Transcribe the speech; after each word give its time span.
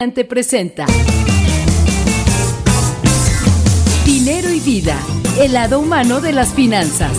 Te 0.00 0.24
presenta 0.24 0.86
Dinero 4.06 4.50
y 4.50 4.58
vida, 4.58 4.98
el 5.38 5.52
lado 5.52 5.78
humano 5.78 6.22
de 6.22 6.32
las 6.32 6.54
finanzas. 6.54 7.12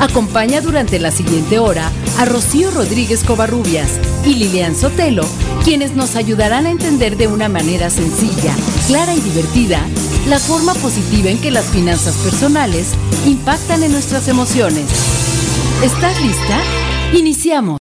Acompaña 0.00 0.62
durante 0.62 0.98
la 0.98 1.10
siguiente 1.10 1.58
hora 1.58 1.92
a 2.18 2.24
Rocío 2.24 2.70
Rodríguez 2.70 3.22
Covarrubias 3.22 4.00
y 4.24 4.36
Lilian 4.36 4.74
Sotelo, 4.74 5.22
quienes 5.64 5.94
nos 5.96 6.16
ayudarán 6.16 6.64
a 6.64 6.70
entender 6.70 7.18
de 7.18 7.28
una 7.28 7.50
manera 7.50 7.90
sencilla, 7.90 8.54
clara 8.86 9.14
y 9.14 9.20
divertida 9.20 9.80
la 10.28 10.38
forma 10.38 10.72
positiva 10.74 11.28
en 11.28 11.38
que 11.38 11.50
las 11.50 11.66
finanzas 11.66 12.16
personales 12.16 12.94
impactan 13.26 13.82
en 13.82 13.92
nuestras 13.92 14.28
emociones. 14.28 14.86
¿Estás 15.84 16.20
lista? 16.22 16.58
Iniciamos. 17.12 17.78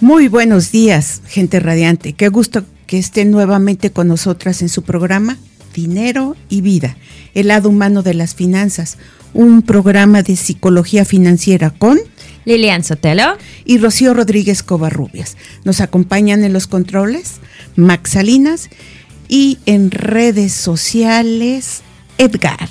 Muy 0.00 0.28
buenos 0.28 0.70
días, 0.70 1.22
gente 1.26 1.58
radiante. 1.58 2.12
Qué 2.12 2.28
gusto 2.28 2.62
que 2.88 2.98
estén 2.98 3.30
nuevamente 3.30 3.92
con 3.92 4.08
nosotras 4.08 4.62
en 4.62 4.68
su 4.68 4.82
programa 4.82 5.36
Dinero 5.74 6.34
y 6.48 6.62
Vida, 6.62 6.96
el 7.34 7.48
lado 7.48 7.68
humano 7.68 8.02
de 8.02 8.14
las 8.14 8.34
finanzas, 8.34 8.96
un 9.34 9.62
programa 9.62 10.22
de 10.22 10.34
psicología 10.34 11.04
financiera 11.04 11.70
con 11.70 12.00
Lilian 12.46 12.82
Sotelo 12.82 13.36
y 13.66 13.76
Rocío 13.76 14.14
Rodríguez 14.14 14.62
Covarrubias. 14.62 15.36
Nos 15.64 15.80
acompañan 15.80 16.42
en 16.42 16.54
los 16.54 16.66
controles 16.66 17.34
Max 17.76 18.12
Salinas 18.12 18.70
y 19.28 19.58
en 19.66 19.90
redes 19.90 20.52
sociales 20.52 21.82
Edgar. 22.16 22.70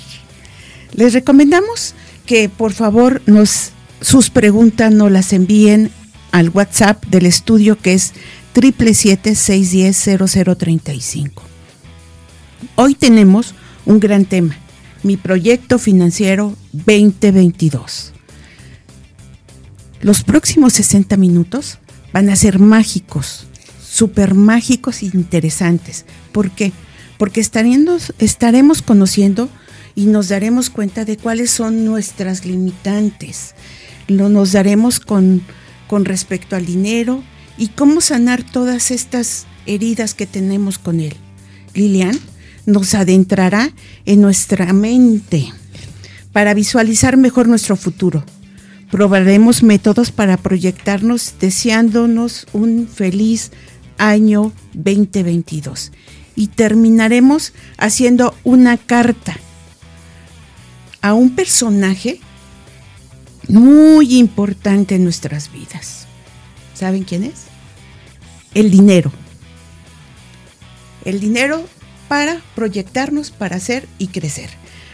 Les 0.92 1.12
recomendamos 1.14 1.94
que 2.26 2.48
por 2.48 2.72
favor 2.72 3.22
nos 3.26 3.70
sus 4.00 4.30
preguntas 4.30 4.92
nos 4.92 5.10
las 5.10 5.32
envíen 5.32 5.90
al 6.32 6.50
WhatsApp 6.50 7.04
del 7.06 7.26
estudio 7.26 7.78
que 7.78 7.94
es 7.94 8.12
777-610-0035. 8.58 11.30
Hoy 12.74 12.96
tenemos 12.96 13.54
un 13.86 14.00
gran 14.00 14.24
tema, 14.24 14.56
mi 15.04 15.16
proyecto 15.16 15.78
financiero 15.78 16.56
2022. 16.72 18.14
Los 20.00 20.24
próximos 20.24 20.72
60 20.72 21.16
minutos 21.16 21.78
van 22.12 22.30
a 22.30 22.36
ser 22.36 22.58
mágicos, 22.58 23.46
súper 23.80 24.34
mágicos 24.34 25.02
e 25.02 25.06
interesantes. 25.06 26.04
¿Por 26.32 26.50
qué? 26.50 26.72
Porque 27.16 27.40
estaremos, 27.40 28.82
conociendo 28.82 29.48
y 29.94 30.06
nos 30.06 30.28
daremos 30.28 30.70
cuenta 30.70 31.04
de 31.04 31.16
cuáles 31.16 31.52
son 31.52 31.84
nuestras 31.84 32.44
limitantes. 32.44 33.54
Lo, 34.08 34.28
nos 34.28 34.50
daremos 34.52 34.98
con, 35.00 35.42
con 35.86 36.04
respecto 36.04 36.56
al 36.56 36.66
dinero, 36.66 37.22
y 37.58 37.68
cómo 37.68 38.00
sanar 38.00 38.42
todas 38.42 38.90
estas 38.90 39.46
heridas 39.66 40.14
que 40.14 40.26
tenemos 40.26 40.78
con 40.78 41.00
él. 41.00 41.14
Lilian 41.74 42.18
nos 42.66 42.94
adentrará 42.94 43.72
en 44.06 44.20
nuestra 44.20 44.72
mente 44.72 45.52
para 46.32 46.54
visualizar 46.54 47.16
mejor 47.16 47.48
nuestro 47.48 47.76
futuro. 47.76 48.24
Probaremos 48.90 49.62
métodos 49.62 50.12
para 50.12 50.36
proyectarnos 50.36 51.34
deseándonos 51.40 52.46
un 52.52 52.88
feliz 52.88 53.50
año 53.98 54.52
2022. 54.74 55.92
Y 56.36 56.48
terminaremos 56.48 57.52
haciendo 57.76 58.34
una 58.44 58.76
carta 58.76 59.36
a 61.02 61.14
un 61.14 61.34
personaje 61.34 62.20
muy 63.48 64.18
importante 64.18 64.94
en 64.94 65.04
nuestras 65.04 65.52
vidas. 65.52 66.06
¿Saben 66.74 67.02
quién 67.02 67.24
es? 67.24 67.47
El 68.54 68.70
dinero. 68.70 69.12
El 71.04 71.20
dinero 71.20 71.64
para 72.08 72.40
proyectarnos, 72.54 73.30
para 73.30 73.56
hacer 73.56 73.86
y 73.98 74.08
crecer. 74.08 74.50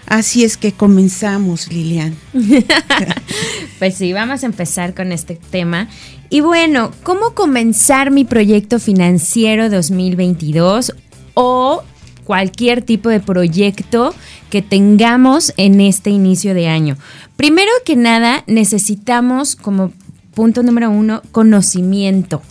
Así 0.07 0.45
es 0.45 0.57
que 0.57 0.73
comenzamos, 0.73 1.73
Lilian. 1.73 2.15
pues 3.79 3.95
sí, 3.95 4.13
vamos 4.13 4.43
a 4.43 4.47
empezar 4.47 4.95
con 4.95 5.13
este 5.13 5.39
tema. 5.51 5.89
Y 6.29 6.41
bueno, 6.41 6.91
¿cómo 7.03 7.35
comenzar 7.35 8.11
mi 8.11 8.25
proyecto 8.25 8.79
financiero 8.79 9.71
2022 9.71 10.95
o 11.33 11.83
cualquier 12.25 12.83
tipo 12.83 13.09
de 13.09 13.21
proyecto 13.21 14.15
que 14.51 14.63
tengamos 14.63 15.55
en 15.57 15.81
este 15.81 16.11
inicio 16.11 16.53
de 16.53 16.69
año? 16.69 16.99
Primero 17.37 17.71
que 17.87 17.97
nada, 17.97 18.45
necesitamos 18.47 19.57
como 19.57 19.93
punto 20.35 20.63
número 20.63 20.91
uno, 20.91 21.23
conocimiento. 21.33 22.43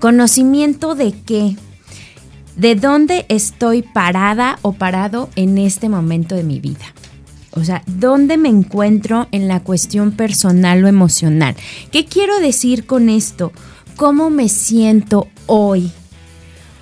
¿Conocimiento 0.00 0.94
de 0.94 1.12
qué? 1.26 1.56
¿De 2.56 2.76
dónde 2.76 3.26
estoy 3.28 3.82
parada 3.82 4.58
o 4.62 4.72
parado 4.72 5.28
en 5.34 5.58
este 5.58 5.88
momento 5.88 6.36
de 6.36 6.44
mi 6.44 6.60
vida? 6.60 6.94
O 7.52 7.64
sea, 7.64 7.82
¿dónde 7.86 8.36
me 8.36 8.48
encuentro 8.48 9.26
en 9.32 9.48
la 9.48 9.60
cuestión 9.60 10.12
personal 10.12 10.84
o 10.84 10.88
emocional? 10.88 11.56
¿Qué 11.90 12.04
quiero 12.04 12.38
decir 12.38 12.86
con 12.86 13.08
esto? 13.08 13.52
¿Cómo 13.96 14.30
me 14.30 14.48
siento 14.48 15.26
hoy 15.46 15.90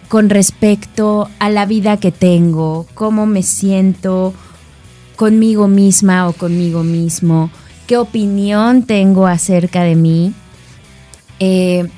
con 0.09 0.29
respecto 0.29 1.31
a 1.39 1.49
la 1.49 1.65
vida 1.65 1.97
que 1.97 2.13
tengo? 2.13 2.87
¿Cómo 2.93 3.25
me 3.25 3.43
siento 3.43 4.35
conmigo 5.17 5.69
misma 5.69 6.29
o 6.29 6.35
conmigo 6.35 6.83
mismo? 6.83 7.51
¿Qué 7.87 7.97
opinión 7.97 8.83
tengo 8.83 9.27
acerca 9.27 9.85
de 9.85 9.95
mí? 9.95 10.35
Eh, 11.39 11.89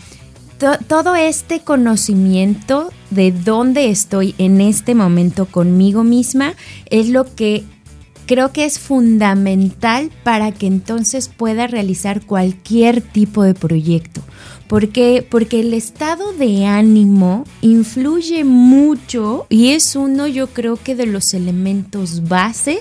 todo 0.58 1.14
este 1.14 1.60
conocimiento 1.60 2.90
de 3.10 3.32
dónde 3.32 3.90
estoy 3.90 4.34
en 4.38 4.60
este 4.60 4.94
momento 4.94 5.46
conmigo 5.46 6.04
misma 6.04 6.54
es 6.86 7.08
lo 7.08 7.34
que 7.34 7.64
creo 8.26 8.52
que 8.52 8.66
es 8.66 8.78
fundamental 8.78 10.10
para 10.22 10.52
que 10.52 10.66
entonces 10.66 11.28
pueda 11.28 11.66
realizar 11.66 12.20
cualquier 12.26 13.00
tipo 13.00 13.42
de 13.42 13.54
proyecto. 13.54 14.20
¿Por 14.68 14.90
Porque 15.30 15.60
el 15.60 15.72
estado 15.72 16.34
de 16.34 16.66
ánimo 16.66 17.44
influye 17.62 18.44
mucho 18.44 19.46
y 19.48 19.70
es 19.70 19.96
uno 19.96 20.26
yo 20.26 20.48
creo 20.48 20.76
que 20.76 20.94
de 20.94 21.06
los 21.06 21.32
elementos 21.32 22.28
base 22.28 22.80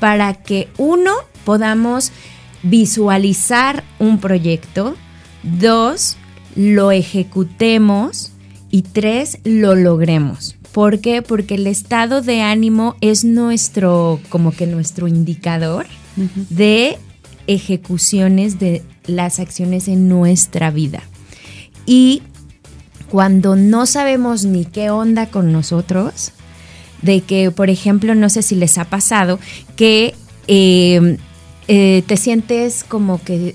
para 0.00 0.34
que 0.34 0.68
uno 0.78 1.12
podamos 1.44 2.10
visualizar 2.64 3.84
un 4.00 4.18
proyecto, 4.18 4.96
dos, 5.44 6.16
lo 6.58 6.90
ejecutemos 6.90 8.32
y 8.68 8.82
tres, 8.82 9.38
lo 9.44 9.76
logremos. 9.76 10.56
¿Por 10.72 10.98
qué? 10.98 11.22
Porque 11.22 11.54
el 11.54 11.68
estado 11.68 12.20
de 12.20 12.42
ánimo 12.42 12.96
es 13.00 13.24
nuestro, 13.24 14.20
como 14.28 14.50
que 14.50 14.66
nuestro 14.66 15.06
indicador 15.06 15.86
de 16.50 16.98
ejecuciones 17.46 18.58
de 18.58 18.82
las 19.06 19.38
acciones 19.38 19.86
en 19.86 20.08
nuestra 20.08 20.72
vida. 20.72 21.04
Y 21.86 22.22
cuando 23.08 23.54
no 23.54 23.86
sabemos 23.86 24.44
ni 24.44 24.64
qué 24.64 24.90
onda 24.90 25.26
con 25.26 25.52
nosotros, 25.52 26.32
de 27.02 27.20
que, 27.20 27.52
por 27.52 27.70
ejemplo, 27.70 28.16
no 28.16 28.28
sé 28.28 28.42
si 28.42 28.56
les 28.56 28.78
ha 28.78 28.84
pasado, 28.84 29.38
que 29.76 30.12
eh, 30.48 31.18
eh, 31.68 32.02
te 32.04 32.16
sientes 32.16 32.82
como 32.82 33.22
que 33.22 33.54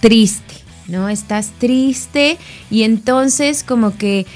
triste 0.00 0.65
¿no? 0.88 1.08
Estás 1.08 1.52
triste 1.58 2.38
y 2.70 2.82
entonces 2.82 3.62
como 3.62 3.96
que 3.96 4.26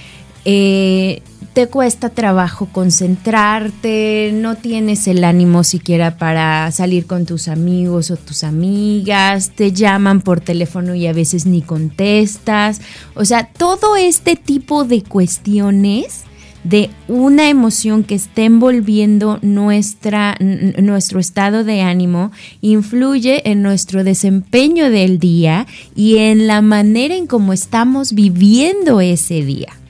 eh, 0.45 1.23
te 1.53 1.67
cuesta 1.67 2.11
trabajo 2.11 2.69
concentrarte, 2.71 4.31
no 4.33 4.57
tienes 4.57 5.09
el 5.09 5.25
ánimo 5.25 5.65
siquiera 5.65 6.17
para 6.17 6.71
salir 6.71 7.07
con 7.07 7.27
tus 7.27 7.49
amigos 7.49 8.11
o 8.11 8.17
tus 8.17 8.45
amigas, 8.45 9.51
te 9.51 9.73
llaman 9.73 10.21
por 10.21 10.41
teléfono 10.41 10.95
y 10.95 11.07
a 11.07 11.13
veces 11.13 11.47
ni 11.47 11.61
contestas. 11.61 12.81
O 13.15 13.25
sea, 13.25 13.49
todo 13.49 13.97
este 13.97 14.37
tipo 14.37 14.85
de 14.85 15.03
cuestiones 15.03 16.25
de 16.65 16.91
una 17.09 17.49
emoción 17.49 18.05
que 18.05 18.15
está 18.15 18.43
envolviendo 18.43 19.39
nuestra, 19.43 20.37
nuestro 20.41 21.21
estado 21.21 21.65
de 21.65 21.81
ánimo 21.81 22.33
influye 22.61 23.51
en 23.51 23.63
nuestro 23.63 24.05
desempeño 24.05 24.91
del 24.91 25.19
día 25.19 25.67
y 25.95 26.19
en 26.19 26.47
la 26.47 26.61
manera 26.61 27.15
en 27.15 27.27
cómo 27.27 27.53
estamos 27.53 28.13
viviendo 28.13 29.01
ese 29.01 29.45
día. 29.45 29.81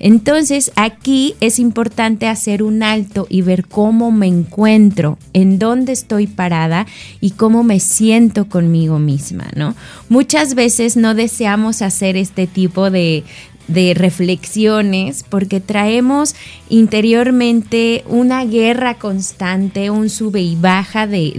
Entonces 0.00 0.72
aquí 0.76 1.34
es 1.40 1.58
importante 1.58 2.26
hacer 2.26 2.62
un 2.62 2.82
alto 2.82 3.26
y 3.28 3.42
ver 3.42 3.66
cómo 3.66 4.10
me 4.10 4.26
encuentro, 4.26 5.18
en 5.34 5.58
dónde 5.58 5.92
estoy 5.92 6.26
parada 6.26 6.86
y 7.20 7.32
cómo 7.32 7.62
me 7.62 7.80
siento 7.80 8.48
conmigo 8.48 8.98
misma, 8.98 9.50
¿no? 9.54 9.74
Muchas 10.08 10.54
veces 10.54 10.96
no 10.96 11.14
deseamos 11.14 11.82
hacer 11.82 12.16
este 12.16 12.46
tipo 12.46 12.90
de, 12.90 13.24
de 13.72 13.94
reflexiones 13.94 15.24
porque 15.28 15.60
traemos 15.60 16.34
interiormente 16.68 18.04
una 18.06 18.44
guerra 18.44 18.94
constante, 18.94 19.90
un 19.90 20.10
sube 20.10 20.42
y 20.42 20.56
baja 20.56 21.06
de, 21.06 21.32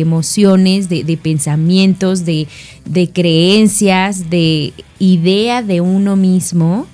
emociones, 0.00 0.88
de, 0.88 1.18
pensamientos, 1.22 2.24
de, 2.24 2.48
creencias, 3.12 4.30
de 4.30 4.72
idea 4.98 5.62
de 5.62 5.80
uno 5.80 6.16
mismo 6.16 6.86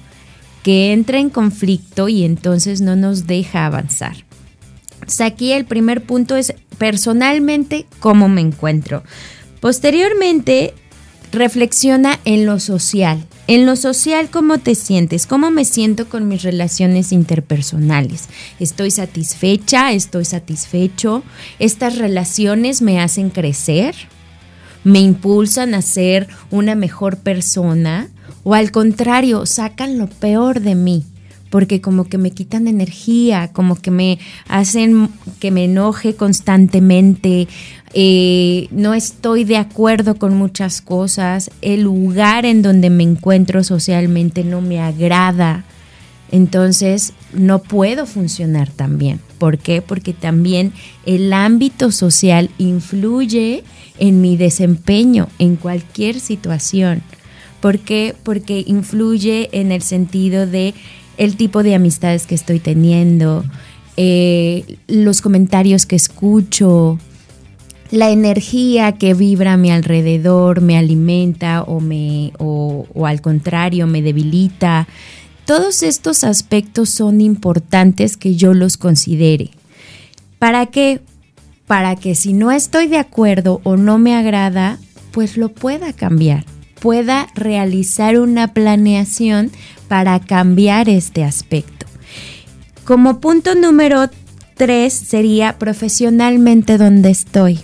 que 0.63 0.93
entra 0.93 1.19
en 1.19 1.31
conflicto 1.31 2.09
y 2.09 2.25
entonces 2.25 2.81
no 2.81 2.95
nos 2.95 3.27
deja 3.27 3.67
avanzar. 3.67 4.17
aquí 5.21 5.53
el 5.53 5.65
primer 5.65 6.03
punto 6.05 6.37
es 6.37 6.55
personalmente 6.79 7.87
cómo 7.99 8.29
me 8.29 8.41
encuentro. 8.41 9.03
Posteriormente, 9.61 10.75
reflexiona 11.33 12.21
en 12.25 12.47
lo 12.47 12.61
social. 12.61 13.27
En 13.49 13.67
lo 13.67 13.75
social, 13.75 14.31
¿cómo 14.31 14.59
te 14.59 14.77
sientes? 14.77 15.27
¿Cómo 15.27 15.51
me 15.51 15.65
siento 15.65 16.09
con 16.09 16.29
mis 16.29 16.43
relaciones 16.43 17.11
interpersonales? 17.11 18.29
¿Estoy 18.61 18.93
satisfecha? 18.93 19.93
¿Estoy 19.93 20.25
satisfecho? 20.25 21.25
¿Estas 21.59 21.99
relaciones 21.99 22.83
me 22.83 23.01
hacen 23.01 23.31
crecer? 23.31 23.97
¿Me 24.85 25.01
impulsan 25.01 25.75
a 25.75 25.83
ser 25.83 26.29
una 26.53 26.77
mejor 26.77 27.17
persona? 27.17 28.09
¿O 28.45 28.55
al 28.55 28.71
contrario, 28.71 29.45
sacan 29.45 29.99
lo 29.99 30.07
peor 30.07 30.61
de 30.61 30.77
mí? 30.77 31.05
Porque 31.51 31.81
como 31.81 32.05
que 32.05 32.19
me 32.19 32.31
quitan 32.31 32.69
energía, 32.69 33.51
como 33.53 33.75
que 33.75 33.91
me 33.91 34.21
hacen 34.49 35.11
que 35.41 35.51
me 35.51 35.65
enoje 35.65 36.15
constantemente, 36.15 37.49
eh, 37.95 38.69
no 38.71 38.95
estoy 38.95 39.45
de 39.45 39.59
acuerdo 39.59 40.15
con 40.15 40.35
muchas 40.35 40.81
cosas, 40.81 41.51
el 41.61 41.83
lugar 41.83 42.47
en 42.47 42.63
donde 42.63 42.89
me 42.89 43.03
encuentro 43.03 43.63
socialmente 43.65 44.45
no 44.45 44.61
me 44.61 44.81
agrada, 44.81 45.65
entonces 46.31 47.13
no 47.35 47.61
puedo 47.61 48.07
funcionar 48.07 48.71
tan 48.71 48.97
bien. 48.97 49.21
¿Por 49.39 49.59
qué? 49.59 49.83
Porque 49.83 50.15
también 50.15 50.73
el 51.05 51.33
ámbito 51.33 51.93
social 51.93 52.49
influye 52.57 53.65
en 53.99 54.23
mi 54.23 54.37
desempeño 54.39 55.29
en 55.39 55.57
cualquier 55.57 56.19
situación. 56.21 57.03
¿Por 57.61 57.79
qué? 57.79 58.15
Porque 58.23 58.65
influye 58.67 59.51
en 59.53 59.71
el 59.71 59.83
sentido 59.83 60.47
de 60.47 60.75
el 61.19 61.37
tipo 61.37 61.63
de 61.63 61.75
amistades 61.75 62.27
que 62.27 62.35
estoy 62.35 62.59
teniendo, 62.59 63.45
eh, 63.99 64.79
los 64.89 65.21
comentarios 65.21 65.85
que 65.85 65.97
escucho, 65.97 66.99
la 67.93 68.09
energía 68.09 68.93
que 68.93 69.13
vibra 69.13 69.53
a 69.53 69.57
mi 69.59 69.71
alrededor 69.71 70.63
me 70.63 70.79
alimenta 70.79 71.63
o 71.63 71.79
me 71.79 72.33
o, 72.39 72.87
al 73.05 73.21
contrario 73.21 73.87
me 73.87 74.01
debilita. 74.01 74.89
Todos 75.45 75.83
estos 75.83 76.25
aspectos 76.25 76.89
son 76.89 77.21
importantes 77.21 78.17
que 78.17 78.35
yo 78.35 78.55
los 78.55 78.79
considere. 78.79 79.51
¿Para 80.39 80.67
qué? 80.67 81.03
Para 81.67 81.95
que 81.97 82.15
si 82.15 82.33
no 82.33 82.51
estoy 82.51 82.87
de 82.87 82.97
acuerdo 82.97 83.61
o 83.63 83.77
no 83.77 83.99
me 83.99 84.17
agrada, 84.17 84.79
pues 85.11 85.37
lo 85.37 85.51
pueda 85.51 85.93
cambiar, 85.93 86.47
pueda 86.81 87.27
realizar 87.35 88.19
una 88.19 88.55
planeación 88.55 89.51
para 89.89 90.19
cambiar 90.19 90.89
este 90.89 91.25
aspecto. 91.25 91.85
Como 92.85 93.21
punto 93.21 93.55
número 93.55 94.09
tres 94.57 94.95
sería 94.95 95.59
profesionalmente 95.59 96.79
donde 96.79 97.11
estoy 97.11 97.61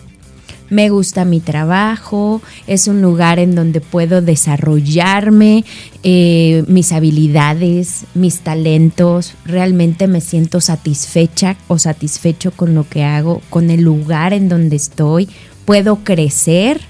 me 0.70 0.90
gusta 0.90 1.24
mi 1.24 1.40
trabajo, 1.40 2.42
es 2.66 2.88
un 2.88 3.00
lugar 3.00 3.38
en 3.38 3.54
donde 3.54 3.80
puedo 3.80 4.20
desarrollarme, 4.20 5.64
eh, 6.02 6.64
mis 6.68 6.92
habilidades, 6.92 8.04
mis 8.14 8.40
talentos, 8.40 9.34
realmente 9.44 10.06
me 10.06 10.20
siento 10.20 10.60
satisfecha 10.60 11.56
o 11.68 11.78
satisfecho 11.78 12.50
con 12.50 12.74
lo 12.74 12.88
que 12.88 13.04
hago, 13.04 13.40
con 13.50 13.70
el 13.70 13.82
lugar 13.82 14.32
en 14.32 14.48
donde 14.48 14.76
estoy, 14.76 15.28
puedo 15.64 15.96
crecer 16.04 16.80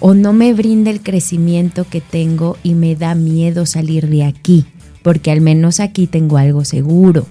o 0.00 0.14
no 0.14 0.32
me 0.32 0.52
brinda 0.52 0.90
el 0.90 1.02
crecimiento 1.02 1.86
que 1.88 2.00
tengo 2.00 2.56
y 2.62 2.74
me 2.74 2.96
da 2.96 3.14
miedo 3.14 3.66
salir 3.66 4.08
de 4.08 4.24
aquí, 4.24 4.66
porque 5.02 5.30
al 5.30 5.40
menos 5.40 5.80
aquí 5.80 6.06
tengo 6.06 6.36
algo 6.36 6.64
seguro. 6.64 7.26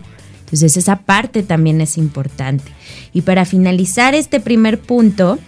Entonces 0.46 0.78
esa 0.78 0.98
parte 0.98 1.44
también 1.44 1.82
es 1.82 1.98
importante. 1.98 2.72
Y 3.14 3.22
para 3.22 3.46
finalizar 3.46 4.14
este 4.14 4.40
primer 4.40 4.80
punto, 4.80 5.40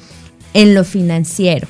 en 0.54 0.74
lo 0.74 0.84
financiero. 0.84 1.68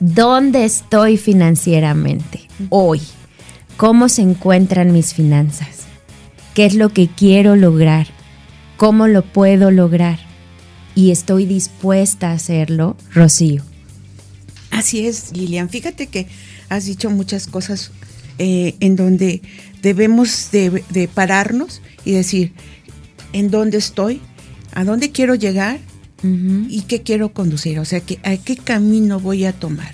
¿Dónde 0.00 0.64
estoy 0.64 1.16
financieramente 1.16 2.48
hoy? 2.68 3.00
¿Cómo 3.76 4.08
se 4.08 4.22
encuentran 4.22 4.92
mis 4.92 5.14
finanzas? 5.14 5.86
¿Qué 6.54 6.66
es 6.66 6.74
lo 6.74 6.90
que 6.90 7.08
quiero 7.08 7.56
lograr? 7.56 8.06
¿Cómo 8.76 9.06
lo 9.06 9.22
puedo 9.22 9.70
lograr? 9.70 10.18
Y 10.94 11.10
estoy 11.10 11.46
dispuesta 11.46 12.30
a 12.30 12.34
hacerlo, 12.34 12.96
Rocío. 13.12 13.62
Así 14.70 15.06
es, 15.06 15.36
Lilian. 15.36 15.68
Fíjate 15.68 16.06
que 16.06 16.26
has 16.68 16.86
dicho 16.86 17.10
muchas 17.10 17.46
cosas 17.46 17.90
eh, 18.38 18.74
en 18.80 18.96
donde 18.96 19.42
debemos 19.82 20.50
de 20.50 21.10
pararnos 21.14 21.80
y 22.04 22.12
decir, 22.12 22.52
¿en 23.32 23.50
dónde 23.50 23.78
estoy? 23.78 24.20
¿A 24.72 24.84
dónde 24.84 25.10
quiero 25.10 25.34
llegar? 25.34 25.78
Y 26.68 26.82
qué 26.82 27.02
quiero 27.02 27.30
conducir, 27.30 27.78
o 27.78 27.84
sea, 27.84 28.00
que, 28.00 28.18
a 28.22 28.36
qué 28.36 28.56
camino 28.56 29.20
voy 29.20 29.44
a 29.44 29.52
tomar. 29.52 29.92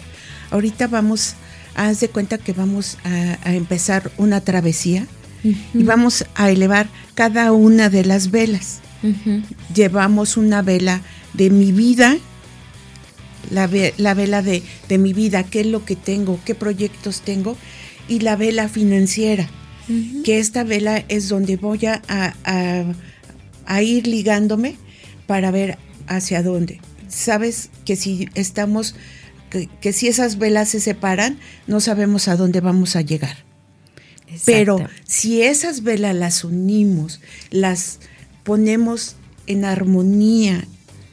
Ahorita 0.50 0.86
vamos, 0.86 1.34
haz 1.74 2.00
de 2.00 2.08
cuenta 2.08 2.38
que 2.38 2.52
vamos 2.52 2.98
a, 3.04 3.52
empezar 3.52 4.10
una 4.18 4.40
travesía 4.40 5.06
y 5.42 5.82
vamos 5.82 6.24
a 6.34 6.50
elevar 6.50 6.88
cada 7.14 7.52
una 7.52 7.90
de 7.90 8.04
las 8.04 8.30
velas. 8.30 8.80
Llevamos 9.74 10.36
una 10.36 10.62
vela 10.62 11.00
de 11.34 11.50
mi 11.50 11.72
vida, 11.72 12.16
la, 13.50 13.68
la 13.96 14.14
vela 14.14 14.42
de, 14.42 14.62
de, 14.88 14.98
mi 14.98 15.12
vida, 15.12 15.42
qué 15.42 15.60
es 15.60 15.66
lo 15.66 15.84
que 15.84 15.96
tengo, 15.96 16.38
qué 16.44 16.54
proyectos 16.54 17.22
tengo, 17.22 17.56
y 18.08 18.20
la 18.20 18.36
vela 18.36 18.68
financiera, 18.68 19.48
que 20.24 20.38
esta 20.38 20.64
vela 20.64 21.04
es 21.08 21.28
donde 21.28 21.56
voy 21.56 21.86
a, 21.86 22.00
a, 22.08 22.84
a 23.66 23.82
ir 23.82 24.06
ligándome 24.06 24.76
para 25.26 25.50
ver 25.50 25.78
hacia 26.06 26.42
dónde. 26.42 26.80
Sabes 27.08 27.70
que 27.84 27.96
si 27.96 28.28
estamos, 28.34 28.94
que, 29.50 29.92
si 29.92 30.08
esas 30.08 30.38
velas 30.38 30.70
se 30.70 30.80
separan, 30.80 31.38
no 31.66 31.80
sabemos 31.80 32.28
a 32.28 32.36
dónde 32.36 32.60
vamos 32.60 32.96
a 32.96 33.02
llegar. 33.02 33.36
Pero 34.46 34.78
si 35.04 35.42
esas 35.42 35.82
velas 35.82 36.14
las 36.14 36.42
unimos, 36.42 37.20
las 37.50 37.98
ponemos 38.44 39.16
en 39.46 39.64
armonía, 39.66 40.66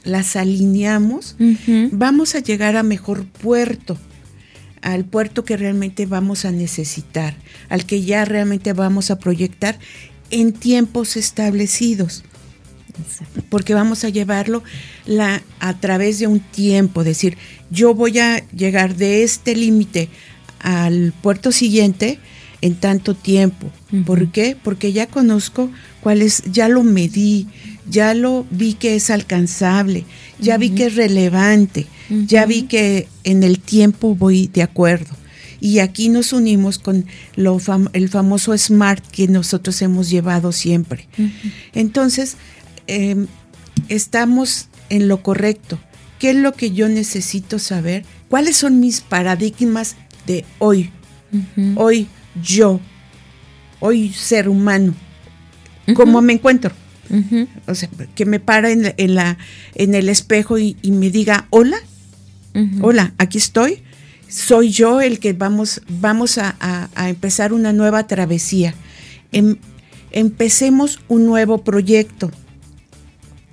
las 0.06 0.38
alineamos, 0.38 1.36
vamos 1.92 2.36
a 2.36 2.40
llegar 2.40 2.78
a 2.78 2.84
mejor 2.84 3.26
puerto, 3.26 3.98
al 4.82 5.04
puerto 5.04 5.44
que 5.44 5.58
realmente 5.58 6.06
vamos 6.06 6.46
a 6.46 6.52
necesitar, 6.52 7.36
al 7.68 7.86
que 7.86 8.04
ya 8.04 8.24
realmente 8.24 8.72
vamos 8.72 9.12
a 9.12 9.20
proyectar 9.20 9.78
en 10.32 10.54
tiempos 10.54 11.18
establecidos 11.18 12.24
porque 13.50 13.74
vamos 13.74 14.04
a 14.04 14.10
llevarlo 14.10 14.64
la, 15.06 15.42
a 15.60 15.80
través 15.80 16.20
de 16.20 16.28
un 16.28 16.40
tiempo, 16.40 17.04
decir, 17.04 17.38
yo 17.72 17.94
voy 17.94 18.20
a 18.20 18.48
llegar 18.50 18.96
de 18.96 19.24
este 19.24 19.56
límite 19.56 20.10
al 20.60 21.14
puerto 21.22 21.52
siguiente 21.52 22.20
en 22.62 22.76
tanto 22.76 23.16
tiempo. 23.16 23.72
¿Por 24.06 24.32
qué? 24.32 24.58
Porque 24.62 24.92
ya 24.92 25.08
conozco 25.08 25.70
cuál 26.02 26.22
es, 26.22 26.44
ya 26.52 26.68
lo 26.68 26.84
medí, 26.84 27.48
ya 27.90 28.14
lo 28.14 28.46
vi 28.52 28.74
que 28.74 28.96
es 28.96 29.10
alcanzable, 29.10 30.06
ya 30.40 30.58
vi 30.58 30.72
que 30.72 30.88
es 30.88 30.96
relevante, 30.96 31.88
ya 32.28 32.46
vi 32.46 32.64
que 32.64 33.08
en 33.24 33.44
el 33.44 33.60
tiempo 33.60 34.16
voy 34.16 34.48
de 34.48 34.64
acuerdo. 34.64 35.16
Y 35.62 35.80
aquí 35.80 36.08
nos 36.08 36.32
unimos 36.32 36.80
con 36.80 37.06
lo 37.36 37.60
el 37.94 38.10
famoso 38.10 38.58
SMART 38.58 39.06
que 39.08 39.28
nosotros 39.28 39.82
hemos 39.82 40.10
llevado 40.10 40.52
siempre. 40.52 41.08
Entonces, 41.74 42.38
Em, 42.92 43.28
estamos 43.88 44.68
en 44.90 45.08
lo 45.08 45.22
correcto. 45.22 45.78
¿Qué 46.18 46.32
es 46.32 46.36
lo 46.36 46.54
que 46.54 46.72
yo 46.72 46.90
necesito 46.90 47.60
saber? 47.60 48.04
¿Cuáles 48.30 48.58
son 48.58 48.80
mis 48.80 49.02
paradigmas 49.02 49.96
de 50.26 50.44
hoy? 50.58 50.90
Hoy 51.76 52.08
yo, 52.42 52.80
hoy 53.80 54.12
ser 54.12 54.50
humano. 54.50 54.96
¿Cómo 55.94 56.24
me 56.24 56.34
encuentro? 56.34 56.72
O 57.68 57.76
sea, 57.76 57.90
que 58.16 58.26
me 58.26 58.40
para 58.40 58.72
en, 58.72 58.82
la, 59.14 59.38
en 59.76 59.94
el 59.94 60.10
espejo 60.10 60.58
y, 60.58 60.76
me 60.84 61.12
diga, 61.12 61.46
hola, 61.52 61.78
hola, 62.82 63.14
aquí 63.20 63.38
estoy. 63.38 63.84
Soy 64.28 64.72
yo 64.72 65.00
el 65.00 65.20
que 65.20 65.34
vamos, 65.34 65.82
vamos 65.88 66.40
a, 66.40 66.90
empezar 67.08 67.54
una 67.54 67.72
nueva 67.72 68.08
travesía. 68.08 68.74
Em, 69.32 69.58
empecemos 70.12 71.00
un 71.08 71.28
nuevo 71.28 71.64
proyecto 71.64 72.32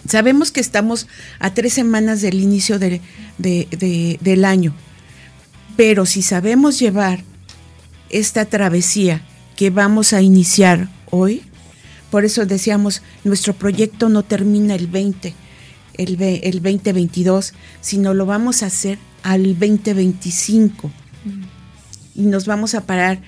Sabemos 0.08 0.52
que 0.52 0.60
estamos 0.60 1.06
a 1.38 1.52
tres 1.54 1.72
semanas 1.72 2.20
del 2.20 2.40
inicio 2.40 2.78
del 2.78 4.44
año, 4.44 4.74
pero 5.76 6.06
si 6.06 6.22
sabemos 6.22 6.78
llevar 6.78 7.22
esta 8.10 8.44
travesía 8.44 9.22
que 9.56 9.70
vamos 9.70 10.12
a 10.12 10.22
iniciar 10.22 10.88
hoy, 11.10 11.42
por 12.10 12.24
eso 12.24 12.46
decíamos, 12.46 13.02
nuestro 13.24 13.54
proyecto 13.54 14.08
no 14.08 14.22
termina 14.22 14.74
el 14.74 14.86
20, 14.86 15.34
el, 15.94 16.22
el 16.22 16.62
2022, 16.62 17.52
sino 17.80 18.14
lo 18.14 18.26
vamos 18.26 18.62
a 18.62 18.66
hacer 18.66 18.98
al 19.22 19.58
2025. 19.58 20.90
Y 22.14 22.22
nos 22.22 22.46
vamos 22.46 22.74
a 22.74 22.86
parar 22.86 23.20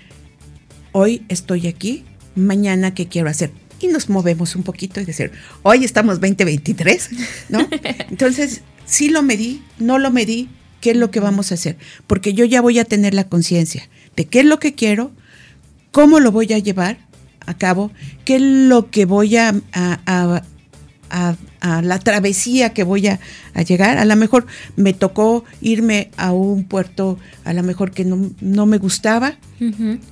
hoy 0.92 1.24
estoy 1.28 1.66
aquí, 1.66 2.04
mañana 2.34 2.94
qué 2.94 3.08
quiero 3.08 3.28
hacer. 3.28 3.50
Y 3.80 3.88
nos 3.88 4.08
movemos 4.08 4.56
un 4.56 4.62
poquito 4.62 5.00
y 5.00 5.04
decir, 5.04 5.30
hoy 5.62 5.84
estamos 5.84 6.20
2023, 6.20 7.10
¿no? 7.48 7.68
Entonces, 8.10 8.62
sí 8.86 9.08
lo 9.08 9.22
medí, 9.22 9.62
no 9.78 9.98
lo 9.98 10.10
medí, 10.10 10.48
¿qué 10.80 10.90
es 10.90 10.96
lo 10.96 11.10
que 11.10 11.20
vamos 11.20 11.52
a 11.52 11.54
hacer? 11.54 11.76
Porque 12.06 12.34
yo 12.34 12.44
ya 12.44 12.60
voy 12.60 12.78
a 12.78 12.84
tener 12.84 13.14
la 13.14 13.28
conciencia 13.28 13.88
de 14.16 14.24
qué 14.26 14.40
es 14.40 14.46
lo 14.46 14.58
que 14.58 14.74
quiero, 14.74 15.12
cómo 15.92 16.20
lo 16.20 16.32
voy 16.32 16.52
a 16.52 16.58
llevar 16.58 16.98
a 17.46 17.54
cabo, 17.54 17.90
qué 18.24 18.36
es 18.36 18.42
lo 18.42 18.90
que 18.90 19.04
voy 19.04 19.36
a, 19.36 19.54
a, 19.72 20.42
la 21.82 21.98
travesía 21.98 22.74
que 22.74 22.84
voy 22.84 23.06
a, 23.06 23.20
llegar. 23.66 23.98
A 23.98 24.04
lo 24.04 24.14
mejor 24.16 24.46
me 24.76 24.92
tocó 24.92 25.44
irme 25.60 26.10
a 26.16 26.32
un 26.32 26.64
puerto, 26.64 27.18
a 27.44 27.52
lo 27.52 27.62
mejor 27.62 27.90
que 27.90 28.04
no, 28.04 28.66
me 28.66 28.78
gustaba, 28.78 29.36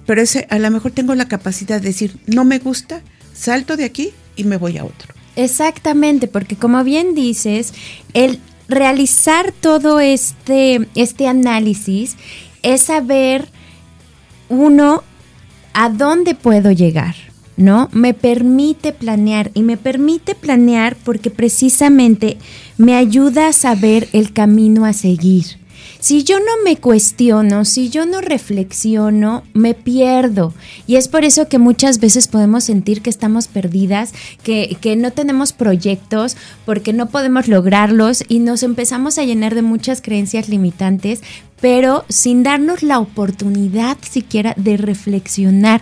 pero 0.06 0.22
ese, 0.22 0.46
a 0.50 0.58
lo 0.58 0.70
mejor 0.70 0.92
tengo 0.92 1.14
la 1.14 1.28
capacidad 1.28 1.80
de 1.80 1.88
decir, 1.88 2.18
no 2.26 2.44
me 2.44 2.58
gusta, 2.58 3.02
salto 3.36 3.76
de 3.76 3.84
aquí 3.84 4.12
y 4.36 4.44
me 4.44 4.56
voy 4.56 4.78
a 4.78 4.84
otro. 4.84 5.14
Exactamente, 5.36 6.28
porque 6.28 6.56
como 6.56 6.82
bien 6.82 7.14
dices, 7.14 7.74
el 8.14 8.40
realizar 8.68 9.52
todo 9.52 10.00
este, 10.00 10.88
este 10.94 11.28
análisis 11.28 12.16
es 12.62 12.82
saber, 12.82 13.48
uno, 14.48 15.02
a 15.74 15.90
dónde 15.90 16.34
puedo 16.34 16.72
llegar, 16.72 17.14
¿no? 17.56 17.90
Me 17.92 18.14
permite 18.14 18.92
planear 18.92 19.50
y 19.54 19.62
me 19.62 19.76
permite 19.76 20.34
planear 20.34 20.96
porque 21.04 21.30
precisamente 21.30 22.38
me 22.78 22.96
ayuda 22.96 23.48
a 23.48 23.52
saber 23.52 24.08
el 24.12 24.32
camino 24.32 24.86
a 24.86 24.94
seguir. 24.94 25.65
Si 26.06 26.22
yo 26.22 26.38
no 26.38 26.62
me 26.64 26.76
cuestiono, 26.76 27.64
si 27.64 27.88
yo 27.88 28.06
no 28.06 28.20
reflexiono, 28.20 29.42
me 29.54 29.74
pierdo. 29.74 30.54
Y 30.86 30.94
es 30.94 31.08
por 31.08 31.24
eso 31.24 31.48
que 31.48 31.58
muchas 31.58 31.98
veces 31.98 32.28
podemos 32.28 32.62
sentir 32.62 33.02
que 33.02 33.10
estamos 33.10 33.48
perdidas, 33.48 34.12
que, 34.44 34.76
que 34.80 34.94
no 34.94 35.10
tenemos 35.10 35.52
proyectos, 35.52 36.36
porque 36.64 36.92
no 36.92 37.08
podemos 37.08 37.48
lograrlos 37.48 38.22
y 38.28 38.38
nos 38.38 38.62
empezamos 38.62 39.18
a 39.18 39.24
llenar 39.24 39.56
de 39.56 39.62
muchas 39.62 40.00
creencias 40.00 40.48
limitantes, 40.48 41.22
pero 41.60 42.04
sin 42.08 42.42
darnos 42.42 42.82
la 42.82 42.98
oportunidad 42.98 43.96
siquiera 44.08 44.54
de 44.56 44.76
reflexionar. 44.76 45.80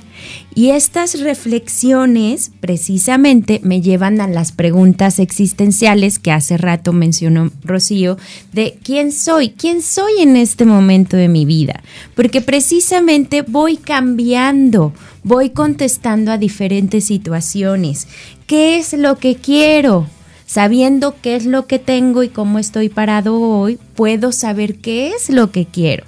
Y 0.55 0.71
estas 0.71 1.21
reflexiones 1.21 2.53
precisamente 2.61 3.61
me 3.65 3.81
llevan 3.81 4.21
a 4.21 4.29
las 4.29 4.53
preguntas 4.53 5.19
existenciales 5.19 6.19
que 6.19 6.31
hace 6.31 6.57
rato 6.57 6.93
mencionó 6.93 7.51
Rocío, 7.63 8.17
de 8.53 8.79
quién 8.83 9.11
soy, 9.11 9.51
quién 9.51 9.83
soy 9.83 10.21
en 10.21 10.37
este 10.37 10.65
momento 10.65 11.17
de 11.17 11.29
mi 11.29 11.45
vida, 11.45 11.83
porque 12.15 12.41
precisamente 12.41 13.43
voy 13.43 13.77
cambiando, 13.77 14.93
voy 15.25 15.51
contestando 15.51 16.31
a 16.31 16.39
diferentes 16.39 17.05
situaciones. 17.05 18.07
¿Qué 18.47 18.79
es 18.79 18.93
lo 18.93 19.19
que 19.19 19.35
quiero? 19.37 20.07
Sabiendo 20.47 21.17
qué 21.23 21.37
es 21.37 21.47
lo 21.47 21.67
que 21.67 21.79
tengo 21.79 22.23
y 22.23 22.29
cómo 22.29 22.59
estoy 22.59 22.89
parado 22.89 23.41
hoy, 23.41 23.79
puedo 23.95 24.33
saber 24.33 24.77
qué 24.77 25.13
es 25.13 25.31
lo 25.31 25.51
que 25.51 25.65
quiero. 25.67 26.05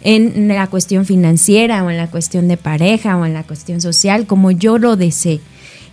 En 0.00 0.48
la 0.48 0.66
cuestión 0.68 1.06
financiera 1.06 1.82
o 1.82 1.90
en 1.90 1.96
la 1.96 2.10
cuestión 2.10 2.46
de 2.46 2.56
pareja 2.56 3.16
o 3.16 3.24
en 3.24 3.34
la 3.34 3.42
cuestión 3.42 3.80
social, 3.80 4.26
como 4.26 4.50
yo 4.50 4.78
lo 4.78 4.96
desee. 4.96 5.40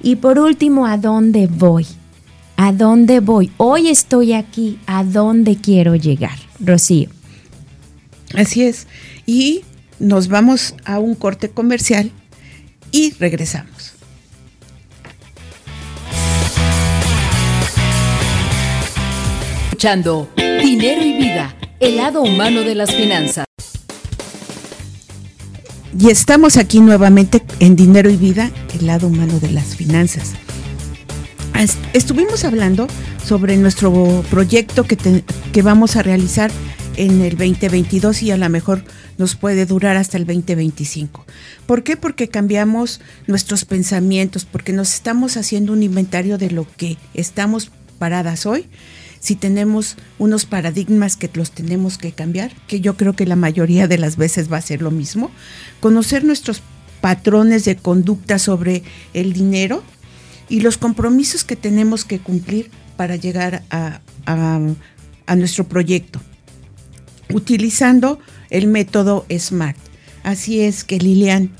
Y 0.03 0.17
por 0.17 0.37
último, 0.37 0.85
¿a 0.85 0.97
dónde 0.97 1.47
voy? 1.47 1.87
¿A 2.57 2.71
dónde 2.71 3.19
voy? 3.19 3.51
Hoy 3.57 3.87
estoy 3.87 4.33
aquí, 4.33 4.79
¿a 4.85 5.03
dónde 5.03 5.55
quiero 5.55 5.95
llegar? 5.95 6.37
Rocío. 6.59 7.09
Así 8.35 8.63
es. 8.63 8.87
Y 9.25 9.61
nos 9.99 10.27
vamos 10.27 10.75
a 10.85 10.99
un 10.99 11.15
corte 11.15 11.49
comercial 11.49 12.11
y 12.91 13.13
regresamos. 13.13 13.80
Dinero 19.81 21.03
y 21.03 21.13
Vida, 21.13 21.55
el 21.79 21.97
lado 21.97 22.21
humano 22.21 22.61
de 22.61 22.75
las 22.75 22.93
finanzas. 22.93 23.45
Y 25.99 26.11
estamos 26.11 26.57
aquí 26.57 26.79
nuevamente 26.79 27.41
en 27.59 27.75
Dinero 27.75 28.11
y 28.11 28.15
Vida, 28.15 28.51
el 28.79 28.85
lado 28.85 29.07
humano 29.07 29.39
de 29.39 29.49
las 29.49 29.75
finanzas. 29.75 30.33
Estuvimos 31.93 32.45
hablando 32.45 32.85
sobre 33.25 33.57
nuestro 33.57 34.23
proyecto 34.29 34.83
que, 34.83 35.23
que 35.51 35.61
vamos 35.63 35.95
a 35.95 36.03
realizar 36.03 36.51
en 36.95 37.21
el 37.21 37.31
2022 37.31 38.21
y 38.21 38.29
a 38.29 38.37
lo 38.37 38.49
mejor 38.49 38.83
nos 39.17 39.35
puede 39.35 39.65
durar 39.65 39.97
hasta 39.97 40.17
el 40.17 40.27
2025. 40.27 41.25
¿Por 41.65 41.81
qué? 41.81 41.97
Porque 41.97 42.27
cambiamos 42.27 43.01
nuestros 43.25 43.65
pensamientos, 43.65 44.45
porque 44.45 44.73
nos 44.73 44.93
estamos 44.93 45.37
haciendo 45.37 45.73
un 45.73 45.81
inventario 45.81 46.37
de 46.37 46.51
lo 46.51 46.67
que 46.77 46.97
estamos 47.15 47.71
paradas 47.97 48.45
hoy 48.45 48.67
si 49.21 49.35
tenemos 49.35 49.97
unos 50.17 50.45
paradigmas 50.45 51.15
que 51.15 51.29
los 51.35 51.51
tenemos 51.51 51.99
que 51.99 52.11
cambiar, 52.11 52.51
que 52.67 52.81
yo 52.81 52.97
creo 52.97 53.13
que 53.13 53.27
la 53.27 53.35
mayoría 53.35 53.87
de 53.87 53.99
las 53.99 54.17
veces 54.17 54.51
va 54.51 54.57
a 54.57 54.61
ser 54.61 54.81
lo 54.81 54.89
mismo, 54.89 55.29
conocer 55.79 56.23
nuestros 56.23 56.63
patrones 57.01 57.63
de 57.63 57.75
conducta 57.77 58.39
sobre 58.39 58.81
el 59.13 59.31
dinero 59.31 59.83
y 60.49 60.61
los 60.61 60.79
compromisos 60.79 61.43
que 61.43 61.55
tenemos 61.55 62.03
que 62.03 62.17
cumplir 62.17 62.71
para 62.97 63.15
llegar 63.15 63.63
a, 63.69 64.01
a 64.25 65.35
nuestro 65.35 65.67
proyecto, 65.67 66.19
utilizando 67.31 68.19
el 68.49 68.67
método 68.67 69.27
SMART. 69.29 69.77
Así 70.23 70.61
es 70.61 70.83
que 70.83 70.97
Lilian, 70.97 71.51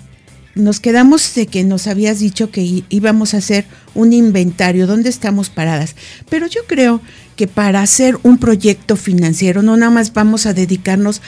nos 0.56 0.80
quedamos 0.80 1.34
de 1.36 1.48
que 1.48 1.64
nos 1.64 1.88
habías 1.88 2.20
dicho 2.20 2.52
que 2.52 2.84
íbamos 2.90 3.34
a 3.34 3.38
hacer 3.38 3.66
un 3.94 4.14
inventario, 4.14 4.88
dónde 4.88 5.10
estamos 5.10 5.50
paradas. 5.50 5.96
Pero 6.30 6.48
yo 6.48 6.62
creo 6.68 7.02
que 7.36 7.48
para 7.48 7.82
hacer 7.82 8.18
un 8.24 8.38
proyecto 8.38 8.96
financiero 8.96 9.62
no 9.62 9.78
nada 9.78 9.92
más 9.92 10.14
vamos 10.14 10.46
a 10.46 10.54
dedicarnos 10.54 11.22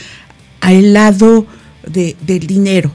al 0.62 0.94
lado 0.94 1.46
del 1.86 2.48
dinero. 2.48 2.92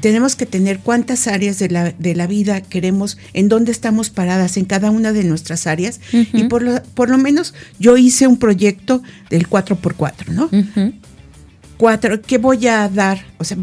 Tenemos 0.00 0.34
que 0.34 0.46
tener 0.46 0.78
cuántas 0.78 1.26
áreas 1.26 1.58
de 1.58 1.68
la, 1.68 1.90
de 1.90 2.14
la, 2.14 2.26
vida 2.26 2.62
queremos, 2.62 3.18
en 3.34 3.50
dónde 3.50 3.70
estamos 3.70 4.08
paradas 4.08 4.56
en 4.56 4.64
cada 4.64 4.90
una 4.90 5.12
de 5.12 5.24
nuestras 5.24 5.66
áreas. 5.66 6.00
Y 6.10 6.44
por 6.44 6.62
lo, 6.62 6.82
por 6.94 7.10
lo 7.10 7.18
menos 7.18 7.52
yo 7.78 7.98
hice 7.98 8.26
un 8.26 8.38
proyecto 8.38 9.02
del 9.28 9.46
4x4, 9.46 10.28
¿no? 10.28 10.48
Cuatro, 11.76 12.22
¿qué 12.22 12.38
voy 12.38 12.66
a 12.66 12.88
dar? 12.88 13.26
O 13.36 13.44
sea, 13.44 13.58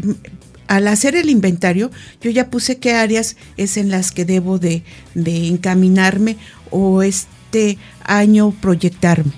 al 0.68 0.88
hacer 0.88 1.16
el 1.16 1.30
inventario, 1.30 1.90
yo 2.20 2.30
ya 2.30 2.50
puse 2.50 2.78
qué 2.78 2.94
áreas 2.94 3.36
es 3.56 3.76
en 3.76 3.90
las 3.90 4.10
que 4.10 4.24
debo 4.24 4.58
de, 4.58 4.82
encaminarme 5.14 6.36
o 6.70 7.02
este 7.02 7.78
año 8.04 8.50
proyectarme. 8.60 9.32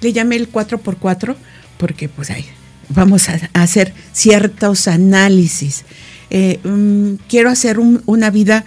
Le 0.00 0.12
llamé 0.12 0.36
el 0.36 0.50
4x4 0.50 1.36
porque 1.78 2.08
pues 2.08 2.30
ahí 2.30 2.44
vamos 2.88 3.28
a, 3.28 3.38
hacer 3.54 3.92
ciertos 4.12 4.88
análisis. 4.88 5.84
Eh, 6.30 6.60
mm, 6.62 7.14
quiero 7.28 7.50
hacer 7.50 7.78
una 7.78 8.30
vida 8.30 8.64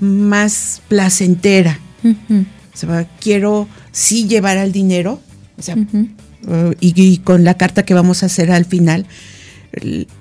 más 0.00 0.82
placentera. 0.88 1.78
quiero 3.20 3.68
sí 3.92 4.26
llevar 4.26 4.58
al 4.58 4.72
dinero, 4.72 5.20
uh, 5.58 6.72
y, 6.80 6.92
y, 7.00 7.18
con 7.18 7.44
la 7.44 7.54
carta 7.54 7.84
que 7.84 7.94
vamos 7.94 8.22
a 8.22 8.26
hacer 8.26 8.50
al 8.50 8.64
final, 8.64 9.06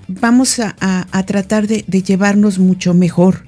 vamos 0.08 0.60
a, 0.60 1.24
tratar 1.26 1.68
de, 1.68 1.84
llevarnos 1.84 2.60
mucho 2.60 2.94
mejor. 2.94 3.46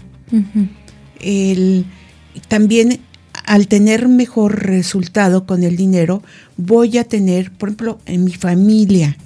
también 2.47 2.99
al 3.45 3.67
tener 3.67 4.07
mejor 4.07 4.65
resultado 4.65 5.45
con 5.45 5.63
el 5.63 5.75
dinero, 5.75 6.23
voy 6.57 6.97
a 6.97 7.03
tener, 7.03 7.51
por 7.51 7.69
ejemplo, 7.69 7.99
en 8.05 8.23
mi 8.23 8.33
familia, 8.33 9.17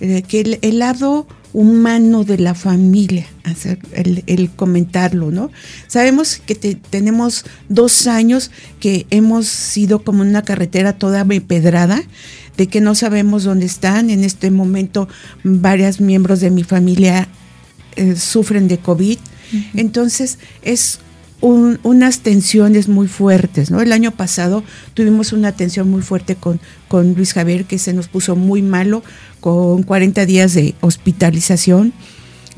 eh, 0.00 0.22
que 0.26 0.58
el, 0.62 0.78
lado 0.78 1.26
humano 1.52 2.24
de 2.24 2.38
la 2.38 2.54
familia, 2.54 3.26
hacer 3.44 3.78
el, 3.92 4.50
comentarlo, 4.50 5.30
¿no? 5.30 5.50
Sabemos 5.88 6.38
que 6.38 6.54
tenemos 6.54 7.44
dos 7.68 8.06
años 8.06 8.50
que 8.78 9.06
hemos 9.10 9.46
sido 9.46 10.02
como 10.04 10.22
una 10.22 10.42
carretera 10.42 10.94
toda 10.94 11.24
pedrada 11.24 12.02
de 12.60 12.66
que 12.66 12.82
no 12.82 12.94
sabemos 12.94 13.44
dónde 13.44 13.64
están. 13.64 14.10
En 14.10 14.22
este 14.22 14.50
momento 14.50 15.08
varios 15.42 15.98
miembros 15.98 16.40
de 16.40 16.50
mi 16.50 16.62
familia 16.62 17.26
eh, 17.96 18.16
sufren 18.16 18.68
de 18.68 18.76
COVID. 18.76 19.16
Entonces 19.72 20.38
es 20.60 20.98
unas 21.40 22.18
tensiones 22.18 22.86
muy 22.86 23.08
fuertes, 23.08 23.70
¿no? 23.70 23.80
El 23.80 23.92
año 23.92 24.10
pasado 24.10 24.62
tuvimos 24.92 25.32
una 25.32 25.52
tensión 25.52 25.88
muy 25.88 26.02
fuerte 26.02 26.36
con, 26.36 26.60
con 26.86 27.14
Luis 27.14 27.32
Javier 27.32 27.64
que 27.64 27.78
se 27.78 27.94
nos 27.94 28.08
puso 28.08 28.36
muy 28.36 28.60
malo 28.60 29.02
con 29.40 29.82
40 29.82 30.26
días 30.26 30.52
de 30.52 30.74
hospitalización 30.82 31.94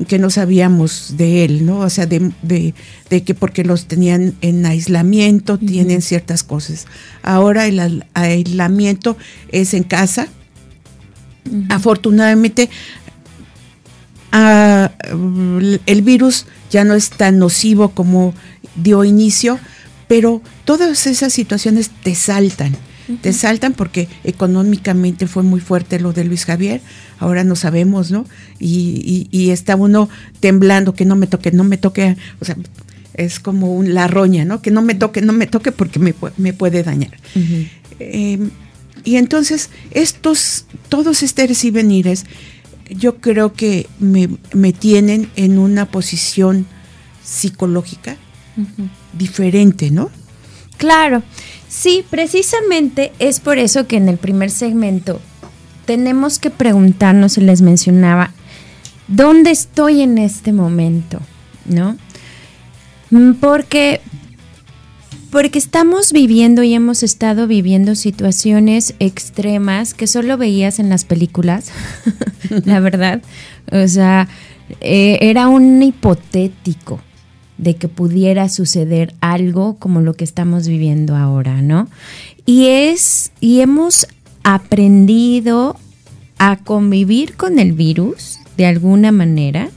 que 0.05 0.19
no 0.19 0.29
sabíamos 0.29 1.15
de 1.17 1.45
él, 1.45 1.65
¿no? 1.65 1.79
O 1.79 1.89
sea, 1.89 2.05
de, 2.05 2.73
que 3.09 3.33
porque 3.33 3.63
los 3.63 3.85
tenían 3.85 4.35
en 4.41 4.65
aislamiento, 4.65 5.57
tienen 5.57 6.01
ciertas 6.01 6.43
cosas. 6.43 6.87
Ahora 7.21 7.67
el 7.67 8.05
aislamiento 8.13 9.17
es 9.49 9.73
en 9.73 9.83
casa. 9.83 10.27
Afortunadamente, 11.69 12.69
ah, 14.31 14.91
el 15.85 16.01
virus 16.01 16.45
ya 16.71 16.83
no 16.83 16.93
es 16.95 17.09
tan 17.09 17.39
nocivo 17.39 17.89
como 17.89 18.33
dio 18.75 19.03
inicio, 19.03 19.59
pero 20.07 20.41
todas 20.65 21.07
esas 21.07 21.33
situaciones 21.33 21.89
te 22.03 22.15
saltan. 22.15 22.75
Te 23.21 23.33
saltan 23.33 23.73
porque 23.73 24.07
económicamente 24.23 25.27
fue 25.27 25.43
muy 25.43 25.59
fuerte 25.59 25.99
lo 25.99 26.13
de 26.13 26.23
Luis 26.23 26.45
Javier, 26.45 26.81
ahora 27.19 27.43
no 27.43 27.55
sabemos, 27.55 28.11
¿no? 28.11 28.25
Y, 28.59 29.49
está 29.51 29.75
uno 29.75 30.09
temblando, 30.39 30.93
que 30.93 31.05
no 31.05 31.15
me 31.15 31.27
toque, 31.27 31.51
no 31.51 31.63
me 31.63 31.77
toque, 31.77 32.17
o 32.39 32.45
sea, 32.45 32.57
es 33.13 33.39
como 33.39 33.75
un, 33.75 33.93
la 33.93 34.07
roña, 34.07 34.45
¿no? 34.45 34.61
Que 34.61 34.71
no 34.71 34.81
me 34.81 34.95
toque, 34.95 35.21
no 35.21 35.33
me 35.33 35.47
toque 35.47 35.71
porque 35.71 35.99
me, 35.99 36.13
me 36.37 36.53
puede 36.53 36.83
dañar. 36.83 37.11
Em, 37.99 38.49
y 39.03 39.17
entonces, 39.17 39.69
estos, 39.91 40.65
todos 40.89 41.23
estos 41.23 41.63
y 41.63 41.71
venires, 41.71 42.25
yo 42.89 43.17
creo 43.17 43.53
que 43.53 43.87
me, 43.99 44.29
me 44.53 44.73
tienen 44.73 45.29
en 45.35 45.59
una 45.59 45.85
posición 45.85 46.65
psicológica 47.23 48.17
diferente, 49.13 49.91
¿no? 49.91 50.09
Claro, 50.77 51.23
sí, 51.73 52.05
precisamente 52.07 53.11
es 53.17 53.39
por 53.39 53.57
eso 53.57 53.87
que 53.87 53.97
en 53.97 54.07
el 54.07 54.17
primer 54.17 54.51
segmento 54.51 55.19
tenemos 55.85 56.37
que 56.39 56.51
preguntarnos, 56.51 57.33
se 57.33 57.41
les 57.41 57.61
mencionaba, 57.61 58.31
¿dónde 59.07 59.51
estoy 59.51 60.01
en 60.01 60.19
este 60.19 60.53
momento? 60.53 61.19
¿No? 61.65 61.97
Mm, 63.09 63.33
porque, 63.33 64.01
porque 65.31 65.57
estamos 65.57 66.13
viviendo 66.13 66.61
y 66.61 66.75
hemos 66.75 67.01
estado 67.01 67.47
viviendo 67.47 67.95
situaciones 67.95 68.93
extremas 68.99 69.93
que 69.93 70.07
solo 70.07 70.37
veías 70.37 70.79
en 70.79 70.89
las 70.89 71.05
películas, 71.05 71.71
la 72.65 72.79
verdad. 72.79 73.21
O 73.71 73.87
sea, 73.87 74.27
eh, 74.79 75.17
era 75.21 75.47
un 75.47 75.81
hipotético 75.81 77.01
de 77.63 77.75
que 77.75 77.87
pudiera 77.87 78.49
suceder 78.49 79.13
algo 79.21 79.77
como 79.79 80.01
lo 80.01 80.13
que 80.13 80.23
estamos 80.23 80.67
viviendo 80.67 81.15
ahora, 81.15 81.61
¿no? 81.61 81.87
Y 82.45 82.67
es, 82.67 83.31
y 83.39 83.61
hemos 83.61 84.07
aprendido 84.43 85.77
a 86.37 86.57
convivir 86.57 87.35
con 87.35 87.59
el 87.59 87.71
virus 87.71 88.39
de 88.57 88.65
alguna 88.65 89.11
manera, 89.11 89.69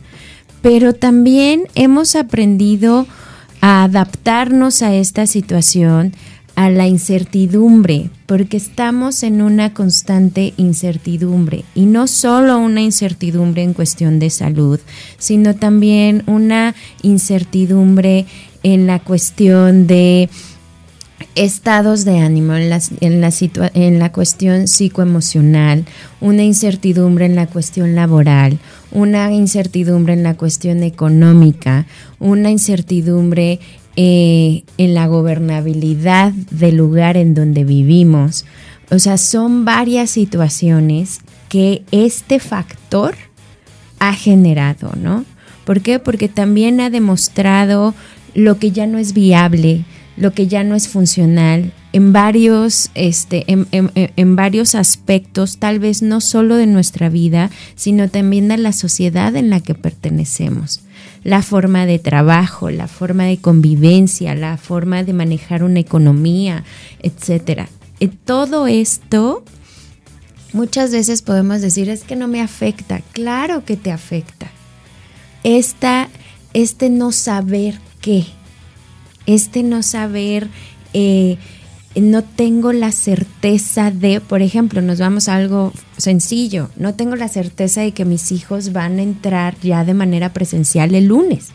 pero 0.62 0.94
también 0.94 1.68
hemos 1.74 2.16
aprendido 2.16 3.06
a 3.60 3.84
adaptarnos 3.84 4.82
a 4.82 4.94
esta 4.94 5.26
situación, 5.26 6.12
a 6.56 6.70
la 6.70 6.88
incertidumbre, 6.88 8.10
porque 8.24 8.56
estamos 8.56 9.22
en 9.22 9.42
una 9.42 9.74
constante 9.74 10.54
incertidumbre 10.56 11.64
y 11.74 11.84
no 11.84 12.06
solo 12.06 12.58
una 12.58 12.80
incertidumbre 12.80 13.62
en 13.62 13.74
cuestión 13.74 14.18
de 14.18 14.30
salud, 14.30 14.80
sino 15.18 15.54
también 15.54 16.22
una 16.26 16.74
incertidumbre 17.02 18.24
en 18.62 18.86
la 18.86 18.98
cuestión 19.00 19.86
de 19.86 20.30
estados 21.34 22.06
de 22.06 22.18
ánimo, 22.18 22.54
en 22.54 22.70
la, 22.70 22.80
en 23.00 23.20
la, 23.20 23.30
en 23.74 23.98
la 23.98 24.10
cuestión 24.10 24.66
psicoemocional, 24.66 25.84
una 26.22 26.42
incertidumbre 26.42 27.26
en 27.26 27.36
la 27.36 27.46
cuestión 27.46 27.94
laboral, 27.94 28.58
una 28.92 29.30
incertidumbre 29.30 30.14
en 30.14 30.22
la 30.22 30.34
cuestión 30.34 30.82
económica, 30.82 31.86
una 32.18 32.50
incertidumbre 32.50 33.60
eh, 33.96 34.64
en 34.76 34.94
la 34.94 35.06
gobernabilidad 35.06 36.32
del 36.50 36.76
lugar 36.76 37.16
en 37.16 37.34
donde 37.34 37.64
vivimos. 37.64 38.44
O 38.90 38.98
sea, 38.98 39.16
son 39.16 39.64
varias 39.64 40.10
situaciones 40.10 41.20
que 41.48 41.82
este 41.92 42.38
factor 42.38 43.14
ha 43.98 44.12
generado, 44.12 44.92
¿no? 44.96 45.24
¿Por 45.64 45.80
qué? 45.80 45.98
Porque 45.98 46.28
también 46.28 46.80
ha 46.80 46.90
demostrado 46.90 47.94
lo 48.34 48.58
que 48.58 48.70
ya 48.70 48.86
no 48.86 48.98
es 48.98 49.14
viable, 49.14 49.84
lo 50.16 50.32
que 50.32 50.46
ya 50.46 50.62
no 50.62 50.74
es 50.74 50.88
funcional 50.88 51.72
en 51.92 52.12
varios, 52.12 52.90
este, 52.94 53.50
en, 53.50 53.66
en, 53.72 54.36
varios 54.36 54.74
aspectos, 54.74 55.56
tal 55.56 55.78
vez 55.78 56.02
no 56.02 56.20
solo 56.20 56.56
de 56.56 56.66
nuestra 56.66 57.08
vida, 57.08 57.50
sino 57.74 58.10
también 58.10 58.48
de 58.48 58.58
la 58.58 58.72
sociedad 58.72 59.34
en 59.34 59.48
la 59.48 59.60
que 59.60 59.74
pertenecemos 59.74 60.85
la 61.26 61.42
forma 61.42 61.86
de 61.86 61.98
trabajo, 61.98 62.70
la 62.70 62.86
forma 62.86 63.24
de 63.24 63.38
convivencia, 63.38 64.36
la 64.36 64.56
forma 64.56 65.02
de 65.02 65.12
manejar 65.12 65.64
una 65.64 65.80
economía, 65.80 66.62
etcétera. 67.02 67.68
Eh, 67.98 68.06
todo 68.06 68.68
esto 68.68 69.42
muchas 70.52 70.92
veces 70.92 71.22
podemos 71.22 71.62
decir 71.62 71.90
es 71.90 72.04
que 72.04 72.14
no 72.14 72.28
me 72.28 72.40
afecta. 72.40 73.00
Claro 73.10 73.64
que 73.64 73.76
te 73.76 73.90
afecta. 73.90 74.52
Esta, 75.42 76.10
este 76.54 76.90
no 76.90 77.10
saber 77.10 77.80
qué, 78.00 78.24
este 79.26 79.64
no 79.64 79.82
saber 79.82 80.46
eh, 80.92 81.38
no 82.00 82.22
tengo 82.22 82.72
la 82.72 82.92
certeza 82.92 83.90
de, 83.90 84.20
por 84.20 84.42
ejemplo, 84.42 84.82
nos 84.82 84.98
vamos 84.98 85.28
a 85.28 85.36
algo 85.36 85.72
sencillo, 85.96 86.68
no 86.76 86.94
tengo 86.94 87.16
la 87.16 87.28
certeza 87.28 87.80
de 87.80 87.92
que 87.92 88.04
mis 88.04 88.32
hijos 88.32 88.72
van 88.72 88.98
a 88.98 89.02
entrar 89.02 89.56
ya 89.60 89.84
de 89.84 89.94
manera 89.94 90.32
presencial 90.32 90.94
el 90.94 91.06
lunes 91.06 91.52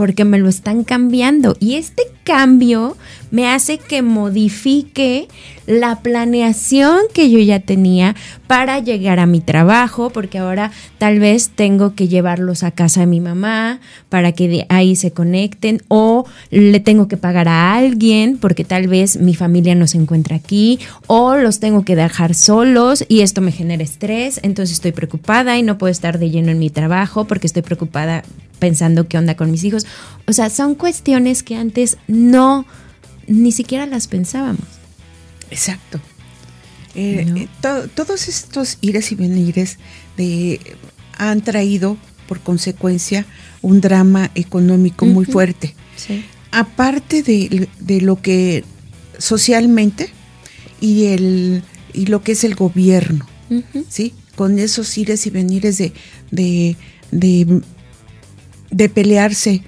porque 0.00 0.24
me 0.24 0.38
lo 0.38 0.48
están 0.48 0.82
cambiando. 0.82 1.58
Y 1.60 1.74
este 1.74 2.04
cambio 2.24 2.96
me 3.30 3.48
hace 3.48 3.76
que 3.76 4.00
modifique 4.00 5.28
la 5.66 6.00
planeación 6.00 7.00
que 7.12 7.30
yo 7.30 7.38
ya 7.38 7.60
tenía 7.60 8.16
para 8.46 8.78
llegar 8.78 9.18
a 9.18 9.26
mi 9.26 9.42
trabajo, 9.42 10.08
porque 10.08 10.38
ahora 10.38 10.72
tal 10.96 11.18
vez 11.18 11.50
tengo 11.50 11.94
que 11.94 12.08
llevarlos 12.08 12.62
a 12.62 12.70
casa 12.70 13.00
de 13.00 13.08
mi 13.08 13.20
mamá 13.20 13.80
para 14.08 14.32
que 14.32 14.48
de 14.48 14.64
ahí 14.70 14.96
se 14.96 15.10
conecten, 15.10 15.82
o 15.88 16.24
le 16.50 16.80
tengo 16.80 17.06
que 17.06 17.18
pagar 17.18 17.48
a 17.48 17.74
alguien 17.74 18.38
porque 18.38 18.64
tal 18.64 18.88
vez 18.88 19.18
mi 19.18 19.34
familia 19.34 19.74
no 19.74 19.86
se 19.86 19.98
encuentra 19.98 20.36
aquí, 20.36 20.78
o 21.08 21.36
los 21.36 21.60
tengo 21.60 21.84
que 21.84 21.94
dejar 21.94 22.34
solos 22.34 23.04
y 23.06 23.20
esto 23.20 23.42
me 23.42 23.52
genera 23.52 23.82
estrés, 23.82 24.40
entonces 24.42 24.76
estoy 24.76 24.92
preocupada 24.92 25.58
y 25.58 25.62
no 25.62 25.76
puedo 25.76 25.92
estar 25.92 26.18
de 26.18 26.30
lleno 26.30 26.50
en 26.52 26.58
mi 26.58 26.70
trabajo 26.70 27.26
porque 27.26 27.46
estoy 27.46 27.60
preocupada 27.60 28.24
pensando 28.60 29.08
qué 29.08 29.18
onda 29.18 29.36
con 29.36 29.50
mis 29.50 29.64
hijos. 29.64 29.86
O 30.28 30.32
sea, 30.32 30.48
son 30.50 30.76
cuestiones 30.76 31.42
que 31.42 31.56
antes 31.56 31.96
no, 32.06 32.64
ni 33.26 33.50
siquiera 33.50 33.86
las 33.86 34.06
pensábamos. 34.06 34.64
Exacto. 35.50 36.00
Eh, 36.94 37.24
eh, 37.36 37.48
todos 37.94 38.28
estos 38.28 38.78
ires 38.80 39.10
y 39.10 39.14
venires 39.16 39.78
de, 40.16 40.60
han 41.16 41.40
traído 41.40 41.96
por 42.28 42.40
consecuencia 42.40 43.26
un 43.62 43.80
drama 43.80 44.30
económico 44.36 45.06
muy 45.06 45.24
fuerte. 45.24 45.74
Aparte 46.52 47.22
de, 47.22 48.00
lo 48.00 48.22
que 48.22 48.64
socialmente 49.18 50.10
y, 50.80 51.06
el, 51.06 51.62
y 51.92 52.06
lo 52.06 52.22
que 52.22 52.32
es 52.32 52.44
el 52.44 52.54
gobierno, 52.54 53.26
¿sí? 53.88 54.14
Con 54.36 54.58
esos 54.58 54.96
ires 54.96 55.26
y 55.26 55.30
venires 55.30 55.78
de, 55.78 55.92
de 56.30 56.76
de 57.10 57.62
pelearse 58.88 59.62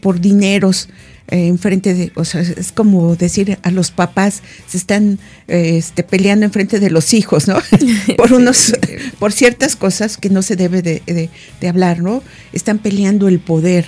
por 0.00 0.20
dineros 0.20 0.88
eh, 1.28 1.48
enfrente 1.48 1.92
de, 1.92 2.12
o 2.14 2.24
sea, 2.24 2.40
es 2.40 2.70
como 2.70 3.16
decir 3.16 3.58
a 3.64 3.72
los 3.72 3.90
papás 3.90 4.44
se 4.68 4.76
están 4.76 5.18
eh, 5.48 5.76
este, 5.76 6.04
peleando 6.04 6.46
enfrente 6.46 6.78
de 6.78 6.88
los 6.88 7.14
hijos, 7.14 7.48
¿no? 7.48 7.58
por 8.16 8.32
unos, 8.32 8.74
por 9.18 9.32
ciertas 9.32 9.74
cosas 9.74 10.18
que 10.18 10.30
no 10.30 10.42
se 10.42 10.54
debe 10.54 10.82
de, 10.82 11.30
hablar, 11.68 12.00
¿no? 12.00 12.22
Están 12.52 12.78
peleando 12.78 13.26
el 13.26 13.40
poder. 13.40 13.86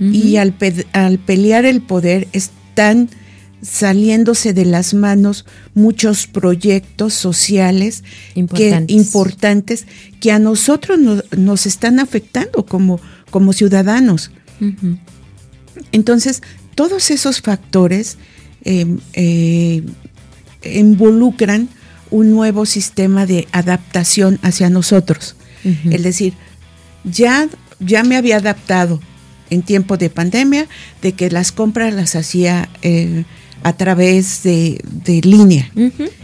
Y 0.00 0.36
al, 0.36 0.54
al 0.92 1.18
pelear 1.18 1.64
el 1.64 1.80
poder 1.80 2.28
están 2.32 3.08
saliéndose 3.62 4.52
de 4.52 4.64
las 4.64 4.94
manos 4.94 5.46
muchos 5.74 6.26
proyectos 6.26 7.14
sociales 7.14 8.04
importantes 8.34 8.86
que, 8.86 8.92
importantes, 8.92 9.86
que 10.20 10.32
a 10.32 10.38
nosotros 10.38 10.98
nos 11.36 11.66
están 11.66 11.98
afectando 11.98 12.66
como, 12.66 13.00
como 13.30 13.52
ciudadanos. 13.52 14.30
Entonces, 15.92 16.42
todos 16.74 17.10
esos 17.10 17.40
factores 17.40 18.18
em, 18.64 18.98
eh, 19.14 19.82
involucran 20.62 21.68
un 22.10 22.30
nuevo 22.30 22.66
sistema 22.66 23.26
de 23.26 23.48
adaptación 23.52 24.38
hacia 24.42 24.70
nosotros. 24.70 25.36
Es 25.90 26.04
decir, 26.04 26.34
ya, 27.02 27.48
ya 27.80 28.04
me 28.04 28.16
había 28.16 28.36
adaptado 28.36 29.00
en 29.50 29.62
tiempo 29.62 29.96
de 29.96 30.10
pandemia 30.10 30.68
de 31.02 31.12
que 31.12 31.28
las 31.28 31.50
compras 31.50 31.92
las 31.92 32.14
hacía 32.14 32.68
eh, 32.82 33.24
a 33.66 33.72
través 33.72 34.44
de, 34.44 34.80
línea 35.24 35.68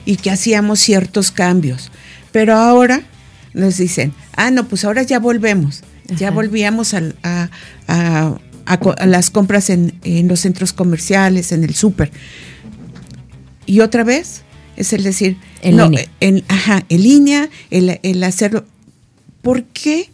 y 0.07 0.15
que 0.15 0.31
hacíamos 0.31 0.79
ciertos 0.79 1.33
cambios. 1.33 1.91
Pero 2.31 2.55
ahora 2.55 3.03
nos 3.53 3.79
dicen, 3.79 4.15
ah, 4.37 4.53
no, 4.53 4.69
pues 4.69 4.85
ahora 4.85 5.03
ya 5.03 5.19
volvemos, 5.19 5.83
ya 6.17 6.31
volvíamos 6.31 6.95
a, 6.95 7.51
a, 7.89 8.39
las 9.05 9.31
compras 9.31 9.71
en, 9.71 9.93
los 10.29 10.39
centros 10.39 10.73
comerciales, 10.73 11.51
en 11.51 11.65
el 11.65 11.75
súper. 11.75 12.13
Y 13.67 13.81
otra 13.81 14.05
vez 14.05 14.43
es 14.77 14.93
el 14.93 15.03
decir, 15.03 15.37
en 15.63 15.79
línea. 15.79 16.07
En, 16.21 16.45
ajá, 16.47 16.85
en 16.89 17.03
línea, 17.03 17.51
el, 17.71 17.99
el 18.05 18.23
hacerlo. 18.23 18.65
¿Por 19.43 19.65
qué 19.65 20.11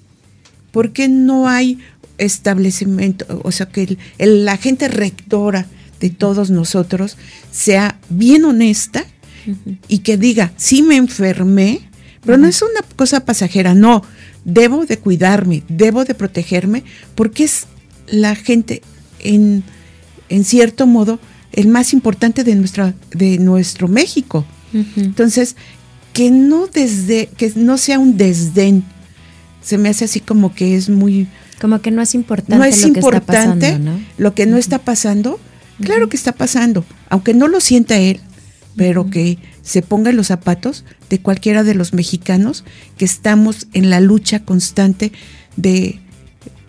¿Por 0.71 0.93
qué 0.93 1.09
no 1.09 1.47
hay 1.47 1.79
establecimiento, 2.17 3.43
o 3.45 3.53
sea, 3.53 3.67
que 3.67 3.99
la 4.19 4.57
gente 4.57 4.89
rectora 4.89 5.67
de 6.01 6.11
todos 6.11 6.51
nosotros 6.51 7.17
sea 7.51 7.99
bien 8.09 8.45
honesta 8.45 9.05
y 9.89 9.99
que 9.99 10.17
diga, 10.17 10.53
sí 10.57 10.83
me 10.83 10.97
enfermé, 10.97 11.81
pero 12.25 12.37
no 12.37 12.47
es 12.47 12.61
una 12.61 12.83
cosa 12.97 13.25
pasajera, 13.25 13.75
no, 13.75 14.03
debo 14.45 14.85
de 14.85 14.99
cuidarme, 14.99 15.63
debo 15.69 16.05
de 16.05 16.15
protegerme, 16.15 16.85
porque 17.15 17.45
es 17.45 17.67
la 18.07 18.35
gente 18.35 18.83
en, 19.21 19.63
en 20.29 20.45
cierto 20.45 20.87
modo 20.87 21.19
el 21.53 21.69
más 21.69 21.93
importante 21.93 22.45
de, 22.45 22.55
nuestra, 22.55 22.95
de 23.11 23.39
nuestro 23.39 23.89
México. 23.89 24.45
Entonces, 24.97 25.57
que 26.13 26.31
no 26.31 26.67
desde, 26.67 27.29
que 27.37 27.53
no 27.57 27.79
sea 27.79 27.99
un 27.99 28.19
desdén, 28.19 28.85
se 29.63 29.79
me 29.79 29.89
hace 29.89 30.05
así 30.05 30.21
como 30.21 30.55
que 30.55 30.77
es 30.77 30.89
muy 30.89 31.27
como 31.61 31.81
que 31.81 31.91
no 31.91 32.01
es 32.01 32.15
importante 32.15 32.57
no 32.57 32.65
es 32.65 32.83
lo 32.83 32.89
importante 32.89 33.31
que 33.31 33.67
está 33.67 33.79
pasando, 33.79 34.01
lo 34.17 34.35
que 34.35 34.47
no 34.47 34.57
está 34.57 34.79
pasando, 34.79 35.41
claro 35.83 36.09
que 36.09 36.17
está 36.17 36.33
pasando, 36.33 36.85
aunque 37.09 37.35
no 37.35 37.49
lo 37.49 37.61
sienta 37.61 37.97
él, 37.97 38.21
pero 38.77 39.11
que 39.11 39.39
se 39.63 39.83
ponga 39.83 40.11
en 40.11 40.17
los 40.17 40.29
zapatos 40.29 40.85
de 41.11 41.21
cualquiera 41.21 41.65
de 41.65 41.75
los 41.75 41.93
mexicanos 41.93 42.65
que 42.97 43.05
estamos 43.05 43.67
en 43.73 43.91
la 43.91 44.01
lucha 44.01 44.41
constante 44.45 45.13
de, 45.57 46.01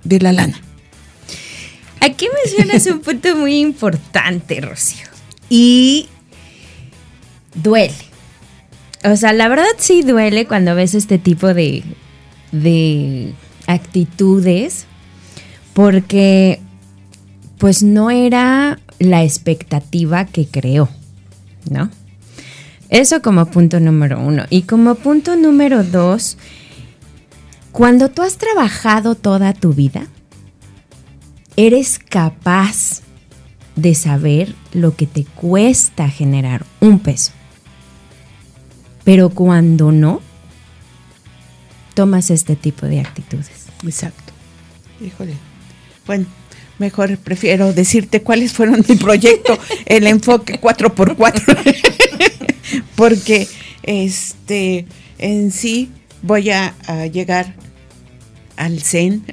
de 0.04 0.20
la 0.20 0.34
lana. 0.34 0.60
Aquí 2.02 2.28
mencionas 2.44 2.86
un 2.88 3.02
punto 3.02 3.36
muy 3.36 3.60
importante, 3.60 4.62
Rocío. 4.62 5.06
Y 5.50 6.08
duele. 7.56 7.94
O 9.04 9.16
sea, 9.16 9.34
la 9.34 9.48
verdad 9.48 9.66
sí 9.78 10.02
duele 10.02 10.46
cuando 10.46 10.76
ves 10.76 10.94
este 10.94 11.18
tipo 11.18 11.54
de, 11.54 11.84
de 12.52 13.34
actitudes 13.68 14.86
porque 15.74 16.60
pues 17.58 17.84
no 17.84 18.12
era 18.12 18.80
la 19.00 19.24
expectativa 19.24 20.26
que 20.26 20.46
creó, 20.46 20.90
¿no? 21.70 21.90
Eso 22.90 23.22
como 23.22 23.46
punto 23.46 23.80
número 23.80 24.20
uno. 24.20 24.46
Y 24.50 24.64
como 24.64 24.96
punto 24.96 25.36
número 25.36 25.84
dos, 25.84 26.38
cuando 27.72 28.10
tú 28.10 28.24
has 28.24 28.38
trabajado 28.38 29.16
toda 29.16 29.54
tu 29.54 29.74
vida, 29.74 30.08
eres 31.56 32.00
capaz 32.00 33.02
de 33.76 33.96
saber 33.96 34.56
lo 34.74 34.96
que 34.96 35.06
te 35.06 35.24
cuesta 35.24 36.10
generar 36.10 36.66
un 36.80 37.00
peso. 37.00 37.32
Pero 39.04 39.30
cuando 39.30 39.92
no, 39.92 40.22
tomas 41.94 42.32
este 42.32 42.56
tipo 42.56 42.86
de 42.86 43.02
actitudes. 43.02 43.68
Exacto. 43.84 44.34
Híjole. 45.02 45.34
Bueno, 46.06 46.26
mejor 46.80 47.18
prefiero 47.18 47.74
decirte 47.74 48.22
cuáles 48.22 48.54
fueron 48.54 48.84
mi 48.88 48.96
proyecto, 48.96 49.58
el 49.86 50.08
enfoque 50.08 50.60
4x4. 50.60 51.76
Porque 52.96 53.48
este 53.84 54.86
en 55.18 55.52
sí 55.52 55.90
voy 56.22 56.50
a, 56.50 56.74
llegar 57.12 57.56
al 58.58 58.82
Zen, 58.82 59.24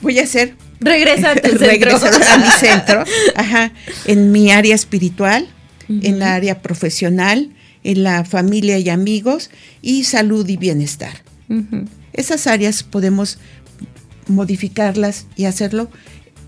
voy 0.00 0.18
a 0.18 0.22
hacer 0.22 0.54
Regresa 0.80 1.32
a 1.32 2.34
a 2.34 2.38
mi 2.38 2.50
centro, 2.50 3.04
ajá, 3.34 3.72
en 4.04 4.30
mi 4.30 4.52
área 4.52 4.74
espiritual, 4.74 5.48
en 5.88 6.18
la 6.18 6.34
área 6.34 6.62
profesional, 6.62 7.50
en 7.82 8.04
la 8.04 8.24
familia 8.24 8.78
y 8.78 8.88
amigos 8.88 9.50
y 9.82 10.04
salud 10.04 10.48
y 10.48 10.56
bienestar. 10.56 11.22
Esas 12.12 12.46
áreas 12.46 12.82
podemos 12.84 13.38
modificarlas 14.28 15.26
y 15.36 15.46
hacerlo 15.46 15.90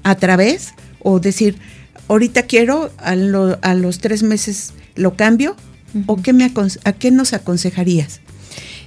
a 0.03 0.15
través 0.15 0.75
o 1.03 1.21
decir, 1.21 1.57
ahorita 2.09 2.43
quiero, 2.43 2.91
a, 2.99 3.15
los 3.15 3.99
tres 3.99 4.23
meses 4.23 4.73
lo 4.95 5.15
cambio, 5.15 5.57
o 6.07 6.17
qué 6.17 6.33
me 6.33 6.51
a 6.85 6.93
qué 6.93 7.11
nos 7.11 7.33
aconsejarías. 7.33 8.21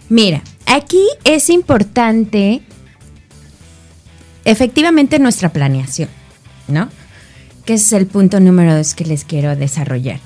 Mira, 0.10 0.42
aquí 0.66 1.04
es 1.24 1.50
importante 1.50 2.62
efectivamente 4.46 5.20
nuestra 5.20 5.50
planeación, 5.50 6.10
¿no? 6.68 6.90
Que 7.66 7.76
es 7.76 7.92
el 7.94 8.08
punto 8.08 8.40
número 8.40 8.76
dos 8.76 8.94
que 8.94 9.06
les 9.06 9.24
quiero 9.24 9.56
desarrollar. 9.56 10.20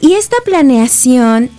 Y 0.00 0.14
esta 0.14 0.36
planeación 0.44 1.50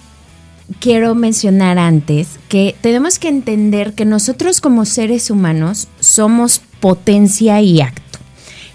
quiero 0.80 1.16
mencionar 1.16 1.78
antes 1.78 2.40
que 2.50 2.76
tenemos 2.82 3.20
que 3.20 3.28
entender 3.28 3.94
que 3.94 4.06
nosotros 4.06 4.62
como 4.62 4.86
seres 4.86 5.30
humanos 5.30 5.88
somos 6.00 6.62
potencia 6.80 7.62
y 7.62 7.82
acto. 7.82 8.11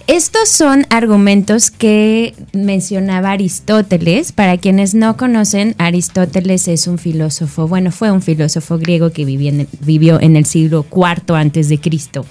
Estos 0.06 0.48
son 0.48 0.86
argumentos 0.90 1.72
que 1.72 2.36
mencionaba 2.52 3.32
Aristóteles. 3.32 4.30
Para 4.30 4.56
quienes 4.56 4.94
no 4.94 5.16
conocen, 5.16 5.74
Aristóteles 5.78 6.68
es 6.68 6.86
un 6.86 6.98
filósofo, 6.98 7.66
bueno, 7.66 7.90
fue 7.90 8.12
un 8.12 8.22
filósofo 8.22 8.78
griego 8.78 9.10
que 9.10 9.24
vivió 9.24 10.20
en 10.20 10.36
el, 10.36 10.46
siglo 10.46 10.86
IV 10.94 11.34
antes 11.34 11.68
de 11.68 11.80
Cristo. 11.80 12.24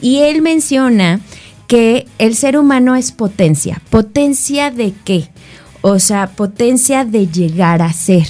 Y 0.00 0.20
él 0.20 0.40
menciona 0.40 1.20
que 1.66 2.06
el 2.18 2.34
ser 2.36 2.56
humano 2.56 2.96
es 2.96 3.12
potencia. 3.12 3.82
¿Potencia 3.90 4.70
de 4.70 4.94
qué? 5.04 5.28
O 5.82 5.98
sea, 5.98 6.28
potencia 6.28 7.04
de 7.04 7.26
llegar 7.26 7.82
a 7.82 7.92
ser. 7.92 8.26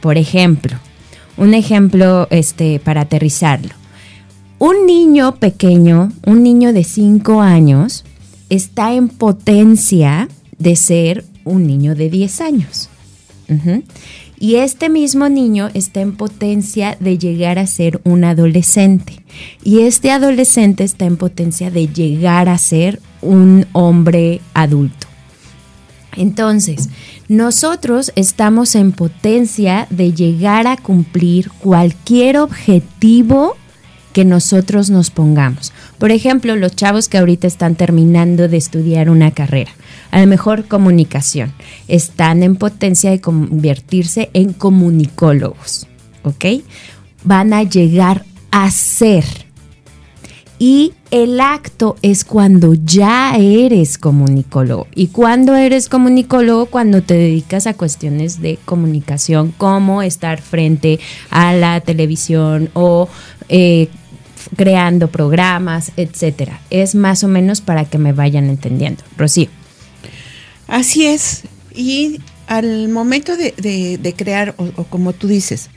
Por 0.00 0.18
ejemplo, 0.18 0.76
un 1.36 1.54
ejemplo 1.54 2.26
este, 2.30 2.80
para 2.80 3.02
aterrizarlo. 3.02 3.70
Un 4.58 4.86
niño 4.86 5.36
pequeño, 5.36 6.10
un 6.26 6.42
niño 6.42 6.72
de 6.72 6.82
5 6.82 7.40
años, 7.40 8.04
está 8.50 8.94
en 8.94 9.08
potencia 9.08 10.28
de 10.58 10.76
ser 10.76 11.24
un 11.44 11.66
niño 11.66 11.94
de 11.94 12.10
10 12.10 12.40
años. 12.40 12.88
Y 14.38 14.56
este 14.56 14.88
mismo 14.88 15.28
niño 15.28 15.70
está 15.74 16.00
en 16.00 16.16
potencia 16.16 16.96
de 16.98 17.18
llegar 17.18 17.58
a 17.58 17.66
ser 17.66 18.00
un 18.04 18.24
adolescente. 18.24 19.22
Y 19.62 19.80
este 19.80 20.10
adolescente 20.10 20.84
está 20.84 21.04
en 21.04 21.16
potencia 21.16 21.70
de 21.70 21.88
llegar 21.88 22.48
a 22.48 22.58
ser 22.58 23.00
un 23.22 23.66
hombre 23.72 24.40
adulto. 24.54 25.06
Entonces, 26.16 26.88
nosotros 27.28 28.12
estamos 28.16 28.74
en 28.74 28.92
potencia 28.92 29.86
de 29.90 30.12
llegar 30.12 30.66
a 30.66 30.76
cumplir 30.76 31.50
cualquier 31.50 32.38
objetivo 32.38 33.56
que 34.12 34.24
nosotros 34.24 34.90
nos 34.90 35.10
pongamos. 35.10 35.72
Por 36.04 36.12
ejemplo, 36.12 36.54
los 36.54 36.76
chavos 36.76 37.08
que 37.08 37.16
ahorita 37.16 37.46
están 37.46 37.76
terminando 37.76 38.46
de 38.46 38.58
estudiar 38.58 39.08
una 39.08 39.30
carrera, 39.30 39.70
a 40.10 40.20
lo 40.20 40.26
mejor 40.26 40.66
comunicación, 40.66 41.54
están 41.88 42.42
en 42.42 42.56
potencia 42.56 43.10
de 43.10 43.22
convertirse 43.22 44.28
en 44.34 44.52
comunicólogos, 44.52 45.86
¿ok? 46.22 46.62
Van 47.22 47.54
a 47.54 47.62
llegar 47.62 48.26
a 48.50 48.70
ser 48.70 49.24
y 50.58 50.92
el 51.10 51.40
acto 51.40 51.96
es 52.02 52.26
cuando 52.26 52.74
ya 52.74 53.36
eres 53.38 53.96
comunicólogo. 53.96 54.86
¿Y 54.94 55.06
cuando 55.06 55.54
eres 55.54 55.88
comunicólogo? 55.88 56.66
Cuando 56.66 57.02
te 57.02 57.14
dedicas 57.14 57.66
a 57.66 57.72
cuestiones 57.72 58.42
de 58.42 58.58
comunicación, 58.66 59.54
como 59.56 60.02
estar 60.02 60.42
frente 60.42 61.00
a 61.30 61.54
la 61.54 61.80
televisión 61.80 62.68
o 62.74 63.08
eh, 63.48 63.88
creando 64.56 65.08
programas, 65.08 65.92
etcétera. 65.96 66.60
Es 66.70 66.94
más 66.94 67.24
o 67.24 67.28
menos 67.28 67.60
para 67.60 67.84
que 67.84 67.98
me 67.98 68.12
vayan 68.12 68.48
entendiendo. 68.48 69.02
Rocío. 69.16 69.48
Así 70.66 71.06
es. 71.06 71.42
Y 71.74 72.20
al 72.46 72.88
momento 72.88 73.36
de, 73.36 74.14
crear, 74.16 74.54
o 74.58 74.84
como 74.84 75.12
tú 75.12 75.28
dices, 75.28 75.70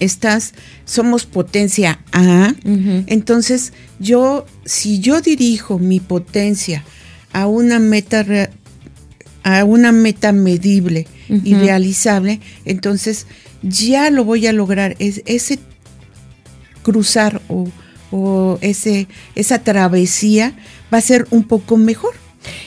estás, 0.00 0.54
somos 0.84 1.26
potencia 1.26 2.00
A, 2.12 2.54
entonces 2.64 3.72
yo, 3.98 4.46
si 4.64 5.00
yo 5.00 5.20
dirijo 5.20 5.78
mi 5.78 6.00
potencia 6.00 6.84
a 7.32 7.46
una 7.46 7.78
meta 7.78 8.24
a 9.42 9.64
una 9.64 9.92
meta 9.92 10.32
medible 10.32 11.06
y 11.28 11.54
realizable, 11.54 12.40
entonces 12.64 13.26
ya 13.62 14.10
lo 14.10 14.24
voy 14.24 14.46
a 14.48 14.52
lograr. 14.52 14.96
Es, 14.98 15.22
ese 15.24 15.60
cruzar 16.86 17.42
o, 17.48 17.66
o 18.12 18.58
ese, 18.60 19.08
esa 19.34 19.58
travesía 19.58 20.54
va 20.94 20.98
a 20.98 21.00
ser 21.00 21.26
un 21.30 21.42
poco 21.42 21.76
mejor. 21.76 22.14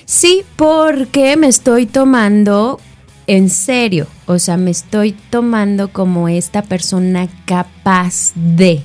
Sí, 0.03 0.43
porque 0.57 1.37
me 1.37 1.47
estoy 1.47 1.85
tomando 1.85 2.81
en 3.27 3.49
serio, 3.49 4.07
o 4.25 4.39
sea, 4.39 4.57
me 4.57 4.71
estoy 4.71 5.13
tomando 5.29 5.93
como 5.93 6.27
esta 6.27 6.63
persona 6.63 7.29
capaz 7.45 8.33
de 8.35 8.81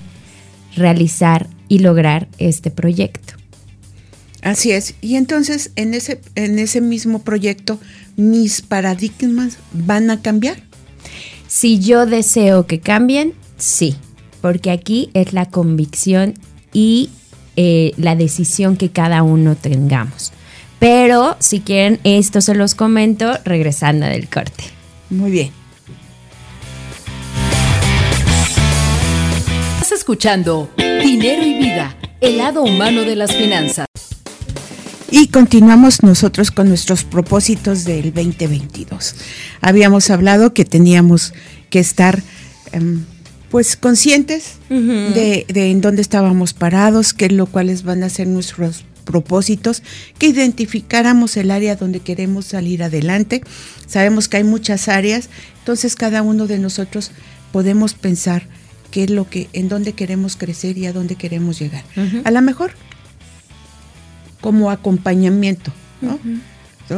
realizar 0.76 1.48
y 1.66 1.80
lograr 1.80 2.28
este 2.38 2.70
proyecto. 2.70 3.34
Así 4.42 4.70
es. 4.70 4.94
Y 5.00 5.16
entonces 5.16 5.72
en 5.74 5.94
ese, 5.94 6.20
en 6.36 6.60
ese 6.60 6.80
mismo 6.80 7.22
proyecto, 7.22 7.80
mis 8.16 8.62
paradigmas 8.62 9.56
van 9.72 10.10
a 10.10 10.22
cambiar. 10.22 10.62
Si 11.48 11.80
yo 11.80 12.06
deseo 12.06 12.66
que 12.66 12.78
cambien, 12.78 13.32
sí, 13.56 13.96
porque 14.44 14.70
aquí 14.70 15.08
es 15.14 15.32
la 15.32 15.46
convicción 15.46 16.34
y 16.74 17.08
eh, 17.56 17.92
la 17.96 18.14
decisión 18.14 18.76
que 18.76 18.90
cada 18.90 19.22
uno 19.22 19.56
tengamos. 19.56 20.32
Pero 20.78 21.38
si 21.38 21.60
quieren, 21.60 21.98
esto 22.04 22.42
se 22.42 22.54
los 22.54 22.74
comento 22.74 23.38
regresando 23.46 24.04
del 24.04 24.28
corte. 24.28 24.64
Muy 25.08 25.30
bien. 25.30 25.50
Estás 29.76 29.92
escuchando 29.92 30.68
Dinero 30.76 31.42
y 31.42 31.54
Vida, 31.54 31.96
el 32.20 32.36
lado 32.36 32.64
humano 32.64 33.00
de 33.00 33.16
las 33.16 33.34
finanzas. 33.34 33.86
Y 35.10 35.28
continuamos 35.28 36.02
nosotros 36.02 36.50
con 36.50 36.68
nuestros 36.68 37.02
propósitos 37.02 37.84
del 37.84 38.12
2022. 38.12 39.14
Habíamos 39.62 40.10
hablado 40.10 40.52
que 40.52 40.66
teníamos 40.66 41.32
que 41.70 41.78
estar 41.78 42.22
em, 42.72 43.06
pues 43.54 43.76
conscientes 43.76 44.56
de, 44.68 45.46
de, 45.46 45.70
en 45.70 45.80
dónde 45.80 46.02
estábamos 46.02 46.54
parados, 46.54 47.14
qué 47.14 47.30
lo 47.30 47.46
cuales 47.46 47.84
van 47.84 48.02
a 48.02 48.08
ser 48.08 48.26
nuestros 48.26 48.84
propósitos, 49.04 49.84
que 50.18 50.26
identificáramos 50.26 51.36
el 51.36 51.52
área 51.52 51.76
donde 51.76 52.00
queremos 52.00 52.46
salir 52.46 52.82
adelante. 52.82 53.44
Sabemos 53.86 54.26
que 54.26 54.38
hay 54.38 54.42
muchas 54.42 54.88
áreas, 54.88 55.28
entonces 55.60 55.94
cada 55.94 56.22
uno 56.22 56.48
de 56.48 56.58
nosotros 56.58 57.12
podemos 57.52 57.94
pensar 57.94 58.48
qué 58.90 59.04
es 59.04 59.10
lo 59.10 59.30
que, 59.30 59.48
en 59.52 59.68
dónde 59.68 59.92
queremos 59.92 60.34
crecer 60.34 60.76
y 60.76 60.86
a 60.86 60.92
dónde 60.92 61.14
queremos 61.14 61.60
llegar. 61.60 61.84
A 62.24 62.32
lo 62.32 62.42
mejor 62.42 62.72
como 64.40 64.72
acompañamiento, 64.72 65.72
¿no? 66.00 66.18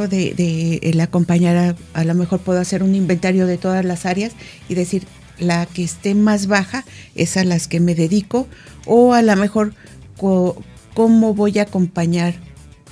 De, 0.08 0.32
de, 0.32 0.80
el 0.84 0.98
acompañar 1.02 1.56
a, 1.58 1.76
a 1.92 2.04
lo 2.04 2.14
mejor 2.14 2.40
puedo 2.40 2.60
hacer 2.60 2.82
un 2.82 2.94
inventario 2.94 3.46
de 3.46 3.58
todas 3.58 3.84
las 3.84 4.06
áreas 4.06 4.32
y 4.70 4.74
decir 4.74 5.02
la 5.38 5.66
que 5.66 5.84
esté 5.84 6.14
más 6.14 6.46
baja 6.46 6.84
es 7.14 7.36
a 7.36 7.44
las 7.44 7.68
que 7.68 7.80
me 7.80 7.94
dedico 7.94 8.46
o 8.86 9.14
a 9.14 9.22
lo 9.22 9.36
mejor 9.36 9.74
cómo 10.16 11.34
voy 11.34 11.58
a 11.58 11.62
acompañar 11.62 12.34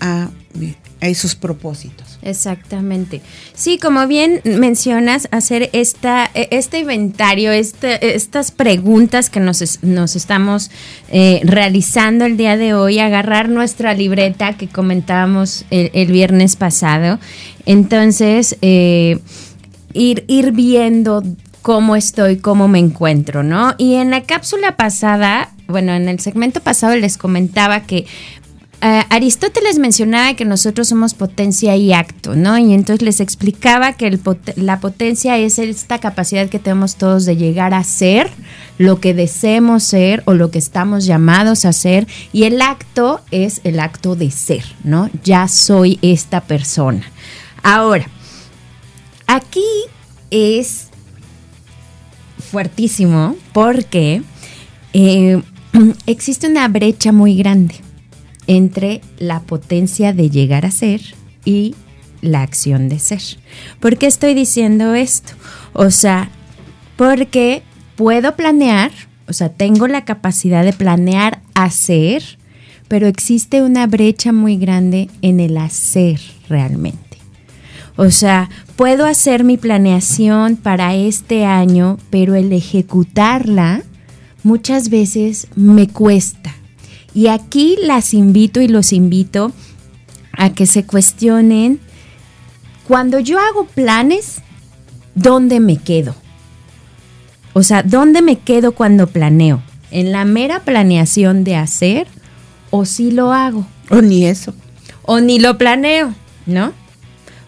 a, 0.01 0.31
esos 1.01 1.35
propósitos. 1.35 2.19
Exactamente. 2.23 3.21
Sí, 3.53 3.79
como 3.79 4.07
bien 4.07 4.41
mencionas, 4.45 5.29
hacer 5.33 5.69
esta, 5.75 6.31
este 6.33 6.79
inventario, 6.79 7.53
este, 7.53 8.15
estas 8.17 8.51
preguntas 8.51 9.29
que 9.29 9.39
nos, 9.39 9.83
nos 9.83 10.17
estamos 10.17 10.71
eh, 11.11 11.43
realizando 11.45 12.25
el 12.25 12.39
día 12.39 12.57
de 12.57 12.73
hoy, 12.73 13.01
agarrar 13.01 13.51
nuestra 13.51 13.93
libreta 13.93 14.57
que 14.57 14.67
comentábamos 14.67 15.67
el, 15.69 15.91
el 15.93 16.11
viernes 16.11 16.57
pasado. 16.57 17.19
Entonces, 17.67 18.57
eh, 18.63 19.19
ir, 19.95 20.25
ir 20.27 20.53
viendo 20.53 21.23
cómo 21.64 21.96
estoy, 21.96 22.37
cómo 22.37 22.68
me 22.68 22.79
encuentro, 22.79 23.42
¿no? 23.42 23.74
Y 23.79 23.94
en 23.94 24.11
la 24.11 24.24
cápsula 24.24 24.77
pasada, 24.77 25.48
bueno, 25.66 25.94
en 25.94 26.11
el 26.11 26.20
segmento 26.20 26.61
pasado 26.61 26.94
les 26.94 27.16
comentaba 27.16 27.81
que 27.81 28.05
Uh, 28.83 29.00
Aristóteles 29.09 29.79
mencionaba 29.79 30.35
que 30.35 30.44
nosotros 30.44 30.88
somos 30.88 31.14
potencia 31.14 31.74
y 31.74 31.94
acto, 31.94 32.37
¿no? 32.37 32.59
Y 32.59 32.74
entonces 32.74 33.00
les 33.00 33.20
explicaba 33.20 33.94
que 33.94 34.18
la 34.57 34.79
potencia 34.79 35.38
es 35.38 35.59
esta 35.59 36.00
capacidad 36.00 36.50
que 36.50 36.59
tenemos 36.59 36.96
todos 36.96 37.24
de 37.24 37.37
llegar 37.37 37.72
a 37.72 37.83
ser 37.83 38.29
lo 38.77 39.00
que 39.00 39.14
deseemos 39.14 39.85
ser 39.85 40.22
o 40.27 40.35
lo 40.35 40.50
que 40.50 40.59
estamos 40.59 41.07
llamados 41.07 41.64
a 41.64 41.72
ser. 41.72 42.07
Y 42.35 42.44
el 42.44 42.61
acto 42.61 43.22
es 43.31 43.62
el 43.64 43.81
acto 43.81 44.16
de 44.16 44.31
ser, 44.31 44.64
¿no? 44.83 45.09
Ya 45.22 45.48
soy 45.48 45.98
esta 46.03 46.42
persona. 46.42 47.11
Ahora, 47.62 48.07
aquí 49.27 49.64
es 50.31 50.88
fuertísimo 52.55 53.35
porque 53.53 54.23
eh, 54.93 55.43
existe 56.07 56.47
una 56.47 56.69
brecha 56.69 57.11
muy 57.11 57.37
grande 57.37 57.75
entre 58.47 59.01
la 59.19 59.40
potencia 59.40 60.12
de 60.12 60.31
llegar 60.31 60.64
a 60.64 60.71
ser 60.71 61.01
y 61.45 61.75
la 62.21 62.43
acción 62.43 62.88
de 62.88 63.01
ser. 63.01 63.23
¿Por 63.81 63.99
qué 63.99 64.07
estoy 64.07 64.35
diciendo 64.35 64.95
esto? 64.95 65.33
O 65.73 65.90
sea, 65.90 66.31
porque 66.95 67.64
puedo 67.97 68.37
planear, 68.37 68.93
o 69.27 69.33
sea, 69.33 69.49
tengo 69.49 69.88
la 69.88 70.05
capacidad 70.05 70.62
de 70.64 70.73
planear 70.73 71.40
hacer, 71.55 72.38
pero 72.87 73.09
existe 73.09 73.62
una 73.62 73.88
brecha 73.88 74.33
muy 74.33 74.59
grande 74.59 75.11
en 75.23 75.40
el 75.40 75.57
hacer 75.57 76.21
realmente. 76.49 77.19
O 77.97 78.12
sea, 78.12 78.49
puedo 78.77 79.07
hacer 79.07 79.45
mi 79.45 79.57
planeación 79.57 80.57
para 80.57 80.95
este 80.95 81.45
año, 81.45 81.99
pero 82.11 82.35
el 82.35 82.53
ejecutarla 82.53 83.83
muchas 84.43 84.89
veces 84.91 85.49
me 85.57 85.89
cuesta 85.89 86.55
y 87.15 87.29
aquí 87.29 87.79
las 87.81 88.13
invito 88.13 88.61
y 88.61 88.67
los 88.67 88.93
invito 88.93 89.53
a 90.33 90.53
que 90.53 90.67
se 90.67 90.85
cuestionen, 90.85 91.79
cuando 92.89 93.21
yo 93.21 93.39
hago 93.39 93.67
planes, 93.67 94.43
¿dónde 95.15 95.61
me 95.61 95.77
quedo? 95.77 96.17
O 97.53 97.63
sea, 97.63 97.85
¿dónde 97.85 98.21
me 98.21 98.41
quedo 98.41 98.73
cuando 98.73 99.07
planeo? 99.07 99.63
¿En 99.93 100.11
la 100.11 100.25
mera 100.25 100.61
planeación 100.65 101.45
de 101.45 101.55
hacer 101.55 102.09
o 102.71 102.85
si 102.85 103.13
lo 103.13 103.33
hago? 103.33 103.65
O 103.91 104.03
ni 104.03 104.27
eso. 104.27 104.53
O 105.03 105.21
ni 105.21 105.39
lo 105.39 105.57
planeo, 105.57 106.13
¿no? 106.47 106.73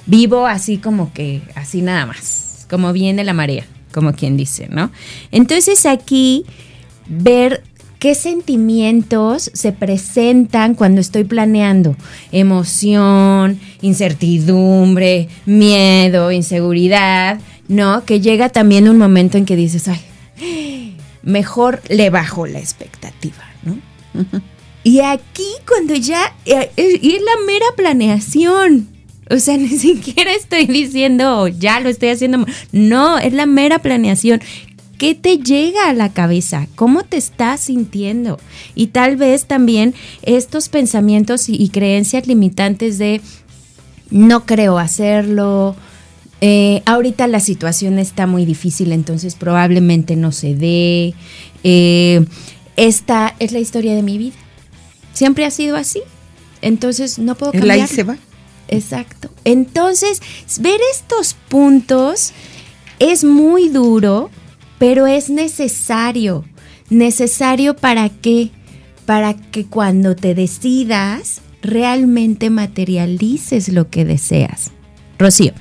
Vivo 0.07 0.47
así 0.47 0.79
como 0.79 1.13
que, 1.13 1.43
así 1.55 1.83
nada 1.83 2.07
más, 2.07 2.67
como 2.71 2.93
viene 2.93 3.25
la 3.25 3.33
marea, 3.33 3.67
como 3.93 4.13
quien 4.13 4.37
dice, 4.37 4.69
¿no? 4.71 4.91
Entonces 5.31 5.87
aquí 5.87 6.45
ver 7.09 7.63
¿Qué 7.99 8.15
sentimientos 8.15 9.51
se 9.55 9.73
presentan 9.73 10.75
cuando 10.75 11.01
estoy 11.01 11.25
planeando? 11.25 11.97
Emoción, 12.31 13.59
incertidumbre, 13.81 15.29
miedo, 15.47 16.31
inseguridad, 16.31 17.41
¿no? 17.69 18.05
Que 18.05 18.21
llega 18.21 18.51
también 18.51 18.89
un 18.89 18.99
momento 18.99 19.39
en 19.39 19.47
que 19.47 19.57
dices, 19.57 19.89
ay, 19.89 20.95
mejor 21.23 21.81
le 21.89 22.11
bajo 22.11 22.47
la 22.47 22.59
expectativa, 22.59 23.45
¿no? 23.63 23.79
Y 24.85 25.01
aquí 25.01 25.49
cuando 25.67 25.95
ya, 25.95 26.35
eh, 26.45 26.71
es 26.77 27.03
la 27.03 27.47
mera 27.47 27.67
planeación, 27.77 28.89
o 29.31 29.39
sea, 29.39 29.57
ni 29.59 29.69
siquiera 29.69 30.33
estoy 30.33 30.67
diciendo, 30.67 31.49
ya 31.49 31.81
lo 31.81 31.89
estoy 31.89 32.11
haciendo. 32.11 32.45
No, 32.73 33.19
es 33.19 33.33
la 33.33 33.47
mera 33.47 33.79
planeación. 33.81 34.41
¿Qué 34.99 35.15
te 35.15 35.39
llega 35.39 35.91
a 35.91 35.93
la 35.93 36.13
cabeza? 36.13 36.69
¿Cómo 36.75 37.03
te 37.03 37.19
estás 37.19 37.61
sintiendo? 37.61 38.41
Y 38.75 38.89
tal 38.89 39.17
vez 39.17 39.45
también 39.45 39.95
estos 40.23 40.71
pensamientos 40.71 41.51
y, 41.51 41.69
creencias 41.69 42.27
limitantes 42.27 42.97
de 42.97 43.21
no 44.11 44.47
creo 44.47 44.79
hacerlo, 44.79 45.77
eh, 46.41 46.83
ahorita 46.87 47.27
la 47.27 47.41
situación 47.41 47.99
está 47.99 48.27
muy 48.27 48.47
difícil, 48.47 48.93
entonces 48.93 49.35
probablemente 49.35 50.17
no 50.17 50.33
se 50.33 50.55
dé. 50.55 51.15
Eh, 51.63 52.25
esta 52.77 53.35
es 53.39 53.53
la 53.53 53.59
historia 53.59 53.95
de 53.95 54.03
mi 54.03 54.17
vida. 54.17 54.37
Siempre 55.13 55.45
ha 55.45 55.51
sido 55.51 55.77
así. 55.77 56.01
Entonces 56.63 57.19
no 57.19 57.35
puedo 57.35 57.53
cambiar. 57.53 57.87
se 57.89 58.03
va. 58.03 58.17
Exacto. 58.69 59.31
Entonces, 59.45 60.21
ver 60.61 60.81
estos 60.93 61.35
puntos 61.49 62.33
es 62.99 63.25
muy 63.25 63.69
duro 63.69 64.31
pero 64.79 65.07
es 65.07 65.31
necesario. 65.31 66.45
¿Necesario 66.91 67.77
para 67.77 68.09
qué? 68.09 68.51
Para 69.05 69.35
que 69.35 69.67
cuando 69.67 70.17
te 70.17 70.35
decidas 70.35 71.41
realmente 71.63 72.51
materialices 72.51 73.69
lo 73.69 73.91
que 73.91 74.05
deseas. 74.05 74.71
Rocío. 75.19 75.53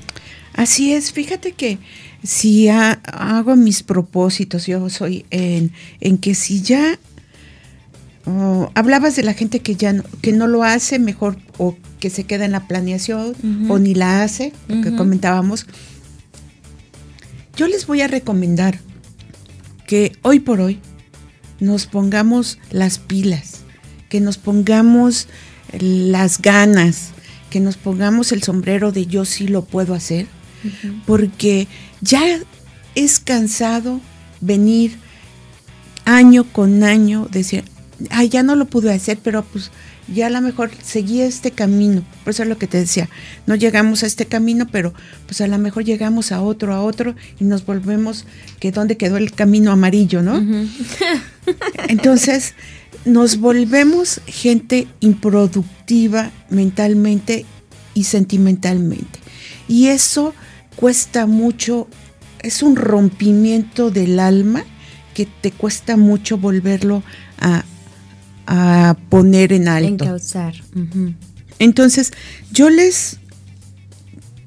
Así 0.54 0.94
es, 0.94 1.12
fíjate 1.12 1.52
que 1.52 1.80
si 2.24 2.70
ha, 2.70 2.92
hago 2.92 3.56
mis 3.56 3.84
propósitos, 3.84 4.68
yo 4.68 4.90
soy 4.90 5.26
en, 5.30 5.72
en 6.00 6.18
que 6.18 6.34
si 6.36 6.62
ya 6.62 7.00
oh, 8.26 8.72
hablabas 8.76 9.16
de 9.16 9.24
la 9.24 9.34
gente 9.34 9.60
que 9.60 9.76
ya 9.76 9.94
no, 9.94 10.04
que 10.22 10.34
no 10.34 10.48
lo 10.48 10.64
hace, 10.64 11.00
mejor 11.00 11.38
o 11.58 11.76
que 12.00 12.10
se 12.10 12.24
queda 12.24 12.46
en 12.46 12.52
la 12.52 12.68
planeación 12.68 13.30
uh 13.30 13.34
-huh. 13.44 13.72
o 13.72 13.80
ni 13.80 13.94
la 13.94 14.24
hace, 14.24 14.54
lo 14.68 14.76
uh 14.76 14.80
-huh. 14.80 14.84
que 14.84 14.96
comentábamos. 14.96 15.66
Yo 17.56 17.68
les 17.68 17.88
voy 17.88 18.02
a 18.02 18.08
recomendar 18.08 18.80
que 19.88 20.12
hoy 20.22 20.40
por 20.40 20.60
hoy 20.60 20.80
nos 21.60 21.86
pongamos 21.86 22.60
las 22.72 22.98
pilas, 22.98 23.62
que 24.10 24.20
nos 24.20 24.38
pongamos 24.38 25.28
las 25.72 26.42
ganas, 26.42 27.12
que 27.50 27.60
nos 27.60 27.78
pongamos 27.78 28.32
el 28.32 28.44
sombrero 28.44 28.92
de 28.92 29.06
yo 29.06 29.24
sí 29.26 29.48
lo 29.48 29.64
puedo 29.64 29.94
hacer, 29.94 30.28
uh 30.64 30.68
-huh. 30.68 31.02
porque 31.06 31.68
ya 32.02 32.24
es 32.96 33.20
cansado 33.20 34.02
venir 34.42 34.98
año 36.06 36.44
con 36.52 36.84
año, 36.84 37.28
decir, 37.32 37.64
ay, 38.10 38.30
ya 38.30 38.44
no 38.44 38.56
lo 38.56 38.66
pude 38.66 38.94
hacer, 38.94 39.18
pero 39.24 39.44
pues 39.44 39.72
ya 40.08 40.28
a 40.28 40.30
lo 40.30 40.42
mejor 40.42 40.72
seguí 40.84 41.22
este 41.22 41.52
camino. 41.52 42.04
Por 42.24 42.32
eso 42.32 42.44
es 42.44 42.50
lo 42.50 42.58
que 42.58 42.68
te 42.68 42.78
decía, 42.78 43.10
no 43.48 43.56
llegamos 43.56 44.04
a 44.04 44.08
este 44.08 44.26
camino, 44.26 44.68
pero 44.72 44.94
pues 45.26 45.42
a 45.42 45.48
lo 45.48 45.58
mejor 45.58 45.84
llegamos 45.84 46.32
a 46.32 46.42
otro, 46.42 46.74
a 46.74 46.82
otro 46.82 47.16
y 47.40 47.46
nos 47.46 47.66
volvemos 47.66 48.26
que 48.60 48.72
dónde 48.72 48.98
quedó 48.98 49.18
el 49.18 49.32
camino 49.32 49.72
amarillo, 49.72 50.22
¿no? 50.22 50.36
Uh 50.36 50.42
-huh. 50.42 50.70
Entonces, 51.88 52.54
nos 53.06 53.38
volvemos 53.38 54.22
gente 54.26 54.88
improductiva 55.00 56.32
mentalmente 56.50 57.46
y 57.94 58.06
sentimentalmente. 58.06 59.20
Y 59.68 59.88
eso 59.88 60.34
cuesta 60.76 61.26
mucho, 61.26 61.88
es 62.42 62.62
un 62.62 62.76
rompimiento 62.76 63.92
del 63.92 64.20
alma 64.20 64.64
que 65.14 65.26
te 65.26 65.52
cuesta 65.52 65.98
mucho 65.98 66.38
volverlo 66.38 67.04
a, 67.40 67.64
poner 69.10 69.54
en 69.54 69.68
alto. 69.68 70.04
Encauzar. 70.06 70.56
Entonces, 71.60 72.12
yo 72.52 72.70
les 72.70 73.20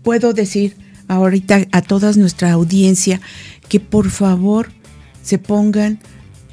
puedo 0.02 0.32
decir 0.32 0.76
ahorita 1.08 1.66
a 1.72 1.82
toda 1.82 2.12
nuestra 2.12 2.52
audiencia 2.52 3.20
que 3.68 3.80
por 3.80 4.10
favor 4.10 4.70
se 5.22 5.38
pongan 5.38 5.98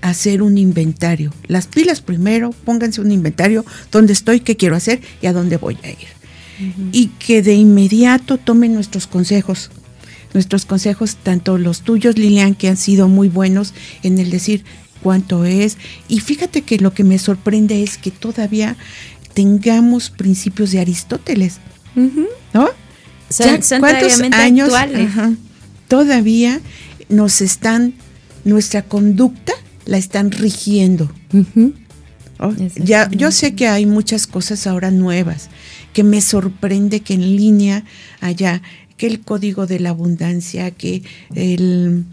a 0.02 0.10
hacer 0.10 0.42
un 0.42 0.58
inventario. 0.58 1.34
Las 1.48 1.68
pilas 1.68 2.02
primero, 2.02 2.52
pónganse 2.52 3.02
un 3.02 3.12
inventario, 3.12 3.66
dónde 3.92 4.14
estoy, 4.14 4.40
qué 4.40 4.56
quiero 4.56 4.76
hacer 4.76 5.02
y 5.22 5.28
a 5.28 5.34
dónde 5.34 5.58
voy 5.58 5.78
a 5.84 5.90
ir. 5.90 6.16
Y 6.92 7.08
que 7.08 7.42
de 7.42 7.54
inmediato 7.54 8.38
tomen 8.38 8.74
nuestros 8.74 9.08
consejos. 9.08 9.72
Nuestros 10.34 10.66
consejos, 10.66 11.16
tanto 11.16 11.58
los 11.58 11.82
tuyos, 11.82 12.18
Lilian, 12.18 12.56
que 12.56 12.70
han 12.70 12.78
sido 12.78 13.08
muy 13.08 13.30
buenos 13.30 13.74
en 14.04 14.20
el 14.20 14.30
decir 14.30 14.64
cuánto 15.06 15.46
es. 15.46 15.78
Y 16.08 16.20
fíjate 16.20 16.64
que 16.64 16.80
lo 16.80 16.96
que 16.96 17.04
me 17.04 17.20
sorprende 17.20 17.84
es 17.84 18.00
que 18.00 18.10
todavía 18.10 18.76
tengamos 19.36 20.10
principios 20.10 20.72
de 20.72 20.80
Aristóteles, 20.80 21.60
¿no? 22.56 22.70
Son, 23.30 23.60
¿Cuántos 23.80 24.20
años 24.32 24.74
todavía 25.88 26.60
nos 27.08 27.42
están, 27.42 27.94
nuestra 28.46 28.82
conducta 28.82 29.54
la 29.86 30.00
están 30.00 30.32
rigiendo? 30.32 31.12
ya, 32.76 33.08
yo 33.12 33.32
sé 33.32 33.54
que 33.54 33.68
hay 33.68 33.86
muchas 33.86 34.26
cosas 34.26 34.66
ahora 34.66 34.90
nuevas, 34.90 35.50
que 35.94 36.04
me 36.04 36.20
sorprende 36.20 37.02
que 37.02 37.14
en 37.14 37.36
línea 37.36 37.84
haya 38.22 38.64
que 38.98 39.06
el 39.06 39.20
código 39.20 39.68
de 39.68 39.80
la 39.80 39.92
abundancia, 39.92 40.72
que 40.72 41.04
el... 41.36 42.06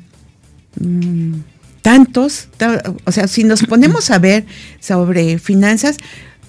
Mm, 0.78 1.51
tantos, 1.82 2.48
o 3.04 3.12
sea, 3.12 3.26
si 3.28 3.44
nos 3.44 3.64
ponemos 3.64 4.10
a 4.10 4.18
ver 4.18 4.46
sobre 4.80 5.38
finanzas, 5.38 5.96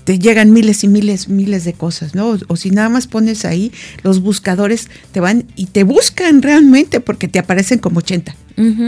te 0.04 0.20
llegan 0.20 0.52
miles 0.52 0.84
y 0.84 0.88
miles, 0.88 1.28
miles 1.28 1.64
de 1.64 1.74
cosas, 1.74 2.14
¿no? 2.14 2.38
O, 2.48 2.56
si 2.56 2.70
nada 2.72 2.90
más 2.90 3.08
pones 3.08 3.46
ahí, 3.46 3.72
los 4.04 4.22
buscadores 4.22 4.90
te 5.12 5.20
van 5.20 5.46
y 5.56 5.68
te 5.68 5.84
buscan 5.84 6.42
realmente 6.42 7.00
porque 7.00 7.28
te 7.28 7.40
aparecen 7.40 7.80
como 7.80 8.00
80, 8.00 8.36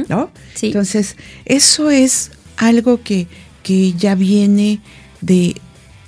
¿no? 0.08 0.30
Sí. 0.54 0.68
Entonces, 0.68 1.16
eso 1.46 1.90
es 1.90 2.32
algo 2.58 3.02
que, 3.02 3.28
que 3.64 3.94
ya 3.94 4.16
viene 4.16 4.82
de, 5.22 5.56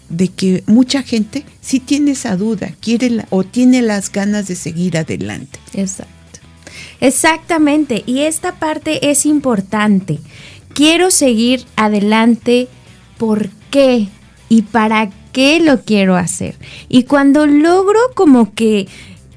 de 0.09 0.27
que 0.27 0.63
mucha 0.67 1.03
gente 1.03 1.45
sí 1.61 1.79
tiene 1.79 2.11
esa 2.11 2.35
duda, 2.35 2.73
quiere 2.81 3.25
o 3.29 3.43
tiene 3.43 3.81
las 3.81 4.11
ganas 4.11 4.47
de 4.47 4.55
seguir 4.55 4.97
adelante. 4.97 5.59
Exacto. 5.73 6.16
Exactamente, 6.99 8.03
y 8.05 8.21
esta 8.21 8.53
parte 8.55 9.11
es 9.11 9.25
importante. 9.25 10.19
Quiero 10.73 11.11
seguir 11.11 11.65
adelante, 11.75 12.67
¿por 13.17 13.49
qué? 13.71 14.07
y 14.49 14.63
para 14.63 15.09
qué 15.31 15.59
lo 15.59 15.81
quiero 15.81 16.15
hacer. 16.15 16.55
Y 16.89 17.03
cuando 17.03 17.47
logro 17.47 17.99
como 18.15 18.53
que 18.53 18.87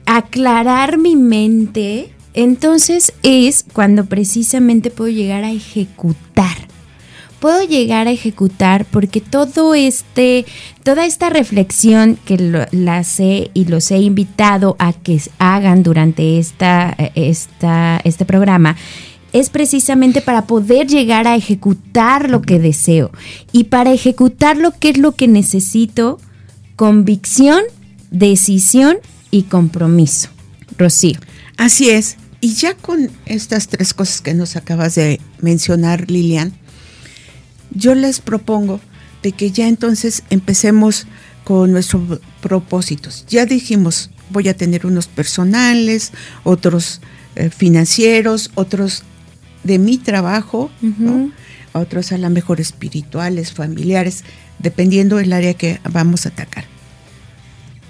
aclarar 0.06 0.98
mi 0.98 1.16
mente, 1.16 2.12
entonces 2.34 3.12
es 3.22 3.64
cuando 3.72 4.06
precisamente 4.06 4.90
puedo 4.90 5.10
llegar 5.10 5.44
a 5.44 5.52
ejecutar. 5.52 6.69
Puedo 7.40 7.62
llegar 7.64 8.06
a 8.06 8.10
ejecutar 8.10 8.84
porque 8.84 9.20
todo 9.20 9.74
este, 9.74 10.44
toda 10.82 11.06
esta 11.06 11.30
reflexión 11.30 12.18
que 12.24 12.36
lo, 12.36 12.66
las 12.70 13.18
he 13.18 13.50
y 13.54 13.64
los 13.64 13.90
he 13.90 13.98
invitado 13.98 14.76
a 14.78 14.92
que 14.92 15.20
hagan 15.38 15.82
durante 15.82 16.38
esta, 16.38 16.94
esta, 17.14 18.00
este 18.04 18.24
programa 18.24 18.76
es 19.32 19.50
precisamente 19.50 20.20
para 20.20 20.46
poder 20.46 20.86
llegar 20.86 21.26
a 21.26 21.36
ejecutar 21.36 22.30
lo 22.30 22.42
que 22.42 22.58
deseo. 22.58 23.10
Y 23.52 23.64
para 23.64 23.92
ejecutar 23.92 24.56
lo 24.56 24.72
que 24.72 24.90
es 24.90 24.98
lo 24.98 25.12
que 25.12 25.28
necesito, 25.28 26.18
convicción, 26.76 27.62
decisión 28.10 28.98
y 29.30 29.42
compromiso. 29.42 30.28
Rocío. 30.76 31.18
Así 31.56 31.90
es. 31.90 32.16
Y 32.40 32.54
ya 32.54 32.74
con 32.74 33.10
estas 33.26 33.68
tres 33.68 33.92
cosas 33.92 34.20
que 34.22 34.34
nos 34.34 34.56
acabas 34.56 34.94
de 34.94 35.20
mencionar, 35.40 36.10
Lilian, 36.10 36.52
yo 37.70 37.94
les 37.94 38.20
propongo 38.20 38.80
de 39.22 39.32
que 39.32 39.50
ya 39.50 39.68
entonces 39.68 40.22
empecemos 40.30 41.06
con 41.44 41.72
nuestros 41.72 42.20
propósitos. 42.40 43.26
Ya 43.28 43.46
dijimos, 43.46 44.10
voy 44.30 44.48
a 44.48 44.56
tener 44.56 44.86
unos 44.86 45.06
personales, 45.08 46.12
otros 46.44 47.00
eh, 47.36 47.50
financieros, 47.50 48.50
otros 48.54 49.02
de 49.64 49.78
mi 49.78 49.98
trabajo, 49.98 50.70
otros 51.72 52.12
a 52.12 52.18
lo 52.18 52.30
mejor 52.30 52.60
espirituales, 52.60 53.52
familiares, 53.52 54.24
dependiendo 54.58 55.16
del 55.16 55.32
área 55.32 55.54
que 55.54 55.80
vamos 55.90 56.24
a 56.24 56.30
atacar. 56.30 56.64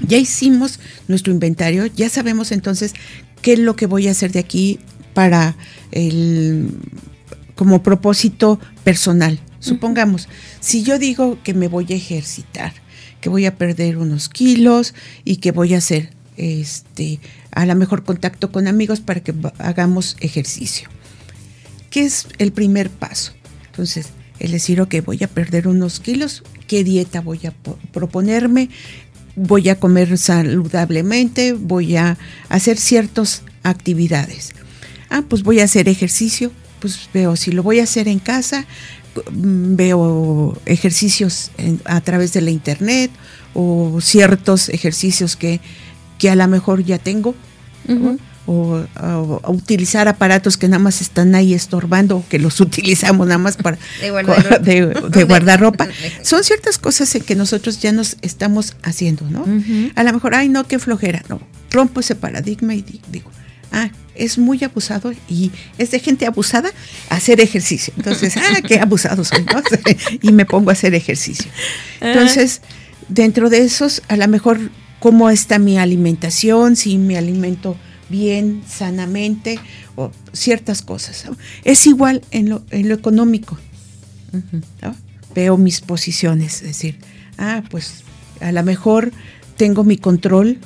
Ya 0.06 0.16
hicimos 0.16 0.80
nuestro 1.08 1.32
inventario, 1.32 1.86
ya 1.86 2.08
sabemos 2.08 2.52
entonces 2.52 2.94
qué 3.42 3.52
es 3.52 3.58
lo 3.58 3.76
que 3.76 3.86
voy 3.86 4.08
a 4.08 4.12
hacer 4.12 4.32
de 4.32 4.38
aquí 4.40 4.80
para 5.14 5.56
el 5.92 6.70
como 7.54 7.82
propósito 7.82 8.58
personal. 8.84 9.38
Supongamos, 9.60 10.28
si 10.58 10.82
yo 10.82 10.98
digo 10.98 11.38
que 11.42 11.54
me 11.54 11.68
voy 11.68 11.86
a 11.90 11.94
ejercitar, 11.94 12.72
que 13.20 13.28
voy 13.28 13.46
a 13.46 13.56
perder 13.56 13.98
unos 13.98 14.28
kilos 14.28 14.94
y 15.24 15.36
que 15.36 15.52
voy 15.52 15.74
a 15.74 15.78
hacer 15.78 16.10
este 16.36 17.20
a 17.52 17.66
lo 17.66 17.74
mejor 17.74 18.04
contacto 18.04 18.50
con 18.50 18.66
amigos 18.66 19.00
para 19.00 19.20
que 19.20 19.34
hagamos 19.58 20.16
ejercicio. 20.20 20.88
¿Qué 21.90 22.02
es 22.04 22.26
el 22.38 22.52
primer 22.52 22.88
paso? 22.88 23.32
Entonces, 23.66 24.08
el 24.38 24.52
decir, 24.52 24.80
ok, 24.80 24.94
voy 25.04 25.22
a 25.22 25.28
perder 25.28 25.68
unos 25.68 26.00
kilos, 26.00 26.42
¿qué 26.66 26.84
dieta 26.84 27.20
voy 27.20 27.40
a 27.46 27.52
proponerme? 27.92 28.70
Voy 29.36 29.68
a 29.68 29.78
comer 29.78 30.16
saludablemente, 30.16 31.52
voy 31.52 31.96
a 31.96 32.16
hacer 32.48 32.78
ciertas 32.78 33.42
actividades. 33.62 34.52
Ah, 35.10 35.24
pues 35.28 35.42
voy 35.42 35.60
a 35.60 35.64
hacer 35.64 35.88
ejercicio, 35.88 36.52
pues 36.80 37.10
veo 37.12 37.36
si 37.36 37.52
lo 37.52 37.62
voy 37.62 37.80
a 37.80 37.84
hacer 37.84 38.08
en 38.08 38.20
casa, 38.20 38.66
veo 39.30 40.56
ejercicios 40.66 41.50
a 41.84 42.00
través 42.00 42.32
de 42.32 42.40
la 42.40 42.50
internet 42.50 43.10
o 43.54 44.00
ciertos 44.00 44.68
ejercicios 44.68 45.36
que, 45.36 45.60
que 46.18 46.30
a 46.30 46.36
lo 46.36 46.46
mejor 46.48 46.84
ya 46.84 46.98
tengo 46.98 47.34
o, 48.46 48.82
utilizar 49.48 50.08
aparatos 50.08 50.56
que 50.56 50.66
nada 50.66 50.82
más 50.82 51.00
están 51.00 51.34
ahí 51.34 51.54
estorbando, 51.54 52.24
que 52.28 52.38
los 52.38 52.60
utilizamos 52.60 53.26
nada 53.26 53.38
más 53.38 53.56
para 53.56 53.78
de 54.00 55.24
guardar, 55.24 55.60
ropa. 55.60 55.88
Son 56.22 56.42
ciertas 56.42 56.78
cosas 56.78 57.14
en 57.14 57.22
que 57.22 57.34
nosotros 57.34 57.80
ya 57.80 57.92
nos 57.92 58.16
estamos 58.22 58.76
haciendo, 58.82 59.28
¿no? 59.30 59.44
A 59.94 60.02
lo 60.02 60.12
mejor, 60.12 60.34
ay, 60.34 60.48
no, 60.48 60.66
qué 60.66 60.78
flojera, 60.78 61.22
no. 61.28 61.40
Rompo 61.70 62.00
ese 62.00 62.16
paradigma 62.16 62.74
y 62.74 62.84
digo, 63.10 63.30
ah, 63.72 63.90
es 64.20 64.38
muy 64.38 64.62
abusado 64.62 65.12
y 65.28 65.50
es 65.78 65.90
de 65.90 65.98
gente 65.98 66.26
abusada 66.26 66.70
hacer 67.08 67.40
ejercicio. 67.40 67.92
Entonces, 67.96 68.36
ah, 68.36 68.60
qué 68.66 68.78
abusado 68.78 69.24
soy, 69.24 69.44
¿no? 69.44 69.62
y 70.22 70.32
me 70.32 70.44
pongo 70.44 70.70
a 70.70 70.74
hacer 70.74 70.94
ejercicio. 70.94 71.50
Entonces, 72.00 72.60
dentro 73.08 73.50
de 73.50 73.62
esos, 73.62 74.02
a 74.08 74.16
lo 74.16 74.28
mejor, 74.28 74.60
¿cómo 75.00 75.30
está 75.30 75.58
mi 75.58 75.78
alimentación? 75.78 76.76
Si 76.76 76.98
me 76.98 77.16
alimento 77.18 77.76
bien, 78.08 78.62
sanamente, 78.68 79.58
o 79.96 80.10
ciertas 80.32 80.82
cosas. 80.82 81.24
Es 81.64 81.86
igual 81.86 82.22
en 82.30 82.50
lo, 82.50 82.62
en 82.70 82.88
lo 82.88 82.94
económico. 82.94 83.58
Veo 85.34 85.56
mis 85.56 85.80
posiciones, 85.80 86.56
es 86.56 86.68
decir, 86.68 86.98
ah, 87.38 87.62
pues 87.70 88.02
a 88.40 88.52
lo 88.52 88.62
mejor 88.62 89.12
tengo 89.56 89.84
mi 89.84 89.96
control 89.96 90.58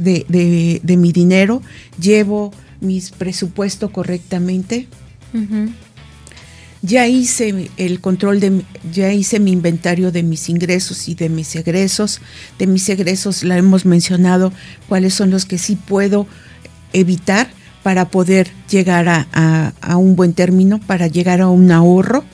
de, 0.00 0.96
mi 0.96 1.12
dinero, 1.12 1.62
llevo 2.00 2.52
mis 2.80 3.10
presupuesto 3.10 3.92
correctamente. 3.92 4.88
Ya 6.82 7.06
hice 7.06 7.70
el 7.76 8.00
control 8.00 8.40
de, 8.40 8.62
ya 8.90 9.12
hice 9.12 9.38
mi 9.38 9.52
inventario 9.52 10.10
de 10.12 10.22
mis 10.22 10.48
ingresos 10.48 11.08
y 11.08 11.14
de 11.14 11.28
mis 11.28 11.54
egresos. 11.54 12.20
De 12.58 12.66
mis 12.66 12.88
egresos 12.88 13.44
la 13.44 13.58
hemos 13.58 13.84
mencionado 13.84 14.52
cuáles 14.88 15.12
son 15.12 15.30
los 15.30 15.44
que 15.44 15.58
sí 15.58 15.76
puedo 15.76 16.26
evitar 16.92 17.50
para 17.82 18.08
poder 18.08 18.50
llegar 18.70 19.08
a, 19.08 19.96
un 19.96 20.16
buen 20.16 20.32
término, 20.32 20.80
para 20.80 21.06
llegar 21.06 21.40
a 21.40 21.48
un 21.48 21.70
ahorro. 21.70 22.24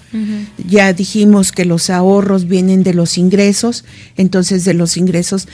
Ya 0.66 0.94
dijimos 0.94 1.52
que 1.52 1.66
los 1.66 1.90
ahorros 1.90 2.46
vienen 2.46 2.82
de 2.82 2.94
los 2.94 3.18
ingresos, 3.18 3.84
entonces 4.16 4.64
de 4.64 4.72
los 4.72 4.96
ingresos 4.96 5.46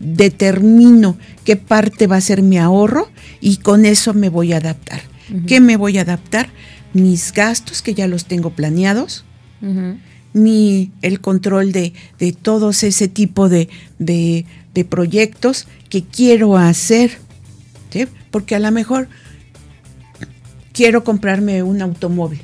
determino 0.00 1.16
qué 1.44 1.56
parte 1.56 2.06
va 2.06 2.16
a 2.16 2.20
ser 2.20 2.42
mi 2.42 2.58
ahorro 2.58 3.10
y 3.40 3.58
con 3.58 3.86
eso 3.86 4.14
me 4.14 4.28
voy 4.28 4.52
a 4.52 4.58
adaptar. 4.58 5.00
¿Qué 5.46 5.60
me 5.60 5.76
voy 5.76 5.98
a 5.98 6.02
adaptar? 6.02 6.50
mis 6.96 7.32
gastos 7.32 7.82
que 7.82 7.94
ya 7.94 8.08
los 8.08 8.24
tengo 8.24 8.50
planeados, 8.50 9.24
ni 10.32 10.92
el 11.02 11.20
control 11.20 11.72
de, 11.72 11.92
de 12.18 12.32
todos 12.32 12.82
ese 12.82 13.08
tipo 13.08 13.48
de, 13.48 13.68
de, 13.98 14.46
de 14.74 14.84
proyectos 14.84 15.68
que 15.90 16.04
quiero 16.04 16.56
hacer. 16.56 17.18
¿sí? 17.90 18.06
Porque 18.30 18.54
a 18.54 18.58
lo 18.58 18.70
mejor 18.70 19.08
quiero 20.72 21.04
comprarme 21.04 21.62
un 21.62 21.82
automóvil. 21.82 22.40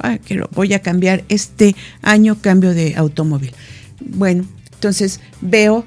Ah, 0.00 0.18
quiero, 0.18 0.48
voy 0.52 0.72
a 0.72 0.80
cambiar 0.80 1.24
este 1.28 1.76
año 2.02 2.36
cambio 2.40 2.74
de 2.74 2.94
automóvil. 2.96 3.52
Bueno, 4.00 4.44
entonces 4.72 5.20
veo 5.40 5.84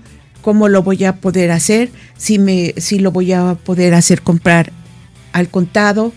cómo 0.47 0.69
lo 0.69 0.81
voy 0.81 1.03
a 1.03 1.17
poder 1.17 1.51
hacer, 1.51 1.89
si 2.15 2.39
me, 2.39 2.73
si 2.77 2.99
lo 2.99 3.11
voy 3.11 3.33
a 3.33 3.55
poder 3.55 3.93
hacer 3.93 4.21
comprar 4.21 4.71
al 5.33 5.49
contado 5.49 6.13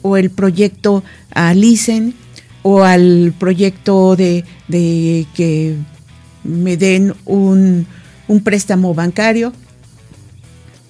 o 0.00 0.16
el 0.16 0.30
proyecto 0.30 1.04
a 1.34 1.52
Lisen 1.52 2.14
o 2.62 2.84
al 2.84 3.34
proyecto 3.38 4.16
de, 4.16 4.46
de 4.68 5.26
que 5.34 5.76
me 6.42 6.78
den 6.78 7.12
un, 7.26 7.86
un 8.28 8.40
préstamo 8.40 8.94
bancario 8.94 9.52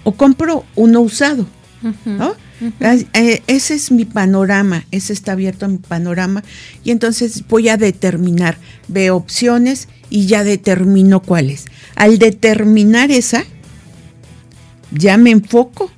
o 0.05 0.12
compro 0.12 0.64
uno 0.76 1.01
usado, 1.01 1.45
¿no? 2.05 2.34
Eh, 2.80 3.43
ese 3.49 3.74
es 3.74 3.91
mi 3.91 4.05
panorama, 4.05 4.84
ese 4.93 5.12
está 5.12 5.32
abierto 5.32 5.68
mi 5.68 5.78
panorama 5.78 6.45
y 6.84 6.93
entonces 6.93 7.45
voy 7.49 7.68
a 7.68 7.76
determinar, 7.76 8.59
veo 8.87 9.16
opciones 9.16 9.89
y 10.11 10.26
ya 10.26 10.44
determino 10.44 11.20
cuáles. 11.20 11.66
Al 11.94 12.18
determinar 12.18 13.11
esa, 13.11 13.44
ya 14.92 15.16
me 15.16 15.30
enfoco 15.30 15.90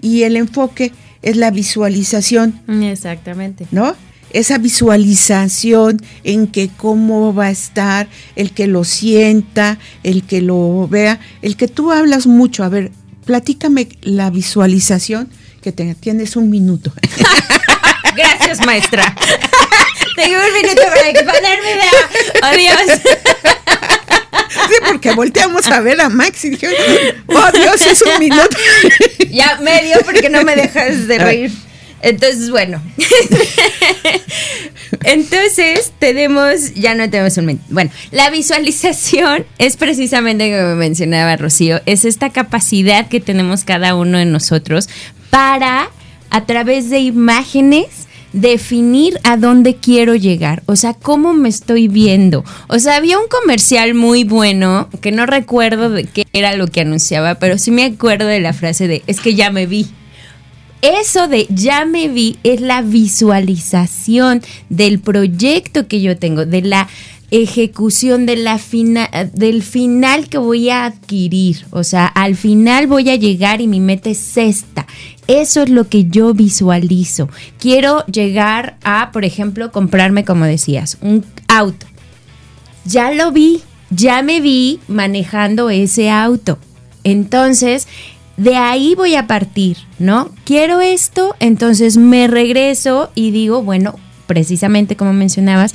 y 0.00 0.22
el 0.22 0.36
enfoque 0.36 0.92
es 1.22 1.36
la 1.36 1.50
visualización. 1.50 2.60
Exactamente. 2.82 3.66
¿No? 3.70 3.94
Esa 4.32 4.58
visualización 4.58 6.02
en 6.24 6.46
que 6.46 6.68
cómo 6.68 7.34
va 7.34 7.46
a 7.46 7.50
estar, 7.50 8.08
el 8.34 8.50
que 8.52 8.66
lo 8.66 8.84
sienta, 8.84 9.78
el 10.02 10.24
que 10.24 10.42
lo 10.42 10.88
vea, 10.88 11.20
el 11.42 11.56
que 11.56 11.68
tú 11.68 11.92
hablas 11.92 12.26
mucho. 12.26 12.64
A 12.64 12.68
ver, 12.68 12.92
platícame 13.24 13.88
la 14.02 14.30
visualización 14.30 15.28
que 15.62 15.72
te, 15.72 15.94
tienes 15.94 16.36
un 16.36 16.50
minuto. 16.50 16.92
Gracias, 18.16 18.64
maestra. 18.64 19.14
Tengo 20.16 20.38
un 20.38 20.54
minuto 20.54 20.82
para 20.86 21.10
idea. 21.10 21.92
Adiós. 22.42 23.00
Sí, 24.68 24.74
porque 24.86 25.12
volteamos 25.12 25.66
a 25.68 25.80
ver 25.80 26.00
a 26.00 26.08
Max 26.08 26.44
y 26.44 26.50
dije, 26.50 26.68
oh 27.28 27.52
Dios, 27.52 27.86
es 27.86 28.02
un 28.02 28.18
minuto. 28.18 28.56
Ya 29.30 29.58
medio 29.60 29.98
porque 30.04 30.30
no 30.30 30.42
me 30.42 30.56
dejas 30.56 31.06
de 31.06 31.18
reír. 31.18 31.52
Entonces, 32.02 32.50
bueno. 32.50 32.82
Entonces, 35.04 35.92
tenemos, 35.98 36.74
ya 36.74 36.94
no 36.94 37.08
tenemos 37.10 37.36
un 37.36 37.46
minuto. 37.46 37.64
Bueno, 37.68 37.90
la 38.10 38.30
visualización 38.30 39.46
es 39.58 39.76
precisamente 39.76 40.50
como 40.50 40.76
mencionaba 40.76 41.36
Rocío, 41.36 41.80
es 41.86 42.04
esta 42.04 42.30
capacidad 42.30 43.08
que 43.08 43.20
tenemos 43.20 43.64
cada 43.64 43.94
uno 43.94 44.18
de 44.18 44.24
nosotros 44.24 44.88
para, 45.30 45.90
a 46.30 46.46
través 46.46 46.90
de 46.90 46.98
imágenes, 46.98 48.05
definir 48.36 49.18
a 49.24 49.38
dónde 49.38 49.76
quiero 49.76 50.14
llegar, 50.14 50.62
o 50.66 50.76
sea, 50.76 50.92
cómo 50.92 51.32
me 51.32 51.48
estoy 51.48 51.88
viendo. 51.88 52.44
O 52.68 52.78
sea, 52.78 52.96
había 52.96 53.18
un 53.18 53.28
comercial 53.28 53.94
muy 53.94 54.24
bueno, 54.24 54.88
que 55.00 55.10
no 55.10 55.24
recuerdo 55.24 55.88
de 55.88 56.04
qué 56.04 56.26
era 56.34 56.54
lo 56.54 56.66
que 56.66 56.82
anunciaba, 56.82 57.36
pero 57.36 57.56
sí 57.56 57.70
me 57.70 57.84
acuerdo 57.84 58.26
de 58.26 58.40
la 58.40 58.52
frase 58.52 58.88
de, 58.88 59.02
es 59.06 59.20
que 59.20 59.34
ya 59.34 59.50
me 59.50 59.66
vi. 59.66 59.86
Eso 60.82 61.26
de 61.26 61.46
ya 61.48 61.86
me 61.86 62.08
vi 62.08 62.36
es 62.42 62.60
la 62.60 62.82
visualización 62.82 64.42
del 64.68 65.00
proyecto 65.00 65.88
que 65.88 66.02
yo 66.02 66.18
tengo, 66.18 66.44
de 66.44 66.60
la 66.60 66.88
ejecución 67.30 68.26
del 68.26 69.62
final 69.62 70.28
que 70.28 70.38
voy 70.38 70.70
a 70.70 70.84
adquirir. 70.84 71.66
O 71.70 71.84
sea, 71.84 72.06
al 72.06 72.36
final 72.36 72.86
voy 72.86 73.10
a 73.10 73.16
llegar 73.16 73.60
y 73.60 73.66
mi 73.66 73.80
meta 73.80 74.10
es 74.10 74.36
esta. 74.36 74.86
Eso 75.26 75.62
es 75.62 75.68
lo 75.68 75.88
que 75.88 76.04
yo 76.04 76.34
visualizo. 76.34 77.28
Quiero 77.58 78.04
llegar 78.06 78.76
a, 78.84 79.10
por 79.12 79.24
ejemplo, 79.24 79.72
comprarme, 79.72 80.24
como 80.24 80.44
decías, 80.44 80.98
un 81.00 81.24
auto. 81.48 81.86
Ya 82.84 83.10
lo 83.12 83.32
vi, 83.32 83.62
ya 83.90 84.22
me 84.22 84.40
vi 84.40 84.78
manejando 84.86 85.70
ese 85.70 86.10
auto. 86.10 86.58
Entonces, 87.02 87.88
de 88.36 88.54
ahí 88.56 88.94
voy 88.94 89.16
a 89.16 89.26
partir, 89.26 89.78
¿no? 89.98 90.30
Quiero 90.44 90.80
esto, 90.80 91.34
entonces 91.40 91.96
me 91.96 92.28
regreso 92.28 93.10
y 93.14 93.30
digo, 93.32 93.62
bueno, 93.62 93.96
precisamente 94.26 94.96
como 94.96 95.12
mencionabas, 95.12 95.74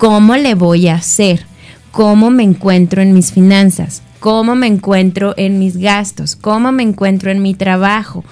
¿cómo 0.00 0.34
le 0.36 0.54
voy 0.54 0.88
a 0.88 0.94
hacer? 0.94 1.44
¿Cómo 1.92 2.30
me 2.30 2.42
encuentro 2.42 3.02
en 3.02 3.12
mis 3.12 3.32
finanzas? 3.32 4.02
¿Cómo 4.18 4.56
me 4.56 4.66
encuentro 4.66 5.34
en 5.36 5.58
mis 5.58 5.76
gastos? 5.76 6.36
¿Cómo 6.36 6.72
me 6.72 6.82
encuentro 6.82 7.30
en 7.30 7.42
mi 7.42 7.52
trabajo? 7.52 8.24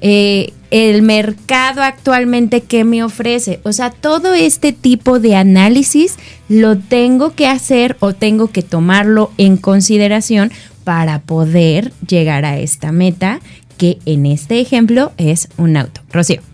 Eh, 0.00 0.52
el 0.72 1.02
mercado 1.02 1.82
actualmente 1.82 2.62
que 2.62 2.82
me 2.82 3.04
ofrece. 3.04 3.60
O 3.62 3.72
sea, 3.72 3.90
todo 3.90 4.34
este 4.34 4.72
tipo 4.72 5.20
de 5.20 5.36
análisis 5.36 6.16
lo 6.48 6.76
tengo 6.76 7.36
que 7.36 7.46
hacer 7.46 7.96
o 8.00 8.14
tengo 8.14 8.48
que 8.48 8.62
tomarlo 8.62 9.30
en 9.38 9.58
consideración 9.58 10.50
para 10.82 11.20
poder 11.20 11.92
llegar 12.04 12.44
a 12.44 12.58
esta 12.58 12.90
meta 12.90 13.38
que 13.78 13.98
en 14.06 14.26
este 14.26 14.58
ejemplo 14.58 15.12
es 15.18 15.48
un 15.56 15.76
auto. 15.76 16.00
Rocío. 16.12 16.51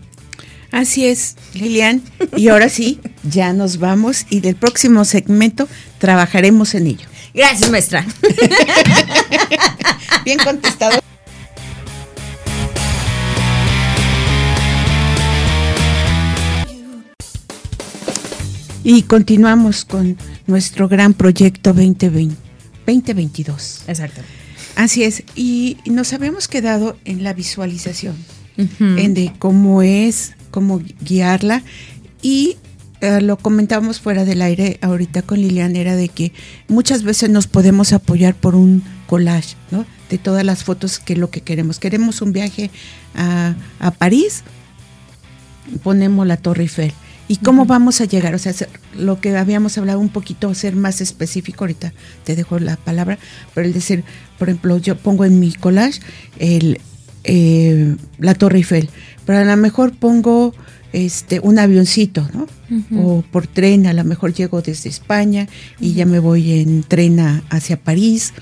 Así 0.71 1.05
es, 1.05 1.35
Lilian. 1.53 2.01
Y 2.35 2.49
ahora 2.49 2.69
sí, 2.69 2.99
ya 3.23 3.53
nos 3.53 3.77
vamos 3.77 4.25
y 4.29 4.41
del 4.41 4.55
próximo 4.55 5.05
segmento 5.05 5.67
trabajaremos 5.97 6.75
en 6.75 6.87
ello. 6.87 7.07
Gracias, 7.33 7.69
maestra. 7.69 8.05
Bien 10.25 10.39
contestado. 10.39 10.99
Y 18.83 19.03
continuamos 19.03 19.85
con 19.85 20.17
nuestro 20.47 20.87
gran 20.87 21.13
proyecto 21.13 21.73
2020, 21.73 22.35
2022. 22.85 23.83
Exacto. 23.87 24.21
Así 24.75 25.03
es. 25.03 25.23
Y 25.35 25.77
nos 25.85 26.13
habíamos 26.13 26.47
quedado 26.47 26.97
en 27.05 27.23
la 27.23 27.33
visualización, 27.33 28.15
en 28.57 29.13
de 29.13 29.31
cómo 29.37 29.83
es, 29.83 30.33
cómo 30.49 30.81
guiarla. 31.01 31.63
Y 32.21 32.57
eh, 33.01 33.21
lo 33.21 33.37
comentábamos 33.37 34.01
fuera 34.01 34.25
del 34.25 34.41
aire 34.41 34.77
ahorita 34.81 35.21
con 35.21 35.39
Lilian, 35.39 35.75
era 35.75 35.95
de 35.95 36.09
que 36.09 36.33
muchas 36.67 37.03
veces 37.03 37.29
nos 37.29 37.47
podemos 37.47 37.93
apoyar 37.93 38.35
por 38.35 38.55
un 38.55 38.83
collage, 39.07 39.55
¿no? 39.71 39.85
De 40.09 40.17
todas 40.17 40.43
las 40.43 40.63
fotos 40.63 40.99
que 40.99 41.15
lo 41.15 41.29
que 41.29 41.41
queremos. 41.41 41.79
Queremos 41.79 42.21
un 42.21 42.33
viaje 42.33 42.71
a, 43.15 43.55
a 43.79 43.91
París, 43.91 44.43
ponemos 45.81 46.27
la 46.27 46.37
Torre 46.37 46.63
Eiffel. 46.63 46.93
¿Y 47.29 47.37
cómo 47.37 47.65
vamos 47.65 48.01
a 48.01 48.05
llegar? 48.05 48.33
O 48.33 48.39
sea, 48.39 48.53
lo 48.97 49.21
que 49.21 49.37
habíamos 49.37 49.77
hablado 49.77 49.99
un 49.99 50.09
poquito, 50.09 50.51
ser 50.55 50.75
más 50.75 50.99
específico, 50.99 51.63
ahorita 51.63 51.93
te 52.23 52.35
dejo 52.35 52.57
la 52.57 52.75
palabra, 52.75 53.19
pero 53.53 53.67
el 53.67 53.73
decir, 53.73 54.03
por 54.39 54.49
ejemplo, 54.49 54.77
yo 54.79 54.97
pongo 54.97 55.25
en 55.25 55.39
mi 55.39 55.53
collage 55.53 56.01
el, 56.39 56.81
eh, 57.23 57.95
la 58.17 58.33
Torre 58.33 58.57
Eiffel, 58.57 58.89
pero 59.25 59.39
a 59.39 59.43
lo 59.43 59.57
mejor 59.57 59.93
pongo 59.93 60.53
este 60.93 61.39
un 61.39 61.59
avioncito, 61.59 62.27
¿no? 62.33 62.47
O 62.95 63.23
por 63.23 63.47
tren, 63.47 63.87
a 63.87 63.93
lo 63.93 64.03
mejor 64.03 64.33
llego 64.33 64.61
desde 64.61 64.89
España 64.89 65.47
y 65.79 65.93
ya 65.93 66.05
me 66.05 66.19
voy 66.19 66.59
en 66.59 66.83
tren 66.83 67.19
a, 67.19 67.43
hacia 67.49 67.77
París. 67.77 68.33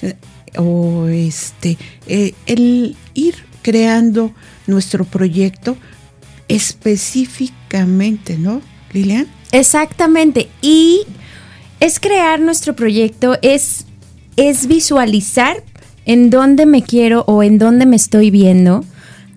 Eh, 0.00 0.14
o 0.56 1.06
este, 1.08 1.76
eh, 2.06 2.32
el 2.46 2.96
ir 3.14 3.34
creando 3.62 4.32
nuestro 4.66 5.04
proyecto 5.04 5.76
específicamente, 6.48 8.38
¿no, 8.38 8.60
Lilian? 8.92 9.26
Exactamente. 9.52 10.48
Y 10.62 11.00
es 11.80 12.00
crear 12.00 12.40
nuestro 12.40 12.76
proyecto, 12.76 13.36
es, 13.42 13.86
es 14.36 14.66
visualizar 14.66 15.62
en 16.06 16.30
dónde 16.30 16.66
me 16.66 16.82
quiero 16.82 17.24
o 17.26 17.42
en 17.42 17.58
dónde 17.58 17.86
me 17.86 17.96
estoy 17.96 18.30
viendo, 18.30 18.84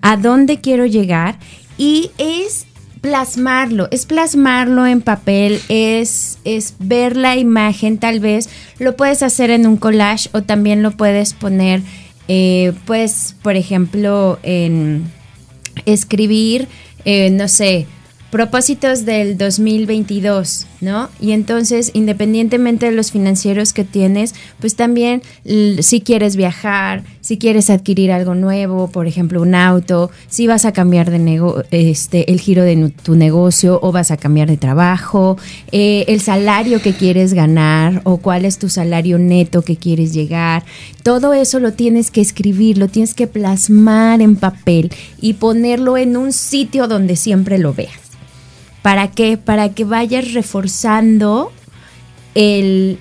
a 0.02 0.16
dónde 0.16 0.60
quiero 0.60 0.86
llegar 0.86 1.38
y 1.76 2.10
es 2.18 2.66
plasmarlo, 3.00 3.88
es 3.90 4.06
plasmarlo 4.06 4.86
en 4.86 5.00
papel, 5.00 5.60
es, 5.68 6.38
es 6.44 6.74
ver 6.78 7.16
la 7.16 7.36
imagen, 7.36 7.98
tal 7.98 8.20
vez 8.20 8.48
lo 8.78 8.96
puedes 8.96 9.22
hacer 9.22 9.50
en 9.50 9.66
un 9.66 9.76
collage 9.76 10.28
o 10.32 10.42
también 10.42 10.82
lo 10.82 10.90
puedes 10.90 11.32
poner, 11.32 11.82
eh, 12.26 12.72
pues, 12.86 13.34
por 13.42 13.56
ejemplo, 13.56 14.38
en 14.42 15.04
escribir, 15.86 16.68
eh, 17.04 17.30
no 17.30 17.48
sé, 17.48 17.86
propósitos 18.30 19.06
del 19.06 19.38
2022, 19.38 20.66
¿no? 20.82 21.08
Y 21.20 21.32
entonces, 21.32 21.90
independientemente 21.94 22.86
de 22.86 22.92
los 22.92 23.10
financieros 23.10 23.72
que 23.72 23.84
tienes, 23.84 24.34
pues 24.60 24.76
también 24.76 25.22
si 25.44 26.02
quieres 26.02 26.36
viajar, 26.36 27.04
si 27.20 27.38
quieres 27.38 27.70
adquirir 27.70 28.12
algo 28.12 28.34
nuevo, 28.34 28.88
por 28.88 29.06
ejemplo, 29.06 29.40
un 29.40 29.54
auto, 29.54 30.10
si 30.28 30.46
vas 30.46 30.66
a 30.66 30.72
cambiar 30.72 31.10
de 31.10 31.18
este 31.70 32.30
el 32.30 32.40
giro 32.40 32.62
de 32.64 32.92
tu 33.02 33.14
negocio 33.16 33.78
o 33.82 33.92
vas 33.92 34.10
a 34.10 34.16
cambiar 34.16 34.48
de 34.48 34.56
trabajo, 34.56 35.38
eh, 35.72 36.04
el 36.08 36.20
salario 36.20 36.82
que 36.82 36.92
quieres 36.92 37.32
ganar 37.32 38.02
o 38.04 38.18
cuál 38.18 38.44
es 38.44 38.58
tu 38.58 38.68
salario 38.68 39.18
neto 39.18 39.62
que 39.62 39.76
quieres 39.76 40.12
llegar, 40.12 40.64
todo 41.02 41.32
eso 41.32 41.60
lo 41.60 41.72
tienes 41.72 42.10
que 42.10 42.20
escribir, 42.20 42.76
lo 42.76 42.88
tienes 42.88 43.14
que 43.14 43.26
plasmar 43.26 44.20
en 44.20 44.36
papel 44.36 44.90
y 45.20 45.34
ponerlo 45.34 45.96
en 45.96 46.16
un 46.16 46.32
sitio 46.32 46.88
donde 46.88 47.16
siempre 47.16 47.58
lo 47.58 47.72
veas. 47.72 48.07
¿Para 48.82 49.10
qué? 49.10 49.36
Para 49.36 49.70
que 49.70 49.84
vayas 49.84 50.32
reforzando 50.32 51.52
el, 52.34 52.98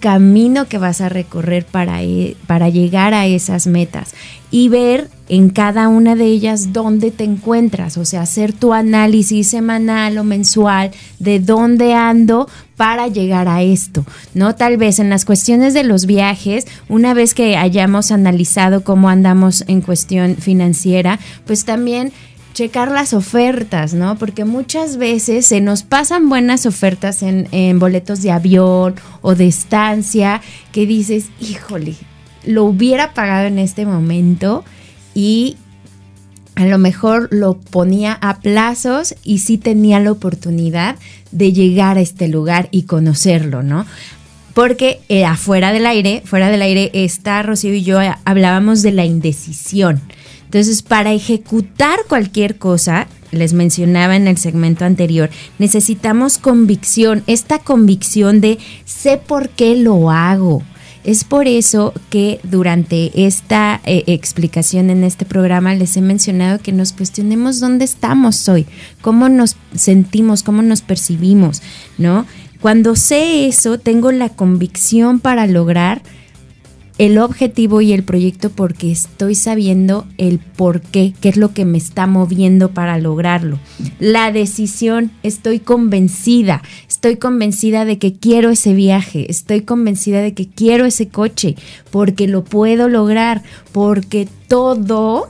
camino 0.00 0.66
que 0.66 0.78
vas 0.78 1.00
a 1.00 1.08
recorrer 1.10 1.66
para, 1.66 2.02
e, 2.02 2.36
para 2.46 2.70
llegar 2.70 3.12
a 3.12 3.26
esas 3.26 3.66
metas 3.66 4.14
y 4.50 4.70
ver 4.70 5.10
en 5.28 5.50
cada 5.50 5.88
una 5.88 6.14
de 6.16 6.24
ellas 6.24 6.72
dónde 6.72 7.10
te 7.10 7.24
encuentras, 7.24 7.98
o 7.98 8.06
sea, 8.06 8.22
hacer 8.22 8.54
tu 8.54 8.72
análisis 8.72 9.48
semanal 9.48 10.16
o 10.16 10.24
mensual 10.24 10.90
de 11.18 11.38
dónde 11.38 11.92
ando 11.92 12.48
para 12.78 13.08
llegar 13.08 13.46
a 13.46 13.62
esto, 13.62 14.06
¿no? 14.32 14.54
Tal 14.54 14.78
vez 14.78 15.00
en 15.00 15.10
las 15.10 15.26
cuestiones 15.26 15.74
de 15.74 15.84
los 15.84 16.06
viajes, 16.06 16.66
una 16.88 17.12
vez 17.12 17.34
que 17.34 17.58
hayamos 17.58 18.10
analizado 18.10 18.84
cómo 18.84 19.10
andamos 19.10 19.64
en 19.66 19.82
cuestión 19.82 20.36
financiera, 20.36 21.18
pues 21.46 21.66
también 21.66 22.12
checar 22.58 22.90
las 22.90 23.14
ofertas, 23.14 23.94
¿no? 23.94 24.18
Porque 24.18 24.44
muchas 24.44 24.96
veces 24.96 25.46
se 25.46 25.60
nos 25.60 25.84
pasan 25.84 26.28
buenas 26.28 26.66
ofertas 26.66 27.22
en, 27.22 27.78
boletos 27.78 28.20
de 28.20 28.32
avión 28.32 28.96
o 29.22 29.36
de 29.36 29.46
estancia 29.46 30.42
que 30.72 30.84
dices, 30.84 31.26
híjole, 31.40 31.94
lo 32.44 32.64
hubiera 32.64 33.14
pagado 33.14 33.46
en 33.46 33.60
este 33.60 33.86
momento 33.86 34.64
y 35.14 35.56
a 36.56 36.66
lo 36.66 36.78
mejor 36.78 37.28
lo 37.30 37.58
ponía 37.58 38.14
a 38.14 38.40
plazos 38.40 39.14
y 39.22 39.38
sí 39.38 39.56
tenía 39.56 40.00
la 40.00 40.10
oportunidad 40.10 40.96
de 41.30 41.52
llegar 41.52 41.96
a 41.96 42.00
este 42.00 42.26
lugar 42.26 42.66
y 42.72 42.82
conocerlo, 42.82 43.62
¿no? 43.62 43.86
Porque 44.52 44.98
eh, 45.08 45.24
afuera 45.24 45.72
del 45.72 45.86
aire, 45.86 46.22
fuera 46.24 46.50
del 46.50 46.62
aire, 46.62 46.90
está 46.92 47.40
Rocío 47.44 47.72
y 47.72 47.84
yo 47.84 48.00
hablábamos 48.24 48.82
de 48.82 48.90
la 48.90 49.04
indecisión. 49.04 50.00
Entonces, 50.48 50.80
para 50.80 51.12
ejecutar 51.12 51.98
cualquier 52.08 52.56
cosa, 52.56 53.06
les 53.32 53.52
mencionaba 53.52 54.16
en 54.16 54.26
el 54.26 54.38
segmento 54.38 54.86
anterior, 54.86 55.28
necesitamos 55.58 56.38
convicción, 56.38 57.22
esta 57.26 57.58
convicción 57.58 58.40
de 58.40 58.58
sé 58.86 59.18
por 59.18 59.50
qué 59.50 59.76
lo 59.76 60.10
hago. 60.10 60.62
Es 61.04 61.24
por 61.24 61.48
eso 61.48 61.92
que 62.08 62.40
durante 62.44 63.26
esta 63.26 63.82
eh, 63.84 64.04
explicación 64.06 64.88
en 64.88 65.04
este 65.04 65.26
programa 65.26 65.74
les 65.74 65.98
he 65.98 66.00
mencionado 66.00 66.60
que 66.60 66.72
nos 66.72 66.92
cuestionemos 66.92 67.60
dónde 67.60 67.84
estamos 67.84 68.48
hoy, 68.48 68.64
cómo 69.02 69.28
nos 69.28 69.56
sentimos, 69.74 70.42
cómo 70.42 70.62
nos 70.62 70.80
percibimos, 70.80 71.60
¿no? 71.98 72.24
Cuando 72.62 72.96
sé 72.96 73.46
eso, 73.46 73.78
tengo 73.78 74.12
la 74.12 74.30
convicción 74.30 75.20
para 75.20 75.46
lograr 75.46 76.02
el 76.98 77.18
objetivo 77.18 77.80
y 77.80 77.92
el 77.92 78.02
proyecto 78.02 78.50
porque 78.50 78.90
estoy 78.90 79.36
sabiendo 79.36 80.06
el 80.18 80.40
por 80.40 80.80
qué, 80.80 81.14
qué 81.20 81.28
es 81.28 81.36
lo 81.36 81.54
que 81.54 81.64
me 81.64 81.78
está 81.78 82.06
moviendo 82.06 82.72
para 82.72 82.98
lograrlo. 82.98 83.58
La 84.00 84.32
decisión, 84.32 85.12
estoy 85.22 85.60
convencida, 85.60 86.62
estoy 86.88 87.16
convencida 87.16 87.84
de 87.84 87.98
que 87.98 88.14
quiero 88.14 88.50
ese 88.50 88.74
viaje, 88.74 89.30
estoy 89.30 89.62
convencida 89.62 90.20
de 90.22 90.34
que 90.34 90.48
quiero 90.48 90.84
ese 90.84 91.08
coche, 91.08 91.54
porque 91.90 92.26
lo 92.26 92.44
puedo 92.44 92.88
lograr, 92.88 93.42
porque 93.72 94.28
todo 94.48 95.28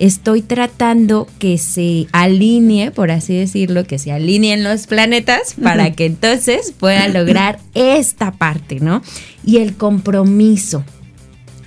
estoy 0.00 0.40
tratando 0.40 1.28
que 1.38 1.58
se 1.58 2.06
alinee, 2.12 2.90
por 2.90 3.10
así 3.10 3.36
decirlo, 3.36 3.84
que 3.84 3.98
se 3.98 4.10
alineen 4.10 4.64
los 4.64 4.86
planetas 4.86 5.54
para 5.62 5.92
que 5.92 6.06
entonces 6.06 6.72
pueda 6.76 7.06
lograr 7.08 7.60
esta 7.74 8.32
parte, 8.32 8.80
¿no? 8.80 9.02
Y 9.44 9.58
el 9.58 9.76
compromiso, 9.76 10.84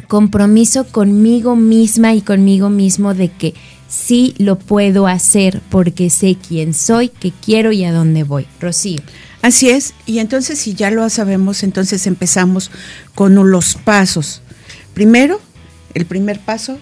compromiso 0.07 0.85
conmigo 0.85 1.55
misma 1.55 2.15
y 2.15 2.21
conmigo 2.21 2.71
mismo 2.71 3.13
de 3.13 3.29
que 3.29 3.53
sí 3.87 4.33
lo 4.39 4.57
puedo 4.57 5.05
hacer 5.05 5.61
porque 5.69 6.09
sé 6.09 6.35
quién 6.35 6.73
soy, 6.73 7.09
qué 7.09 7.31
quiero 7.31 7.71
y 7.71 7.83
a 7.85 7.93
dónde 7.93 8.23
voy. 8.23 8.47
Rocío. 8.59 9.01
Así 9.43 9.69
es, 9.69 9.93
y 10.07 10.19
entonces 10.19 10.57
si 10.57 10.73
ya 10.73 10.89
lo 10.89 11.07
sabemos, 11.09 11.61
entonces 11.61 12.07
empezamos 12.07 12.71
con 13.13 13.35
los 13.51 13.75
pasos. 13.75 14.41
Primero, 14.95 15.39
el 15.93 16.05
primer 16.05 16.39
paso 16.39 16.79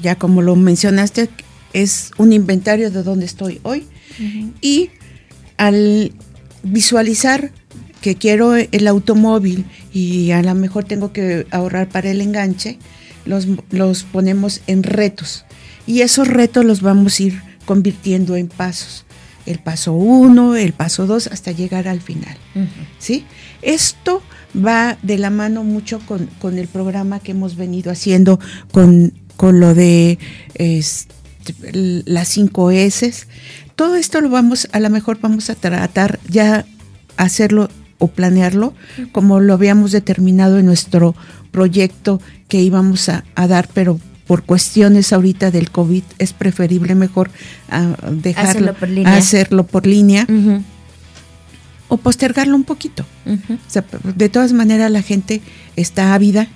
ya 0.00 0.16
como 0.16 0.42
lo 0.42 0.56
mencionaste, 0.56 1.28
es 1.72 2.12
un 2.18 2.32
inventario 2.32 2.90
de 2.90 3.02
dónde 3.02 3.26
estoy 3.26 3.60
hoy. 3.62 3.84
Y 4.60 4.90
al 5.56 6.12
visualizar 6.62 7.50
que 8.00 8.14
quiero 8.16 8.54
el 8.54 8.86
automóvil 8.86 9.64
y 9.92 10.30
a 10.30 10.42
lo 10.42 10.54
mejor 10.54 10.84
tengo 10.84 11.12
que 11.12 11.46
ahorrar 11.50 11.88
para 11.88 12.10
el 12.10 12.20
enganche, 12.20 12.78
los, 13.24 13.46
los 13.70 14.04
ponemos 14.04 14.60
en 14.66 14.82
retos. 14.82 15.44
Y 15.86 16.02
esos 16.02 16.28
retos 16.28 16.64
los 16.64 16.80
vamos 16.80 17.18
a 17.18 17.22
ir 17.24 17.42
convirtiendo 17.64 18.36
en 18.36 18.48
pasos. 18.48 19.04
El 19.46 19.58
paso 19.58 19.92
uno, 19.92 20.54
el 20.54 20.72
paso 20.72 21.06
dos, 21.06 21.26
hasta 21.26 21.52
llegar 21.52 21.88
al 21.88 22.00
final. 22.00 22.36
¿sí? 22.98 23.24
Esto 23.62 24.22
va 24.54 24.96
de 25.02 25.18
la 25.18 25.30
mano 25.30 25.64
mucho 25.64 25.98
con, 26.06 26.26
con 26.40 26.58
el 26.58 26.68
programa 26.68 27.20
que 27.20 27.32
hemos 27.32 27.56
venido 27.56 27.90
haciendo 27.90 28.38
con 28.70 29.12
con 29.36 29.60
lo 29.60 29.74
de 29.74 30.18
las 32.04 32.28
cinco 32.28 32.70
S. 32.70 33.12
Todo 33.76 33.96
esto 33.96 34.20
lo 34.20 34.30
vamos, 34.30 34.68
a 34.72 34.80
lo 34.80 34.90
mejor 34.90 35.18
vamos 35.20 35.50
a 35.50 35.54
tratar 35.54 36.20
ya 36.28 36.64
hacerlo 37.16 37.68
o 37.98 38.08
planearlo 38.08 38.74
como 39.12 39.40
lo 39.40 39.54
habíamos 39.54 39.92
determinado 39.92 40.58
en 40.58 40.66
nuestro 40.66 41.14
proyecto 41.50 42.20
que 42.48 42.60
íbamos 42.60 43.08
a, 43.08 43.24
dar, 43.36 43.68
pero 43.72 44.00
por 44.26 44.42
cuestiones 44.42 45.12
ahorita 45.12 45.50
del 45.50 45.70
COVID 45.70 46.02
es 46.18 46.32
preferible 46.32 46.94
mejor 46.94 47.30
ah, 47.70 47.94
dejarlo, 48.10 48.74
hacerlo 49.06 49.64
por 49.66 49.86
línea, 49.86 50.26
o 51.88 51.96
postergarlo 51.96 52.56
un 52.56 52.64
poquito. 52.64 53.04
de 54.16 54.28
todas 54.28 54.52
maneras 54.52 54.90
la 54.90 55.02
gente 55.02 55.40
está 55.76 56.14
ávida 56.14 56.48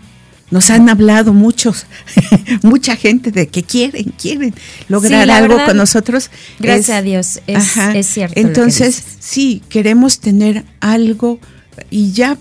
nos 0.51 0.71
han 0.71 0.89
hablado 0.89 1.35
muchos, 1.35 1.87
mucha 2.63 2.97
gente 2.97 3.31
de 3.31 3.49
que 3.49 3.63
quieren, 3.63 4.13
quieren 4.21 4.55
lograr 4.89 5.31
algo 5.31 5.59
con 5.65 5.77
nosotros. 5.77 6.31
Gracias 6.59 6.97
a 6.97 7.03
Dios, 7.03 7.41
es, 7.47 8.07
cierto. 8.07 8.41
Entonces, 8.41 9.03
sí, 9.19 9.63
queremos 9.69 10.21
tener 10.21 10.65
algo 10.81 11.39
y 11.91 12.13
ya 12.13 12.39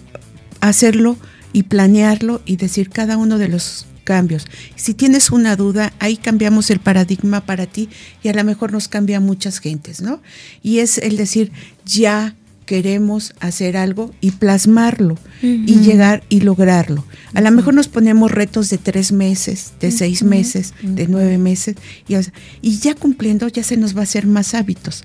hacerlo 0.62 1.18
y 1.54 1.64
planearlo 1.64 2.42
y 2.46 2.56
decir 2.56 2.90
cada 2.90 3.18
uno 3.18 3.38
de 3.38 3.50
los 3.50 3.88
cambios. 4.08 4.46
Si 4.78 4.94
tienes 4.94 5.32
una 5.32 5.58
duda, 5.58 5.92
ahí 6.00 6.16
cambiamos 6.16 6.72
el 6.72 6.80
paradigma 6.80 7.42
para 7.42 7.66
ti 7.66 7.90
y 8.24 8.30
a 8.30 8.34
lo 8.34 8.44
mejor 8.46 8.72
nos 8.72 8.88
cambia 8.88 9.20
muchas 9.20 9.60
gentes, 9.60 10.02
¿no? 10.02 10.22
Y 10.64 10.80
es 10.80 10.98
el 10.98 11.18
decir, 11.18 11.52
ya 11.84 12.37
queremos 12.68 13.34
hacer 13.40 13.78
algo 13.78 14.14
y 14.22 14.32
plasmarlo 14.32 15.18
y 15.42 15.80
llegar 15.80 16.24
y 16.30 16.42
lograrlo. 16.42 17.06
A 17.34 17.42
lo 17.42 17.50
mejor 17.50 17.74
nos 17.74 17.88
ponemos 17.88 18.32
retos 18.32 18.70
de 18.70 18.78
tres 18.78 19.12
meses, 19.12 19.74
de 19.80 19.90
seis 19.90 20.22
meses, 20.22 20.76
de 20.84 21.08
nueve 21.08 21.40
meses 21.40 21.78
y, 22.08 22.16
y 22.62 22.78
ya 22.78 22.94
cumpliendo 22.94 23.48
ya 23.48 23.64
se 23.64 23.78
nos 23.78 23.96
va 23.96 24.02
a 24.02 24.04
hacer 24.04 24.28
más 24.28 24.54
hábitos 24.54 25.04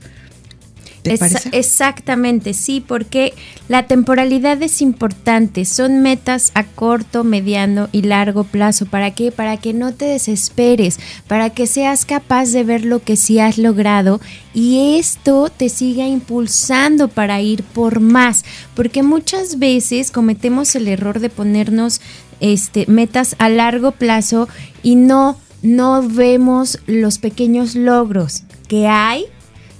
exactamente, 1.04 2.54
sí, 2.54 2.84
porque 2.86 3.34
la 3.68 3.86
temporalidad 3.86 4.62
es 4.62 4.80
importante. 4.82 5.64
Son 5.64 6.02
metas 6.02 6.52
a 6.54 6.64
corto, 6.64 7.24
mediano 7.24 7.88
y 7.92 8.02
largo 8.02 8.44
plazo. 8.44 8.86
¿Para 8.86 9.12
qué? 9.12 9.32
Para 9.32 9.56
que 9.56 9.72
no 9.74 9.92
te 9.92 10.04
desesperes, 10.04 10.98
para 11.26 11.50
que 11.50 11.66
seas 11.66 12.04
capaz 12.04 12.50
de 12.50 12.64
ver 12.64 12.84
lo 12.84 13.02
que 13.02 13.16
sí 13.16 13.38
has 13.38 13.58
logrado 13.58 14.20
y 14.54 14.98
esto 14.98 15.50
te 15.50 15.68
siga 15.68 16.06
impulsando 16.06 17.08
para 17.08 17.40
ir 17.40 17.62
por 17.62 18.00
más. 18.00 18.44
Porque 18.74 19.02
muchas 19.02 19.58
veces 19.58 20.10
cometemos 20.10 20.74
el 20.74 20.88
error 20.88 21.20
de 21.20 21.30
ponernos 21.30 22.00
este, 22.40 22.86
metas 22.86 23.36
a 23.38 23.48
largo 23.48 23.92
plazo 23.92 24.48
y 24.82 24.96
no, 24.96 25.38
no 25.62 26.06
vemos 26.06 26.78
los 26.86 27.18
pequeños 27.18 27.74
logros 27.74 28.42
que 28.68 28.88
hay 28.88 29.26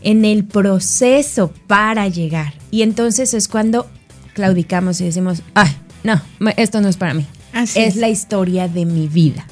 en 0.03 0.25
el 0.25 0.45
proceso 0.45 1.53
para 1.67 2.09
llegar. 2.09 2.55
Y 2.71 2.83
entonces 2.83 3.35
es 3.35 3.49
cuando 3.49 3.89
claudicamos 4.35 5.01
y 5.01 5.05
decimos, 5.05 5.43
ay, 5.55 5.77
no, 6.05 6.21
esto 6.57 6.81
no 6.81 6.89
es 6.89 6.97
para 6.97 7.15
mí. 7.15 7.27
es, 7.75 7.97
la 7.97 8.09
historia 8.09 8.69
de 8.69 8.85
mi 8.87 9.09
vida. 9.09 9.47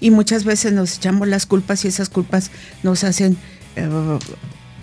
Y 0.00 0.10
muchas 0.10 0.44
veces 0.44 0.72
nos 0.72 0.96
echamos 0.96 1.28
las 1.28 1.46
culpas 1.46 1.84
y 1.84 1.88
esas 1.88 2.08
culpas 2.08 2.50
nos 2.82 3.04
hacen 3.04 3.36
eh, 3.76 3.88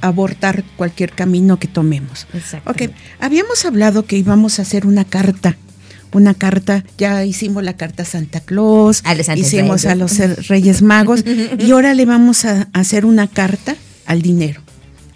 abortar 0.02 0.64
cualquier 0.78 1.12
camino 1.12 1.60
que 1.60 1.68
tomemos. 1.68 2.28
Ok, 2.66 2.84
habíamos 3.20 3.66
hablado 3.66 4.06
que 4.06 4.18
íbamos 4.18 4.60
a 4.60 4.64
hacer 4.64 4.86
una 4.86 5.06
carta. 5.06 5.58
Una 6.14 6.34
carta, 6.34 6.84
ya 6.98 7.24
hicimos 7.24 7.64
la 7.64 7.78
carta 7.78 8.04
a 8.04 8.06
Santa 8.06 8.42
Claus, 8.42 9.02
A 9.06 9.16
hicimos 9.38 9.86
a 9.86 9.96
los 9.96 10.18
Reyes 10.50 10.82
Magos 10.82 11.24
y 11.58 11.72
ahora 11.72 11.94
le 11.94 12.06
vamos 12.06 12.44
a 12.44 12.68
hacer 12.74 13.06
una 13.06 13.28
carta 13.28 13.78
al 14.06 14.22
dinero. 14.22 14.62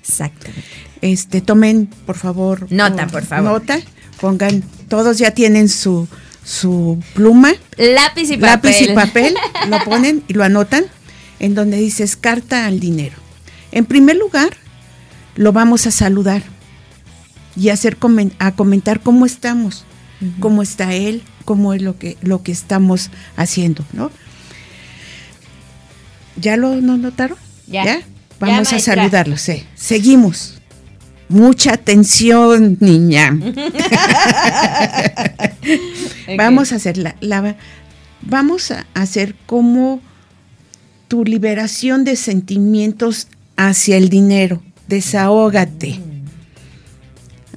Exactamente. 0.07 0.63
Este, 1.01 1.41
tomen, 1.41 1.87
por 2.05 2.17
favor. 2.17 2.67
Nota, 2.71 3.07
por 3.07 3.23
favor. 3.23 3.61
Nota, 3.61 3.79
pongan, 4.19 4.63
todos 4.87 5.17
ya 5.17 5.31
tienen 5.31 5.69
su, 5.69 6.07
su 6.43 7.01
pluma, 7.13 7.53
Lápiz 7.77 8.29
y 8.31 8.37
papel. 8.37 8.41
lápiz 8.41 8.81
y 8.81 8.93
papel, 8.93 9.35
lo 9.69 9.83
ponen 9.83 10.23
y 10.27 10.33
lo 10.33 10.43
anotan, 10.43 10.85
en 11.39 11.55
donde 11.55 11.77
dices 11.77 12.15
carta 12.15 12.65
al 12.65 12.79
dinero. 12.79 13.15
En 13.71 13.85
primer 13.85 14.15
lugar, 14.15 14.55
lo 15.35 15.51
vamos 15.51 15.85
a 15.85 15.91
saludar 15.91 16.43
y 17.55 17.69
hacer 17.69 17.97
a 18.39 18.51
comentar 18.53 19.01
cómo 19.01 19.25
estamos, 19.25 19.85
cómo 20.39 20.61
está 20.61 20.93
él, 20.93 21.23
cómo 21.45 21.73
es 21.73 21.81
lo 21.81 21.97
que, 21.97 22.17
lo 22.21 22.41
que 22.41 22.51
estamos 22.51 23.09
haciendo, 23.35 23.83
¿no? 23.93 24.11
¿Ya 26.37 26.57
lo 26.57 26.75
no 26.75 26.97
notaron? 26.97 27.37
Ya. 27.67 27.85
¿Ya? 27.85 28.01
Ya, 28.41 28.47
Vamos 28.47 28.73
a 28.73 28.79
saludarlos, 28.79 29.41
sí. 29.41 29.63
Seguimos. 29.75 30.61
Mucha 31.29 31.73
atención, 31.73 32.77
niña. 32.79 33.31
Vamos 36.37 36.71
a 36.71 36.75
hacer 36.75 36.97
la, 36.97 37.15
la- 37.21 37.55
vamos 38.21 38.71
a 38.71 38.85
hacer 38.93 39.35
como 39.45 40.01
tu 41.07 41.23
liberación 41.23 42.03
de 42.03 42.15
sentimientos 42.15 43.27
hacia 43.55 43.97
el 43.97 44.09
dinero. 44.09 44.61
Desahógate. 44.87 45.99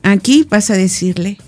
Aquí 0.03 0.47
vas 0.49 0.71
a 0.71 0.75
decirle 0.75 1.39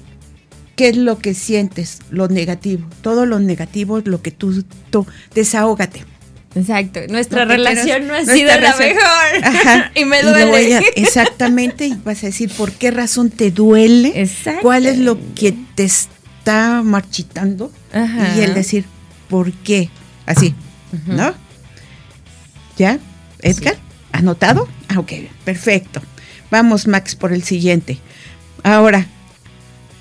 qué 0.77 0.89
es 0.89 0.97
lo 0.97 1.19
que 1.19 1.35
sientes, 1.35 1.99
lo 2.11 2.29
negativo. 2.29 2.87
Todo 3.03 3.27
lo 3.27 3.39
negativo 3.39 4.01
lo 4.05 4.23
que 4.23 4.31
tú, 4.31 4.65
tú 4.91 5.07
desahógate. 5.35 6.05
Exacto. 6.55 7.01
Nuestra 7.09 7.45
relación 7.45 8.09
no 8.09 8.15
ha 8.15 8.25
sido 8.25 8.49
la 8.61 8.75
mejor. 8.77 9.45
Ajá. 9.45 9.93
y 9.95 10.05
me 10.05 10.23
duele. 10.23 10.77
a- 10.77 10.83
exactamente, 10.97 11.87
y 11.87 11.95
vas 12.05 12.23
a 12.25 12.27
decir 12.27 12.51
por 12.51 12.73
qué 12.73 12.91
razón 12.91 13.31
te 13.31 13.51
duele, 13.51 14.21
Exacto. 14.21 14.61
cuál 14.63 14.87
es 14.87 14.99
lo 14.99 15.19
que 15.35 15.55
te 15.75 15.85
está 15.85 16.83
marchitando 16.85 17.71
Ajá. 17.93 18.35
y 18.37 18.41
el 18.41 18.55
decir 18.55 18.85
por 19.29 19.53
qué, 19.53 19.91
así, 20.27 20.55
¿no? 21.07 21.33
¿Ya? 22.77 22.99
Edgar, 23.43 23.77
¿anotado? 24.13 24.69
Ah, 24.89 24.99
ok, 24.99 25.13
perfecto. 25.45 26.03
Vamos, 26.51 26.87
Max, 26.89 27.15
por 27.15 27.33
el 27.33 27.45
siguiente. 27.45 27.99
Ahora, 28.65 29.07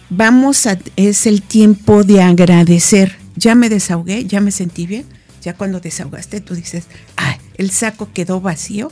vamos 0.10 0.66
a, 0.66 0.80
es 0.96 1.28
el 1.28 1.42
tiempo 1.44 2.04
de 2.04 2.24
agradecer. 2.24 3.18
Ya 3.36 3.54
me 3.54 3.70
desahogué, 3.70 4.26
ya 4.26 4.42
me 4.42 4.52
sentí 4.52 4.88
bien. 4.88 5.06
Ya 5.42 5.54
cuando 5.54 5.80
desahogaste, 5.80 6.42
tú 6.42 6.56
dices, 6.56 6.86
ah, 7.18 7.38
el 7.56 7.72
saco 7.72 8.10
quedó 8.14 8.42
vacío. 8.42 8.92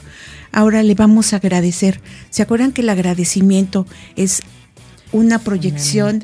Ahora 0.51 0.83
le 0.83 0.95
vamos 0.95 1.33
a 1.33 1.37
agradecer. 1.37 2.01
¿Se 2.29 2.41
acuerdan 2.41 2.71
que 2.71 2.81
el 2.81 2.89
agradecimiento 2.89 3.85
es 4.15 4.41
una 5.11 5.39
proyección, 5.39 6.23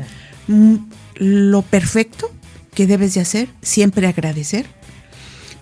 lo 1.15 1.61
perfecto 1.61 2.31
que 2.73 2.87
debes 2.87 3.13
de 3.13 3.21
hacer? 3.21 3.49
Siempre 3.61 4.07
agradecer. 4.07 4.65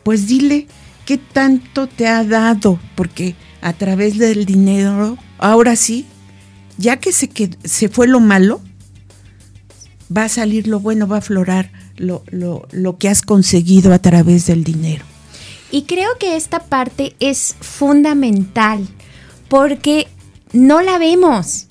Pues 0.03 0.27
dile 0.27 0.67
qué 1.05 1.17
tanto 1.17 1.87
te 1.87 2.07
ha 2.07 2.23
dado, 2.23 2.79
porque 2.95 3.35
a 3.61 3.73
través 3.73 4.17
del 4.17 4.45
dinero, 4.45 5.17
ahora 5.37 5.75
sí, 5.75 6.05
ya 6.77 6.97
que 6.97 7.11
se, 7.11 7.29
que 7.29 7.51
se 7.63 7.89
fue 7.89 8.07
lo 8.07 8.19
malo, 8.19 8.61
va 10.15 10.25
a 10.25 10.29
salir 10.29 10.67
lo 10.67 10.79
bueno, 10.79 11.07
va 11.07 11.17
a 11.17 11.19
aflorar 11.19 11.71
lo, 12.01 12.23
lo, 12.71 12.97
que 12.97 13.09
has 13.09 13.21
conseguido 13.21 13.93
a 13.93 13.99
través 13.99 14.47
del 14.47 14.63
dinero. 14.63 15.05
Y 15.71 15.83
creo 15.83 16.09
que 16.19 16.35
esta 16.35 16.59
parte 16.59 17.15
es 17.19 17.55
fundamental 17.61 18.85
porque 19.47 20.07
no 20.51 20.81
la 20.81 20.97
vemos. 20.97 21.67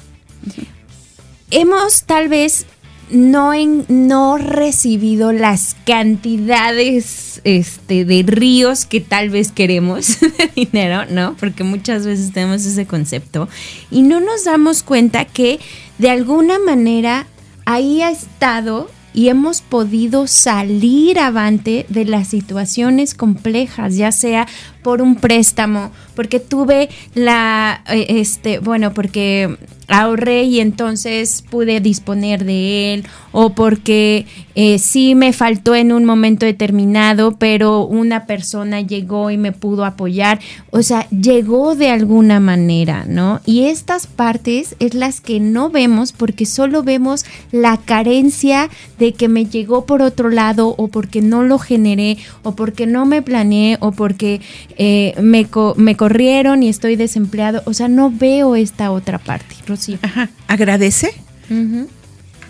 Hemos 1.51 2.05
tal 2.05 2.29
vez 2.29 2.65
no, 3.11 3.53
en- 3.53 3.85
no 3.89 4.39
recibido 4.39 5.33
las 5.33 5.77
cantidades 5.85 7.41
este, 7.45 8.05
de 8.05 8.23
ríos 8.23 8.87
que 8.87 9.01
tal 9.01 9.31
vez 9.31 9.51
queremos 9.53 10.21
de 10.21 10.51
dinero, 10.55 11.05
¿no? 11.11 11.37
Porque 11.39 11.65
muchas 11.65 12.07
veces 12.07 12.33
tenemos 12.33 12.65
ese 12.65 12.87
concepto 12.87 13.49
y 13.91 14.03
no 14.03 14.21
nos 14.21 14.45
damos 14.45 14.83
cuenta 14.83 15.25
que 15.25 15.59
de 15.99 16.11
alguna 16.11 16.59
manera 16.59 17.27
ahí 17.65 18.01
ha 18.03 18.11
estado 18.11 18.89
y 19.13 19.29
hemos 19.29 19.61
podido 19.61 20.27
salir 20.27 21.19
avante 21.19 21.87
de 21.89 22.05
las 22.05 22.29
situaciones 22.29 23.15
complejas, 23.15 23.97
ya 23.97 24.13
sea 24.13 24.47
por 24.83 25.03
un 25.03 25.17
préstamo, 25.17 25.91
porque 26.15 26.41
tuve 26.41 26.89
la, 27.15 27.83
eh, 27.89 28.07
este, 28.09 28.59
bueno, 28.59 28.93
porque 28.95 29.57
ahorré 29.91 30.45
y 30.45 30.61
entonces 30.61 31.43
pude 31.51 31.81
disponer 31.81 32.45
de 32.45 32.95
él, 32.95 33.05
o 33.33 33.51
porque 33.51 34.27
eh, 34.55 34.79
sí 34.79 35.15
me 35.15 35.33
faltó 35.33 35.75
en 35.75 35.93
un 35.93 36.05
momento 36.05 36.47
determinado, 36.47 37.37
pero 37.39 37.85
una 37.87 38.27
persona 38.27 38.81
llegó 38.81 39.31
y 39.31 39.37
me 39.37 39.53
pudo 39.53 39.85
apoyar, 39.85 40.39
o 40.71 40.83
sea, 40.83 41.09
llegó 41.11 41.75
de 41.75 41.91
alguna 41.91 42.41
manera, 42.41 43.05
¿no? 43.07 43.41
Y 43.45 43.65
estas 43.65 44.07
partes 44.07 44.77
es 44.79 44.95
las 44.95 45.21
que 45.21 45.41
no 45.41 45.71
vemos 45.71 46.13
porque 46.13 46.47
solo 46.47 46.83
vemos 46.83 47.25
la 47.51 47.77
carencia 47.77 48.71
de 48.99 49.13
que 49.13 49.29
me 49.29 49.47
llegó 49.47 49.87
por 49.87 50.03
otro 50.03 50.31
lado 50.31 50.75
o 50.79 50.89
porque 50.89 51.21
no 51.21 51.43
lo 51.43 51.59
generé 51.59 52.19
o 52.43 52.55
porque 52.55 52.87
no 52.87 53.07
me 53.07 53.23
planeé 53.23 53.77
o 53.81 53.93
porque 53.93 54.41
eh, 54.79 55.15
me, 55.21 55.47
co- 55.47 55.75
me 55.77 55.97
corrieron 55.97 56.63
y 56.63 56.69
estoy 56.69 56.97
desempleado. 56.97 57.63
O 57.67 57.75
sea, 57.75 57.89
no 57.89 58.11
veo 58.11 58.57
esta 58.57 58.91
otra 58.91 59.19
parte, 59.19 59.55
Rocío. 59.67 59.99
Ajá. 60.03 60.31
Agradece 60.49 61.13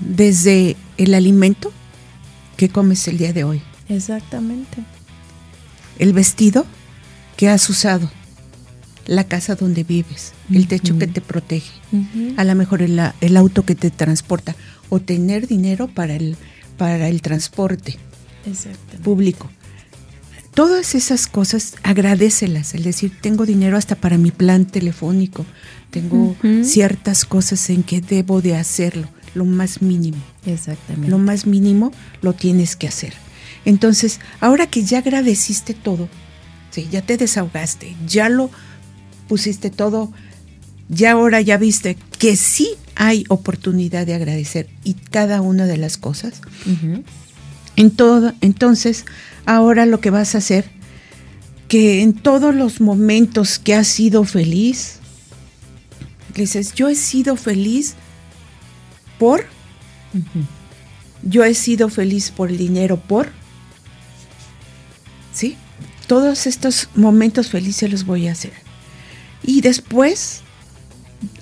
desde 0.01 0.77
el 0.99 1.15
alimento 1.15 1.73
que 2.57 2.69
comes 2.69 3.07
el 3.09 3.19
día 3.19 3.33
de 3.33 3.45
hoy, 3.45 3.63
Exactamente. 3.89 4.79
el 5.99 6.13
vestido 6.13 6.67
que 7.37 7.49
has 7.49 7.69
usado, 7.71 8.11
la 9.07 9.25
casa 9.25 9.55
donde 9.55 9.83
vives, 9.85 10.33
el 10.53 10.69
techo 10.69 10.99
que 10.99 11.07
te 11.07 11.21
protege, 11.23 11.71
a 12.37 12.45
lo 12.45 12.55
mejor 12.55 12.83
el, 12.83 13.01
el 13.21 13.37
auto 13.37 13.65
que 13.65 13.75
te 13.75 13.91
transporta 13.91 14.55
o 14.91 15.01
tener 15.01 15.47
dinero 15.47 15.89
para 15.89 16.15
el, 16.15 16.37
para 16.77 17.09
el 17.09 17.23
transporte 17.23 17.97
público. 19.03 19.51
Todas 20.61 20.95
esas 20.95 21.27
cosas 21.27 21.73
agradecelas, 21.83 22.75
es 22.75 22.85
decir, 22.85 23.13
tengo 23.19 23.47
dinero 23.47 23.79
hasta 23.79 23.95
para 23.95 24.19
mi 24.19 24.31
plan 24.31 24.67
telefónico, 24.67 25.47
tengo 25.89 26.37
ciertas 26.65 27.25
cosas 27.25 27.71
en 27.71 27.83
que 27.83 28.03
debo 28.03 28.43
de 28.43 28.57
hacerlo, 28.57 29.09
lo 29.35 29.47
más 29.47 29.81
mínimo. 29.81 30.19
Exactamente. 30.45 31.09
Lo 31.09 31.17
más 31.17 31.47
mínimo 31.47 31.93
lo 32.21 32.35
tienes 32.35 32.77
que 32.77 32.87
hacer. 32.89 33.15
Entonces, 33.65 34.21
ahora 34.39 34.67
que 34.67 34.85
ya 34.85 34.99
agradeciste 34.99 35.73
todo, 35.73 36.11
sí, 36.71 36.89
ya 36.93 37.01
te 37.01 37.17
desahogaste, 37.17 37.97
ya 38.07 38.29
lo 38.29 38.51
pusiste 39.29 39.71
todo, 39.71 40.13
ya 40.91 41.13
ahora 41.13 41.41
ya 41.41 41.57
viste 41.57 41.97
que 42.19 42.37
sí 42.37 42.69
hay 42.97 43.25
oportunidad 43.31 44.05
de 44.05 44.13
agradecer 44.13 44.69
y 44.85 44.93
cada 44.93 45.41
una 45.41 45.65
de 45.65 45.79
las 45.79 45.97
cosas. 45.97 46.43
En 47.77 47.91
todo, 47.93 48.35
entonces, 48.43 49.07
ahora 49.51 49.85
lo 49.85 50.01
que 50.01 50.11
vas 50.11 50.37
a 50.37 50.39
hacer, 50.39 50.71
que 51.67 52.03
en 52.03 52.13
todos 52.13 52.55
los 52.55 52.81
momentos 52.81 53.59
que 53.59 53.75
has 53.75 53.89
sido 53.89 54.23
feliz, 54.23 55.01
dices, 56.37 56.73
yo 56.75 56.89
he 56.89 56.95
sido 56.95 57.35
feliz 57.35 57.97
por, 59.19 59.45
yo 61.25 61.43
he 61.43 61.55
sido 61.55 61.89
feliz 61.89 62.31
por 62.31 62.51
el 62.51 62.59
dinero 62.59 63.01
por, 63.01 63.33
¿sí? 65.33 65.57
Todos 66.07 66.47
estos 66.47 66.89
momentos 66.95 67.51
felices 67.51 67.91
los 67.91 68.05
voy 68.05 68.29
a 68.29 68.33
hacer. 68.33 68.53
Y 69.43 69.63
después, 69.63 70.43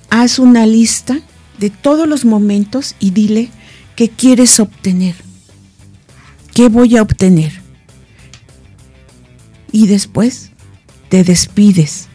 haz 0.09 0.39
una 0.39 0.65
lista 0.65 1.21
de 1.59 1.69
todos 1.69 2.09
los 2.09 2.25
momentos 2.25 2.95
y 3.01 3.11
dile 3.11 3.51
qué 3.97 4.09
quieres 4.09 4.61
obtener. 4.61 5.15
¿Qué 6.55 6.71
voy 6.71 6.97
a 6.97 7.03
obtener? 7.03 7.68
Y 9.71 9.87
después 9.87 10.51
te 11.09 11.25
despides, 11.25 12.09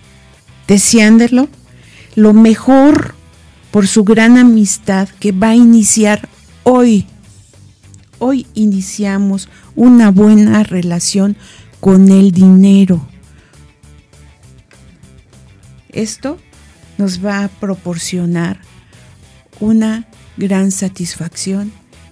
deseándolo 0.68 1.50
lo 2.16 2.34
mejor 2.34 3.16
por 3.72 3.88
su 3.88 4.04
gran 4.04 4.38
amistad 4.38 5.10
que 5.20 5.32
va 5.32 5.50
a 5.50 5.56
iniciar 5.56 6.30
hoy. 6.64 7.08
Hoy 8.20 8.46
iniciamos 8.54 9.50
una 9.76 10.12
buena 10.12 10.64
relación 10.64 11.36
con 11.80 12.10
el 12.10 12.32
dinero. 12.32 13.08
Esto 15.90 16.38
nos 16.98 17.24
va 17.24 17.44
a 17.44 17.48
proporcionar 17.48 18.60
una 19.60 20.08
gran 20.38 20.72
satisfacción 20.72 21.72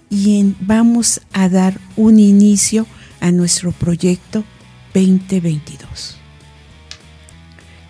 y 0.10 0.56
vamos 0.60 1.22
a 1.32 1.48
dar 1.50 1.80
un 1.96 2.20
inicio 2.20 2.86
a 3.20 3.32
nuestro 3.32 3.72
proyecto 3.72 4.44
2022. 4.94 6.18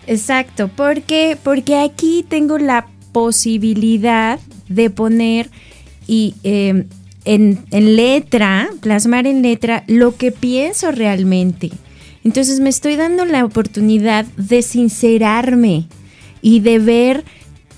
Exacto, 0.06 0.68
porque 0.68 1.38
porque 1.42 1.76
aquí 1.76 2.24
tengo 2.28 2.58
la 2.58 2.86
posibilidad 3.12 4.40
de 4.68 4.90
poner 4.90 5.50
y 6.06 6.34
em, 6.42 6.86
en, 7.24 7.64
en 7.70 7.96
letra, 7.96 8.68
plasmar 8.80 9.26
en 9.26 9.42
letra 9.42 9.84
lo 9.86 10.16
que 10.16 10.32
pienso 10.32 10.90
realmente. 10.90 11.70
Entonces 12.24 12.60
me 12.60 12.70
estoy 12.70 12.96
dando 12.96 13.24
la 13.24 13.44
oportunidad 13.44 14.24
de 14.36 14.62
sincerarme 14.62 15.86
y 16.40 16.60
de 16.60 16.78
ver 16.78 17.24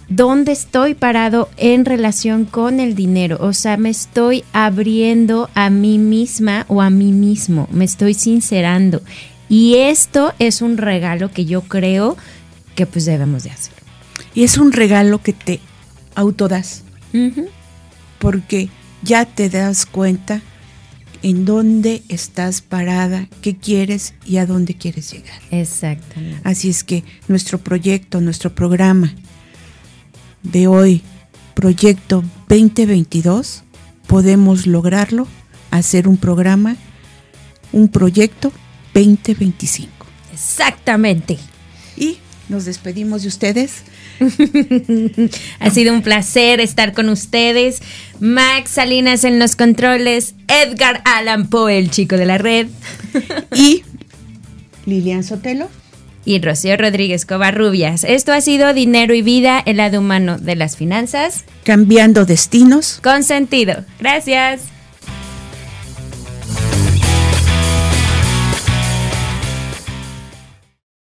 dónde 0.08 0.52
estoy 0.52 0.94
parado 0.94 1.48
en 1.56 1.84
relación 1.84 2.44
con 2.44 2.80
el 2.80 2.94
dinero. 2.94 3.38
O 3.40 3.52
sea, 3.52 3.76
me 3.76 3.90
estoy 3.90 4.44
abriendo 4.52 5.50
a 5.54 5.70
mí 5.70 5.98
misma 5.98 6.66
o 6.68 6.82
a 6.82 6.90
mí 6.90 7.12
mismo, 7.12 7.68
me 7.70 7.84
estoy 7.84 8.14
sincerando. 8.14 9.02
Y 9.48 9.76
esto 9.76 10.32
es 10.38 10.62
un 10.62 10.76
regalo 10.76 11.30
que 11.30 11.44
yo 11.44 11.62
creo 11.62 12.16
que 12.74 12.86
pues 12.86 13.04
debemos 13.04 13.44
de 13.44 13.50
hacer. 13.50 13.74
Y 14.34 14.42
es 14.44 14.58
un 14.58 14.72
regalo 14.72 15.22
que 15.22 15.32
te 15.32 15.60
autodas. 16.14 16.82
Porque 18.18 18.68
ya 19.02 19.24
te 19.24 19.48
das 19.48 19.86
cuenta 19.86 20.42
en 21.22 21.44
dónde 21.44 22.02
estás 22.08 22.60
parada, 22.60 23.28
qué 23.40 23.56
quieres 23.56 24.14
y 24.26 24.38
a 24.38 24.46
dónde 24.46 24.74
quieres 24.74 25.12
llegar. 25.12 25.40
Exactamente. 25.50 26.40
Así 26.42 26.68
es 26.68 26.82
que 26.82 27.04
nuestro 27.28 27.58
proyecto, 27.58 28.20
nuestro 28.20 28.54
programa 28.54 29.14
de 30.44 30.68
hoy, 30.68 31.02
Proyecto 31.54 32.22
2022, 32.48 33.62
podemos 34.06 34.66
lograrlo, 34.66 35.26
hacer 35.70 36.08
un 36.08 36.16
programa, 36.16 36.76
un 37.72 37.88
proyecto 37.88 38.52
2025. 38.92 39.90
Exactamente. 40.32 41.38
Y 41.96 42.18
nos 42.48 42.64
despedimos 42.64 43.22
de 43.22 43.28
ustedes. 43.28 43.82
ha 45.60 45.70
sido 45.70 45.94
un 45.94 46.02
placer 46.02 46.60
estar 46.60 46.92
con 46.92 47.08
ustedes. 47.08 47.82
Max 48.20 48.72
Salinas 48.72 49.24
en 49.24 49.38
los 49.38 49.56
controles, 49.56 50.34
Edgar 50.48 51.02
Allan 51.04 51.48
Poe, 51.48 51.78
el 51.78 51.90
chico 51.90 52.16
de 52.16 52.26
la 52.26 52.38
red. 52.38 52.68
y 53.54 53.82
Lilian 54.86 55.24
Sotelo. 55.24 55.68
Y 56.24 56.40
Rocío 56.40 56.76
Rodríguez 56.76 57.26
Covarrubias. 57.26 58.04
Esto 58.04 58.32
ha 58.32 58.40
sido 58.40 58.72
Dinero 58.72 59.14
y 59.14 59.22
Vida, 59.22 59.62
el 59.64 59.76
lado 59.76 59.98
humano 59.98 60.38
de 60.38 60.56
las 60.56 60.76
finanzas. 60.76 61.44
Cambiando 61.64 62.24
destinos. 62.24 63.00
Con 63.02 63.24
sentido. 63.24 63.84
Gracias. 63.98 64.62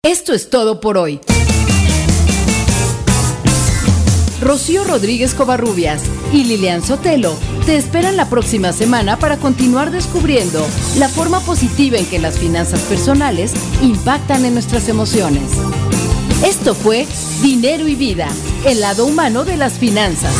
Esto 0.02 0.32
es 0.32 0.48
todo 0.48 0.80
por 0.80 0.96
hoy. 0.96 1.20
Rocío 4.40 4.84
Rodríguez 4.84 5.34
Covarrubias 5.34 6.02
y 6.32 6.44
Lilian 6.44 6.82
Sotelo 6.82 7.36
te 7.70 7.76
esperan 7.76 8.16
la 8.16 8.28
próxima 8.28 8.72
semana 8.72 9.16
para 9.16 9.36
continuar 9.36 9.92
descubriendo 9.92 10.66
la 10.98 11.08
forma 11.08 11.38
positiva 11.38 11.98
en 11.98 12.06
que 12.06 12.18
las 12.18 12.36
finanzas 12.36 12.80
personales 12.80 13.52
impactan 13.80 14.44
en 14.44 14.54
nuestras 14.54 14.88
emociones. 14.88 15.52
Esto 16.44 16.74
fue 16.74 17.06
Dinero 17.42 17.86
y 17.86 17.94
Vida, 17.94 18.26
el 18.66 18.80
lado 18.80 19.06
humano 19.06 19.44
de 19.44 19.56
las 19.56 19.74
finanzas. 19.74 20.34